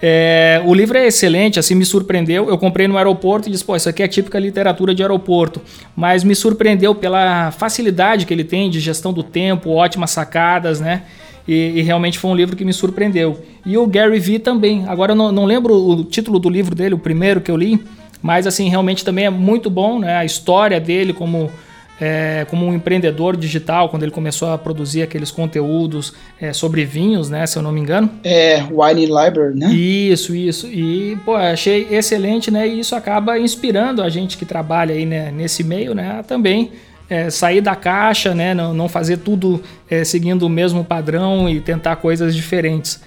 É, 0.00 0.60
o 0.66 0.74
livro 0.74 0.98
é 0.98 1.06
excelente, 1.06 1.58
assim, 1.58 1.74
me 1.74 1.84
surpreendeu. 1.84 2.48
Eu 2.48 2.58
comprei 2.58 2.86
no 2.86 2.98
aeroporto 2.98 3.48
e 3.48 3.52
disse, 3.52 3.64
pô, 3.64 3.74
isso 3.74 3.88
aqui 3.88 4.02
é 4.02 4.08
típica 4.08 4.38
literatura 4.38 4.94
de 4.94 5.02
aeroporto. 5.02 5.60
Mas 5.96 6.22
me 6.22 6.34
surpreendeu 6.34 6.94
pela 6.94 7.50
facilidade 7.52 8.26
que 8.26 8.34
ele 8.34 8.44
tem 8.44 8.68
de 8.68 8.80
gestão 8.80 9.12
do 9.12 9.22
tempo, 9.22 9.70
ótimas 9.70 10.10
sacadas, 10.10 10.80
né? 10.80 11.04
E, 11.46 11.72
e, 11.76 11.82
realmente 11.82 12.18
foi 12.18 12.30
um 12.30 12.34
livro 12.34 12.56
que 12.56 12.64
me 12.64 12.72
surpreendeu. 12.72 13.38
E 13.66 13.76
o 13.76 13.86
Gary 13.86 14.18
Vee 14.18 14.38
também. 14.38 14.84
Agora 14.86 15.12
eu 15.12 15.16
não, 15.16 15.30
não, 15.30 15.44
lembro 15.44 15.74
o 15.74 16.04
título 16.04 16.38
do 16.38 16.48
livro 16.48 16.74
dele, 16.74 16.94
o 16.94 16.98
primeiro 16.98 17.40
que 17.40 17.50
eu 17.50 17.56
li, 17.56 17.78
mas 18.22 18.46
assim, 18.46 18.68
realmente 18.68 19.04
também 19.04 19.26
é 19.26 19.30
muito 19.30 19.68
bom, 19.68 19.98
né? 19.98 20.16
A 20.16 20.24
história 20.24 20.80
dele 20.80 21.12
como 21.12 21.50
é, 22.00 22.46
como 22.50 22.66
um 22.66 22.74
empreendedor 22.74 23.36
digital, 23.36 23.88
quando 23.88 24.02
ele 24.02 24.10
começou 24.10 24.50
a 24.50 24.58
produzir 24.58 25.02
aqueles 25.02 25.30
conteúdos 25.30 26.12
é, 26.40 26.52
sobre 26.52 26.84
vinhos, 26.84 27.30
né? 27.30 27.46
Se 27.46 27.56
eu 27.56 27.62
não 27.62 27.72
me 27.72 27.80
engano. 27.80 28.10
É, 28.24 28.62
Wine 28.70 29.06
Library, 29.06 29.54
né? 29.54 29.72
Isso, 29.72 30.34
isso. 30.34 30.66
E, 30.66 31.16
pô, 31.24 31.34
achei 31.34 31.86
excelente, 31.90 32.50
né? 32.50 32.66
E 32.66 32.80
isso 32.80 32.96
acaba 32.96 33.38
inspirando 33.38 34.02
a 34.02 34.08
gente 34.08 34.36
que 34.36 34.44
trabalha 34.44 34.94
aí 34.94 35.06
né, 35.06 35.30
nesse 35.30 35.62
meio, 35.62 35.94
né? 35.94 36.22
Também 36.26 36.72
é, 37.08 37.30
sair 37.30 37.60
da 37.60 37.74
caixa, 37.76 38.34
né? 38.34 38.54
Não, 38.54 38.72
não 38.72 38.88
fazer 38.88 39.18
tudo 39.18 39.62
é, 39.88 40.04
seguindo 40.04 40.44
o 40.44 40.48
mesmo 40.48 40.84
padrão 40.84 41.48
e 41.48 41.60
tentar 41.60 41.96
coisas 41.96 42.34
diferentes. 42.34 43.00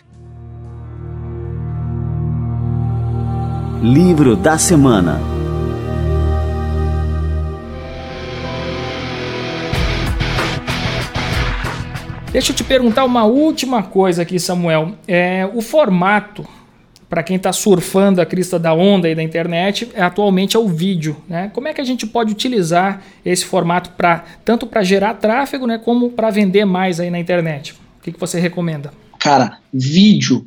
Livro 3.81 4.35
da 4.35 4.57
Semana 4.57 5.37
Deixa 12.37 12.51
eu 12.51 12.55
te 12.55 12.63
perguntar 12.63 13.03
uma 13.03 13.23
última 13.23 13.81
coisa 13.81 14.21
aqui, 14.21 14.39
Samuel. 14.39 14.91
É, 15.07 15.49
o 15.55 15.59
formato, 15.59 16.45
para 17.09 17.23
quem 17.23 17.37
está 17.37 17.53
surfando 17.53 18.21
a 18.21 18.25
crista 18.25 18.59
da 18.59 18.73
onda 18.73 19.07
aí 19.07 19.15
da 19.15 19.23
internet, 19.23 19.89
é, 19.93 20.01
atualmente 20.01 20.57
é 20.57 20.59
o 20.59 20.67
vídeo. 20.67 21.15
Né? 21.27 21.49
Como 21.53 21.67
é 21.67 21.73
que 21.73 21.81
a 21.81 21.83
gente 21.83 22.05
pode 22.05 22.31
utilizar 22.31 23.01
esse 23.25 23.45
formato 23.45 23.91
para 23.91 24.25
tanto 24.43 24.67
para 24.67 24.83
gerar 24.83 25.13
tráfego, 25.15 25.65
né, 25.65 25.77
como 25.77 26.09
para 26.09 26.29
vender 26.29 26.65
mais 26.65 26.99
aí 26.99 27.09
na 27.09 27.19
internet? 27.19 27.73
O 27.73 28.03
que, 28.03 28.11
que 28.11 28.19
você 28.19 28.39
recomenda? 28.39 28.91
Cara, 29.19 29.59
vídeo 29.73 30.45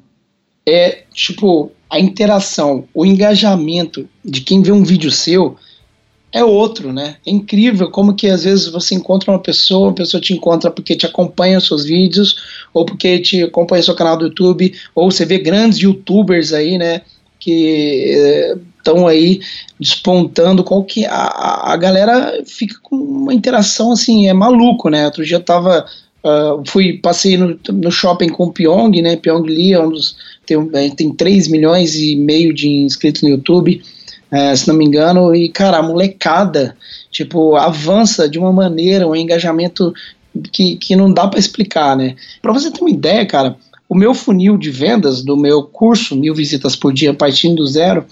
é 0.67 1.05
tipo 1.13 1.73
a 1.89 1.99
interação, 1.99 2.85
o 2.95 3.05
engajamento 3.05 4.09
de 4.25 4.43
quem 4.43 4.63
vê 4.63 4.71
um 4.71 4.85
vídeo 4.85 5.11
seu 5.11 5.57
é 6.33 6.45
outro, 6.45 6.93
né? 6.93 7.17
É 7.27 7.31
incrível 7.31 7.91
como 7.91 8.15
que 8.15 8.29
às 8.29 8.45
vezes 8.45 8.69
você 8.69 8.95
encontra 8.95 9.33
uma 9.33 9.39
pessoa, 9.39 9.89
uma 9.89 9.95
pessoa 9.95 10.21
te 10.21 10.33
encontra 10.33 10.71
porque 10.71 10.95
te 10.95 11.07
acompanha 11.07 11.59
os 11.59 11.67
seus 11.67 11.85
vídeos, 11.85 12.37
ou 12.73 12.85
porque 12.85 13.19
te 13.19 13.43
acompanha 13.43 13.81
o 13.81 13.85
seu 13.85 13.95
canal 13.95 14.17
do 14.17 14.27
YouTube, 14.27 14.73
ou 14.95 15.11
você 15.11 15.25
vê 15.25 15.39
grandes 15.39 15.79
youtubers 15.79 16.53
aí, 16.53 16.79
né? 16.79 17.03
Que 17.39 18.55
estão 18.79 19.09
eh, 19.09 19.13
aí 19.13 19.41
despontando, 19.79 20.63
qual 20.63 20.85
que 20.85 21.05
a, 21.05 21.73
a 21.73 21.77
galera 21.77 22.43
fica 22.47 22.77
com 22.83 22.97
uma 22.97 23.35
interação 23.35 23.93
assim, 23.93 24.29
é 24.29 24.33
maluco, 24.33 24.89
né? 24.89 25.07
Outro 25.07 25.25
dia 25.25 25.37
eu 25.37 25.45
tava 25.45 25.85
Uh, 26.23 26.63
fui, 26.67 26.99
passei 26.99 27.39
no, 27.39 27.59
no, 27.73 27.91
shopping 27.91 28.29
com 28.29 28.45
o 28.45 28.53
Pyong, 28.53 29.01
né? 29.01 29.17
Pyong 29.17 29.43
Lee 29.43 29.73
é 29.73 29.81
um 29.81 29.89
dos. 29.89 30.17
Tem, 30.45 30.91
tem 30.95 31.15
3 31.15 31.49
milhões 31.49 31.95
e 31.95 32.15
meio 32.15 32.53
de 32.53 32.69
inscritos 32.69 33.23
no 33.23 33.31
YouTube, 33.31 33.81
uh, 34.33 34.57
se 34.57 34.69
não 34.69 34.75
me 34.75 34.85
engano, 34.85 35.35
e 35.35 35.49
cara, 35.49 35.79
a 35.79 35.83
molecada, 35.83 36.77
tipo, 37.11 37.57
avança 37.57 38.29
de 38.29 38.39
uma 38.39 38.53
maneira, 38.53 39.07
um 39.07 39.17
engajamento 39.17 39.93
que, 40.53 40.77
que 40.77 40.97
não 40.97 41.13
dá 41.13 41.27
para 41.27 41.39
explicar, 41.39 41.97
né? 41.97 42.17
Para 42.41 42.53
você 42.53 42.71
ter 42.71 42.81
uma 42.81 42.91
ideia, 42.91 43.27
cara, 43.27 43.57
o 43.89 43.95
meu 43.95 44.15
funil 44.15 44.57
de 44.57 44.71
vendas 44.71 45.23
do 45.23 45.37
meu 45.37 45.65
curso, 45.65 46.15
mil 46.15 46.35
visitas 46.35 46.77
por 46.77 46.93
dia, 46.93 47.13
partindo 47.13 47.57
do 47.57 47.67
zero, 47.67 48.07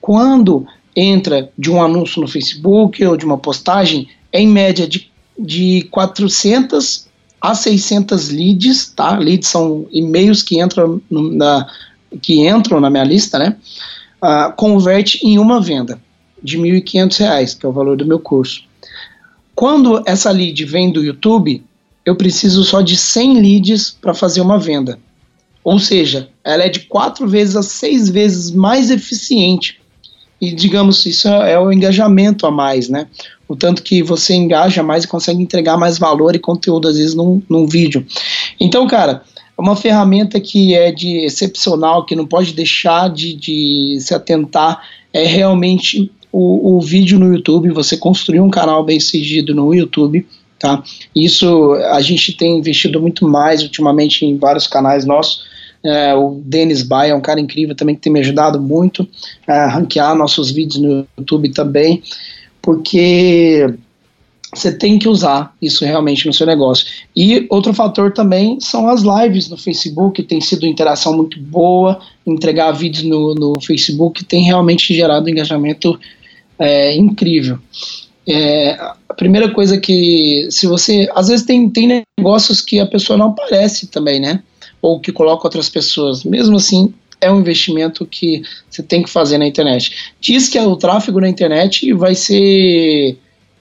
quando 0.00 0.66
entra 0.94 1.50
de 1.58 1.70
um 1.70 1.82
anúncio 1.82 2.22
no 2.22 2.28
Facebook 2.28 3.04
ou 3.04 3.16
de 3.16 3.24
uma 3.24 3.36
postagem, 3.36 4.08
é 4.32 4.40
em 4.40 4.48
média 4.48 4.86
de, 4.86 5.10
de 5.38 5.86
400 5.90 7.06
a 7.40 7.54
600 7.54 8.30
leads, 8.30 8.92
tá? 8.94 9.18
Leads 9.18 9.48
são 9.48 9.86
e-mails 9.92 10.42
que 10.42 10.60
entram 10.60 11.00
na, 11.10 11.66
que 12.22 12.48
entram 12.48 12.80
na 12.80 12.88
minha 12.88 13.04
lista, 13.04 13.38
né? 13.38 13.56
Uh, 14.22 14.52
converte 14.56 15.24
em 15.26 15.38
uma 15.38 15.60
venda 15.60 16.00
de 16.42 16.56
R$ 16.56 16.80
1.500, 16.80 17.58
que 17.58 17.66
é 17.66 17.68
o 17.68 17.72
valor 17.72 17.96
do 17.96 18.06
meu 18.06 18.18
curso. 18.18 18.64
Quando 19.54 20.02
essa 20.06 20.30
lead 20.30 20.64
vem 20.64 20.90
do 20.90 21.04
YouTube, 21.04 21.62
eu 22.04 22.16
preciso 22.16 22.64
só 22.64 22.80
de 22.80 22.96
100 22.96 23.40
leads 23.40 23.90
para 23.90 24.14
fazer 24.14 24.40
uma 24.40 24.58
venda. 24.58 24.98
Ou 25.62 25.78
seja, 25.78 26.28
ela 26.44 26.62
é 26.64 26.68
de 26.68 26.80
quatro 26.80 27.28
vezes 27.28 27.56
a 27.56 27.62
seis 27.62 28.08
vezes 28.08 28.50
mais 28.50 28.90
eficiente. 28.90 29.80
E 30.40 30.52
digamos, 30.54 31.04
isso 31.06 31.28
é 31.28 31.58
o 31.58 31.72
engajamento 31.72 32.46
a 32.46 32.50
mais, 32.50 32.88
né? 32.88 33.06
o 33.48 33.54
tanto 33.54 33.82
que 33.82 34.02
você 34.02 34.34
engaja 34.34 34.82
mais 34.82 35.04
e 35.04 35.08
consegue 35.08 35.40
entregar 35.40 35.76
mais 35.76 35.98
valor 35.98 36.34
e 36.34 36.38
conteúdo, 36.38 36.88
às 36.88 36.96
vezes, 36.96 37.14
num, 37.14 37.40
num 37.48 37.66
vídeo. 37.66 38.04
Então, 38.58 38.86
cara, 38.86 39.22
é 39.56 39.60
uma 39.60 39.76
ferramenta 39.76 40.40
que 40.40 40.74
é 40.74 40.92
de 40.92 41.24
excepcional, 41.24 42.04
que 42.04 42.14
não 42.14 42.26
pode 42.26 42.52
deixar 42.52 43.08
de, 43.08 43.34
de 43.34 43.98
se 44.00 44.14
atentar, 44.14 44.82
é 45.12 45.24
realmente 45.24 46.10
o, 46.30 46.76
o 46.76 46.80
vídeo 46.80 47.18
no 47.18 47.32
YouTube, 47.32 47.70
você 47.70 47.96
construir 47.96 48.40
um 48.40 48.50
canal 48.50 48.84
bem 48.84 49.00
sucedido 49.00 49.54
no 49.54 49.74
YouTube, 49.74 50.26
tá? 50.58 50.82
Isso 51.14 51.72
a 51.90 52.00
gente 52.00 52.36
tem 52.36 52.58
investido 52.58 53.00
muito 53.00 53.26
mais 53.26 53.62
ultimamente 53.62 54.26
em 54.26 54.36
vários 54.36 54.66
canais 54.66 55.04
nossos, 55.04 55.44
é, 55.84 56.14
o 56.14 56.40
Denis 56.44 56.82
Baia 56.82 57.12
é 57.12 57.14
um 57.14 57.20
cara 57.20 57.38
incrível 57.38 57.74
também 57.74 57.94
que 57.94 58.00
tem 58.00 58.12
me 58.12 58.20
ajudado 58.20 58.60
muito 58.60 59.06
a 59.46 59.68
ranquear 59.68 60.16
nossos 60.16 60.50
vídeos 60.50 60.82
no 60.82 61.06
YouTube 61.16 61.50
também 61.50 62.02
porque 62.66 63.72
você 64.54 64.72
tem 64.72 64.98
que 64.98 65.08
usar 65.08 65.54
isso 65.60 65.84
realmente 65.84 66.26
no 66.26 66.32
seu 66.32 66.46
negócio. 66.46 66.86
E 67.14 67.46
outro 67.50 67.74
fator 67.74 68.12
também 68.12 68.58
são 68.60 68.88
as 68.88 69.02
lives 69.02 69.48
no 69.48 69.56
Facebook, 69.56 70.22
tem 70.22 70.40
sido 70.40 70.66
interação 70.66 71.16
muito 71.16 71.38
boa, 71.40 72.00
entregar 72.26 72.72
vídeos 72.72 73.04
no, 73.04 73.34
no 73.34 73.60
Facebook 73.60 74.24
tem 74.24 74.42
realmente 74.44 74.94
gerado 74.94 75.28
engajamento 75.28 75.98
é, 76.58 76.94
incrível. 76.96 77.58
É, 78.26 78.72
a 79.08 79.14
primeira 79.14 79.50
coisa 79.50 79.78
que, 79.78 80.48
se 80.50 80.66
você, 80.66 81.08
às 81.14 81.28
vezes 81.28 81.46
tem, 81.46 81.68
tem 81.70 82.04
negócios 82.18 82.60
que 82.60 82.80
a 82.80 82.86
pessoa 82.86 83.16
não 83.16 83.28
aparece 83.28 83.86
também, 83.86 84.18
né? 84.18 84.42
Ou 84.82 85.00
que 85.00 85.12
coloca 85.12 85.46
outras 85.46 85.68
pessoas. 85.68 86.24
Mesmo 86.24 86.56
assim, 86.56 86.92
é 87.20 87.30
um 87.30 87.40
investimento 87.40 88.04
que 88.04 88.42
você 88.68 88.82
tem 88.82 89.02
que 89.02 89.10
fazer 89.10 89.38
na 89.38 89.46
internet. 89.46 90.14
Diz 90.20 90.48
que 90.48 90.58
o 90.58 90.76
tráfego 90.76 91.20
na 91.20 91.28
internet 91.28 91.92
vai 91.92 92.14
ser 92.14 93.16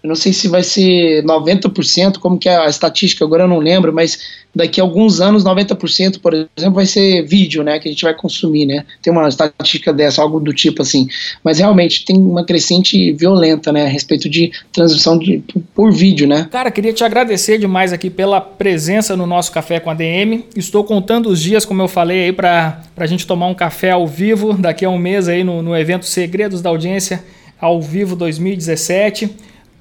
eu 0.06 0.08
não 0.08 0.16
sei 0.16 0.32
se 0.32 0.48
vai 0.48 0.62
ser 0.62 1.24
90%, 1.24 2.20
como 2.20 2.38
que 2.38 2.48
é 2.48 2.56
a 2.56 2.68
estatística, 2.68 3.26
agora 3.26 3.46
eu 3.46 3.48
não 3.48 3.58
lembro, 3.58 3.92
mas 3.92 4.20
daqui 4.54 4.80
a 4.80 4.84
alguns 4.84 5.20
anos 5.20 5.44
90%, 5.44 6.20
por 6.20 6.32
exemplo, 6.32 6.76
vai 6.76 6.86
ser 6.86 7.24
vídeo, 7.24 7.64
né, 7.64 7.80
que 7.80 7.90
a 7.90 7.92
gente 7.92 8.04
vai 8.04 8.14
consumir, 8.14 8.68
né? 8.68 8.86
Tem 9.02 9.12
uma 9.12 9.28
estatística 9.28 9.92
dessa, 9.92 10.22
algo 10.22 10.40
do 10.40 10.54
tipo 10.54 10.84
assim. 10.84 11.08
Mas 11.44 11.58
realmente 11.58 12.06
tem 12.06 12.18
uma 12.18 12.46
crescente 12.46 13.12
violenta, 13.14 13.72
né, 13.72 13.86
a 13.86 13.90
respeito 13.90 14.30
de 14.30 14.52
transmissão 14.72 15.18
de, 15.18 15.44
por 15.74 15.92
vídeo, 15.92 16.28
né? 16.28 16.48
Cara, 16.52 16.70
queria 16.70 16.94
te 16.94 17.04
agradecer 17.04 17.58
demais 17.58 17.92
aqui 17.92 18.12
pela 18.12 18.40
presença 18.40 19.18
no 19.18 19.26
nosso 19.26 19.52
café 19.52 19.80
com 19.80 19.90
a 19.90 19.96
DM. 19.96 20.46
Estou 20.56 20.84
contando 20.84 21.30
os 21.30 21.42
dias, 21.42 21.66
como 21.66 21.82
eu 21.82 21.88
falei 21.88 22.26
aí, 22.26 22.32
para 22.32 22.84
a 22.96 23.08
gente 23.08 23.26
tomar 23.26 23.48
um 23.48 23.56
café 23.56 23.90
ao 23.90 24.06
vivo 24.08 24.54
daqui 24.54 24.86
a 24.86 24.90
um 24.90 25.00
mês 25.00 25.28
aí 25.28 25.44
no, 25.44 25.64
no 25.64 25.76
evento 25.76 26.06
Segredos 26.06 26.62
da 26.62 26.70
Audiência 26.70 27.24
ao 27.60 27.82
vivo 27.82 28.16
2017. 28.16 29.32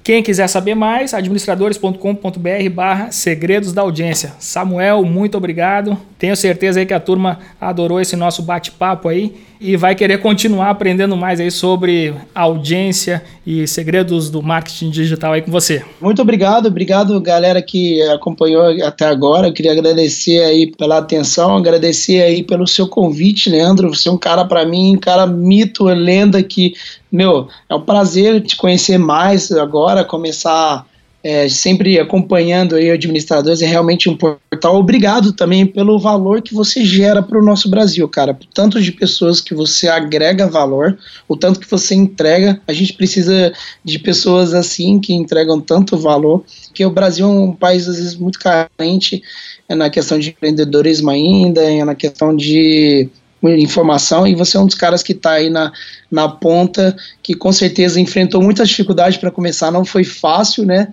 Quem 0.05 0.21
quiser 0.21 0.47
saber 0.47 0.75
mais, 0.75 1.15
administradores.com.br 1.15 2.69
barra 2.71 3.09
segredos 3.09 3.73
da 3.73 3.81
audiência. 3.81 4.33
Samuel, 4.37 5.03
muito 5.03 5.35
obrigado. 5.35 5.97
Tenho 6.19 6.35
certeza 6.35 6.79
aí 6.79 6.85
que 6.85 6.93
a 6.93 6.99
turma 6.99 7.39
adorou 7.59 7.99
esse 7.99 8.15
nosso 8.15 8.43
bate-papo 8.43 9.09
aí 9.09 9.33
e 9.59 9.75
vai 9.75 9.95
querer 9.95 10.19
continuar 10.19 10.69
aprendendo 10.69 11.17
mais 11.17 11.39
aí 11.39 11.49
sobre 11.49 12.13
audiência 12.35 13.23
e 13.47 13.67
segredos 13.67 14.29
do 14.29 14.43
marketing 14.43 14.91
digital 14.91 15.33
aí 15.33 15.41
com 15.41 15.49
você. 15.49 15.83
Muito 15.99 16.21
obrigado, 16.21 16.67
obrigado 16.67 17.19
galera 17.19 17.61
que 17.61 17.99
acompanhou 18.03 18.63
até 18.83 19.05
agora. 19.05 19.47
Eu 19.47 19.53
queria 19.53 19.71
agradecer 19.71 20.39
aí 20.43 20.67
pela 20.67 20.99
atenção, 20.99 21.57
agradecer 21.57 22.21
aí 22.21 22.43
pelo 22.43 22.67
seu 22.67 22.87
convite, 22.87 23.49
Leandro. 23.49 23.89
Você 23.89 24.07
é 24.07 24.11
um 24.11 24.17
cara 24.17 24.45
para 24.45 24.65
mim, 24.65 24.95
um 24.95 24.99
cara 24.99 25.25
mito, 25.25 25.85
lenda 25.85 26.43
que, 26.43 26.73
meu, 27.15 27.47
é 27.69 27.75
um 27.75 27.81
prazer 27.81 28.41
te 28.41 28.55
conhecer 28.57 28.97
mais 28.97 29.51
agora, 29.51 30.03
começar 30.03 30.85
é, 31.23 31.49
sempre 31.49 31.99
acompanhando 31.99 32.75
aí 32.75 32.91
administradores, 32.91 33.59
é 33.63 33.65
realmente 33.65 34.07
um 34.07 34.15
portal. 34.15 34.75
Obrigado 34.75 35.33
também 35.33 35.65
pelo 35.65 35.97
valor 35.97 36.39
que 36.39 36.53
você 36.53 36.85
gera 36.85 37.23
para 37.23 37.39
o 37.39 37.43
nosso 37.43 37.67
Brasil, 37.67 38.07
cara. 38.07 38.31
Por 38.31 38.45
tanto 38.45 38.79
de 38.79 38.91
pessoas 38.91 39.41
que 39.41 39.55
você 39.55 39.87
agrega 39.87 40.45
valor, 40.45 40.95
o 41.27 41.35
tanto 41.35 41.59
que 41.59 41.71
você 41.71 41.95
entrega. 41.95 42.61
A 42.67 42.73
gente 42.73 42.93
precisa 42.93 43.51
de 43.83 43.97
pessoas 43.97 44.53
assim 44.53 44.99
que 44.99 45.13
entregam 45.13 45.59
tanto 45.59 45.97
valor, 45.97 46.43
que 46.71 46.85
o 46.85 46.91
Brasil 46.91 47.25
é 47.25 47.29
um 47.29 47.53
país 47.53 47.87
às 47.87 47.95
vezes 47.95 48.15
muito 48.15 48.37
carente 48.37 49.23
é 49.67 49.73
na 49.73 49.89
questão 49.89 50.19
de 50.19 50.29
empreendedorismo 50.29 51.09
ainda, 51.09 51.63
é 51.63 51.83
na 51.83 51.95
questão 51.95 52.35
de 52.35 53.09
informação 53.47 54.27
e 54.27 54.35
você 54.35 54.57
é 54.57 54.59
um 54.59 54.65
dos 54.65 54.75
caras 54.75 55.03
que 55.03 55.11
está 55.11 55.31
aí 55.31 55.49
na, 55.49 55.71
na 56.11 56.27
ponta, 56.27 56.95
que 57.21 57.33
com 57.33 57.51
certeza 57.51 57.99
enfrentou 57.99 58.41
muitas 58.41 58.69
dificuldades 58.69 59.17
para 59.17 59.31
começar, 59.31 59.71
não 59.71 59.85
foi 59.85 60.03
fácil, 60.03 60.65
né? 60.65 60.87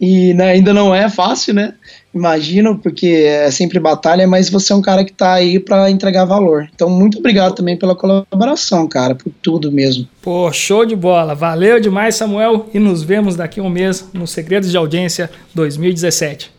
E 0.00 0.32
né, 0.34 0.50
ainda 0.50 0.72
não 0.72 0.94
é 0.94 1.08
fácil, 1.10 1.54
né? 1.54 1.74
imagino, 2.18 2.78
porque 2.78 3.06
é 3.06 3.50
sempre 3.50 3.78
batalha, 3.78 4.26
mas 4.26 4.50
você 4.50 4.72
é 4.72 4.76
um 4.76 4.82
cara 4.82 5.04
que 5.04 5.12
tá 5.12 5.34
aí 5.34 5.58
para 5.58 5.90
entregar 5.90 6.24
valor. 6.24 6.68
Então, 6.74 6.90
muito 6.90 7.18
obrigado 7.18 7.54
também 7.54 7.76
pela 7.76 7.94
colaboração, 7.94 8.86
cara, 8.86 9.14
por 9.14 9.32
tudo 9.42 9.70
mesmo. 9.70 10.06
Pô, 10.20 10.52
show 10.52 10.84
de 10.84 10.96
bola. 10.96 11.34
Valeu 11.34 11.80
demais, 11.80 12.16
Samuel, 12.16 12.68
e 12.74 12.78
nos 12.78 13.02
vemos 13.02 13.36
daqui 13.36 13.60
a 13.60 13.62
um 13.62 13.70
mês 13.70 14.08
no 14.12 14.26
Segredos 14.26 14.70
de 14.70 14.76
Audiência 14.76 15.30
2017. 15.54 16.50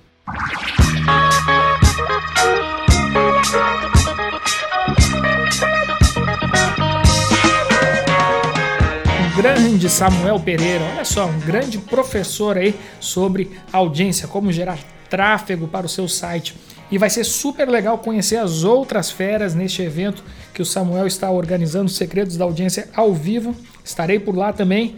Grande 9.42 9.90
Samuel 9.90 10.38
Pereira, 10.38 10.84
olha 10.94 11.06
só, 11.06 11.26
um 11.26 11.40
grande 11.40 11.78
professor 11.78 12.58
aí 12.58 12.76
sobre 13.00 13.50
audiência, 13.72 14.28
como 14.28 14.52
gerar 14.52 14.78
tráfego 15.10 15.66
para 15.66 15.86
o 15.86 15.90
seu 15.90 16.10
site. 16.10 16.58
E 16.92 16.98
vai 16.98 17.10
ser 17.10 17.24
super 17.24 17.70
legal 17.70 18.00
conhecer 18.00 18.36
as 18.36 18.66
outras 18.66 19.10
feras 19.10 19.56
neste 19.56 19.82
evento 19.82 20.22
que 20.54 20.62
o 20.62 20.66
Samuel 20.66 21.08
está 21.08 21.32
organizando, 21.32 21.90
Segredos 21.90 22.36
da 22.36 22.44
Audiência 22.44 22.90
ao 22.94 23.14
vivo. 23.14 23.56
Estarei 23.82 24.20
por 24.20 24.36
lá 24.36 24.52
também. 24.52 24.98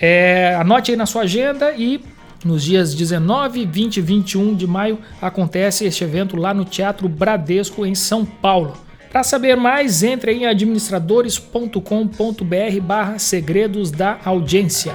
É, 0.00 0.56
anote 0.58 0.90
aí 0.90 0.96
na 0.96 1.06
sua 1.06 1.22
agenda 1.22 1.70
e 1.70 2.02
nos 2.44 2.64
dias 2.64 2.92
19, 2.92 3.66
20 3.66 3.98
e 3.98 4.00
21 4.00 4.56
de 4.56 4.66
maio 4.66 4.98
acontece 5.22 5.84
este 5.84 6.02
evento 6.02 6.34
lá 6.34 6.52
no 6.52 6.64
Teatro 6.64 7.08
Bradesco, 7.08 7.86
em 7.86 7.94
São 7.94 8.24
Paulo. 8.24 8.85
Para 9.16 9.24
saber 9.24 9.56
mais, 9.56 10.02
entre 10.02 10.34
em 10.34 10.44
administradores.com.br 10.44 12.80
barra 12.82 13.18
segredos 13.18 13.90
da 13.90 14.18
audiência. 14.22 14.94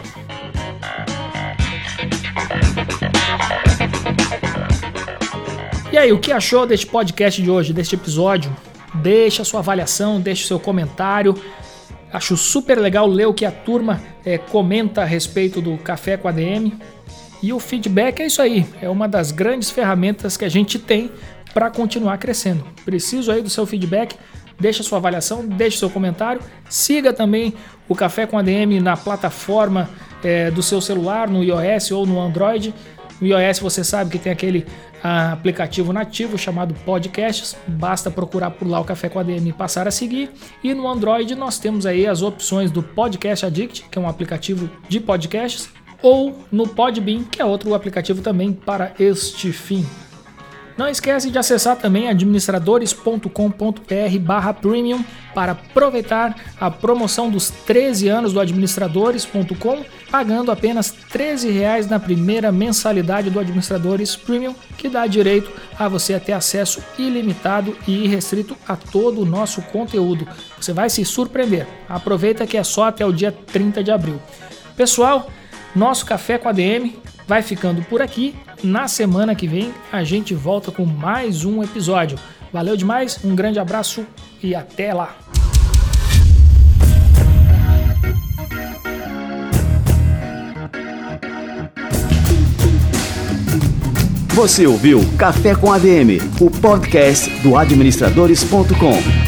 E 5.91 5.97
aí, 5.97 6.13
o 6.13 6.19
que 6.19 6.31
achou 6.31 6.67
deste 6.67 6.85
podcast 6.85 7.41
de 7.41 7.49
hoje, 7.49 7.73
deste 7.73 7.95
episódio? 7.95 8.55
Deixa 8.93 9.43
sua 9.43 9.61
avaliação, 9.61 10.21
deixa 10.21 10.45
seu 10.45 10.59
comentário. 10.59 11.33
Acho 12.13 12.37
super 12.37 12.77
legal 12.77 13.07
ler 13.07 13.25
o 13.25 13.33
que 13.33 13.43
a 13.43 13.51
turma 13.51 13.99
é, 14.23 14.37
comenta 14.37 15.01
a 15.01 15.05
respeito 15.05 15.59
do 15.59 15.79
Café 15.79 16.15
com 16.15 16.27
ADM. 16.27 16.73
E 17.41 17.51
o 17.51 17.59
feedback 17.59 18.19
é 18.19 18.27
isso 18.27 18.39
aí, 18.39 18.67
é 18.79 18.87
uma 18.87 19.07
das 19.07 19.31
grandes 19.31 19.71
ferramentas 19.71 20.37
que 20.37 20.45
a 20.45 20.49
gente 20.49 20.77
tem 20.77 21.09
para 21.53 21.69
continuar 21.69 22.17
crescendo. 22.17 22.65
Preciso 22.85 23.31
aí 23.31 23.41
do 23.41 23.49
seu 23.49 23.65
feedback, 23.65 24.15
deixa 24.59 24.83
sua 24.83 24.97
avaliação, 24.97 25.45
deixa 25.45 25.79
seu 25.79 25.89
comentário, 25.89 26.41
siga 26.69 27.11
também 27.11 27.53
o 27.87 27.95
Café 27.95 28.25
com 28.25 28.37
ADM 28.37 28.79
na 28.81 28.95
plataforma 28.95 29.89
é, 30.23 30.51
do 30.51 30.61
seu 30.61 30.79
celular, 30.79 31.29
no 31.29 31.43
iOS 31.43 31.91
ou 31.91 32.05
no 32.05 32.19
Android. 32.19 32.73
No 33.19 33.27
iOS 33.27 33.59
você 33.59 33.83
sabe 33.83 34.11
que 34.11 34.19
tem 34.19 34.31
aquele 34.31 34.65
aplicativo 35.03 35.91
nativo 35.91 36.37
chamado 36.37 36.73
Podcasts. 36.85 37.55
Basta 37.67 38.11
procurar 38.11 38.51
por 38.51 38.67
lá 38.67 38.79
o 38.79 38.83
Café 38.83 39.09
com 39.09 39.19
ADM 39.19 39.47
e 39.47 39.53
passar 39.53 39.87
a 39.87 39.91
seguir. 39.91 40.29
E 40.63 40.73
no 40.73 40.87
Android 40.87 41.35
nós 41.35 41.57
temos 41.57 41.85
aí 41.85 42.05
as 42.05 42.21
opções 42.21 42.71
do 42.71 42.83
Podcast 42.83 43.45
Addict, 43.45 43.85
que 43.89 43.97
é 43.97 44.01
um 44.01 44.07
aplicativo 44.07 44.69
de 44.87 44.99
podcasts, 44.99 45.69
ou 46.01 46.43
no 46.51 46.67
Podbean, 46.67 47.23
que 47.23 47.41
é 47.41 47.45
outro 47.45 47.73
aplicativo 47.73 48.21
também 48.21 48.53
para 48.53 48.93
este 48.99 49.51
fim. 49.51 49.85
Não 50.77 50.87
esquece 50.87 51.29
de 51.29 51.37
acessar 51.37 51.77
também 51.77 52.09
administradores.com.br 52.09 54.19
barra 54.19 54.53
premium 54.53 55.03
para 55.33 55.53
aproveitar 55.53 56.35
a 56.59 56.69
promoção 56.69 57.29
dos 57.29 57.49
13 57.49 58.07
anos 58.07 58.33
do 58.33 58.39
administradores.com, 58.39 59.83
pagando 60.09 60.51
apenas 60.51 60.93
R$ 61.13 61.51
reais 61.51 61.87
na 61.87 61.99
primeira 61.99 62.51
mensalidade 62.51 63.29
do 63.29 63.39
Administradores 63.39 64.15
Premium, 64.15 64.55
que 64.77 64.89
dá 64.89 65.07
direito 65.07 65.51
a 65.77 65.87
você 65.87 66.19
ter 66.19 66.33
acesso 66.33 66.83
ilimitado 66.97 67.77
e 67.87 68.05
irrestrito 68.05 68.57
a 68.67 68.75
todo 68.75 69.21
o 69.21 69.25
nosso 69.25 69.61
conteúdo. 69.63 70.27
Você 70.59 70.73
vai 70.73 70.89
se 70.89 71.03
surpreender. 71.05 71.67
Aproveita 71.87 72.45
que 72.45 72.57
é 72.57 72.63
só 72.63 72.85
até 72.85 73.05
o 73.05 73.13
dia 73.13 73.31
30 73.31 73.83
de 73.83 73.91
abril. 73.91 74.19
Pessoal, 74.75 75.29
nosso 75.75 76.05
café 76.05 76.37
com 76.37 76.49
ADM 76.49 76.95
vai 77.27 77.41
ficando 77.41 77.81
por 77.83 78.01
aqui. 78.01 78.35
Na 78.63 78.87
semana 78.87 79.33
que 79.33 79.47
vem 79.47 79.73
a 79.91 80.03
gente 80.03 80.35
volta 80.35 80.71
com 80.71 80.85
mais 80.85 81.45
um 81.45 81.63
episódio. 81.63 82.17
Valeu 82.53 82.77
demais, 82.77 83.19
um 83.23 83.35
grande 83.35 83.59
abraço 83.59 84.05
e 84.41 84.53
até 84.53 84.93
lá! 84.93 85.15
Você 94.29 94.65
ouviu 94.65 95.01
Café 95.17 95.55
com 95.55 95.71
ADM, 95.71 96.19
o 96.39 96.49
podcast 96.49 97.29
do 97.41 97.57
administradores.com. 97.57 99.20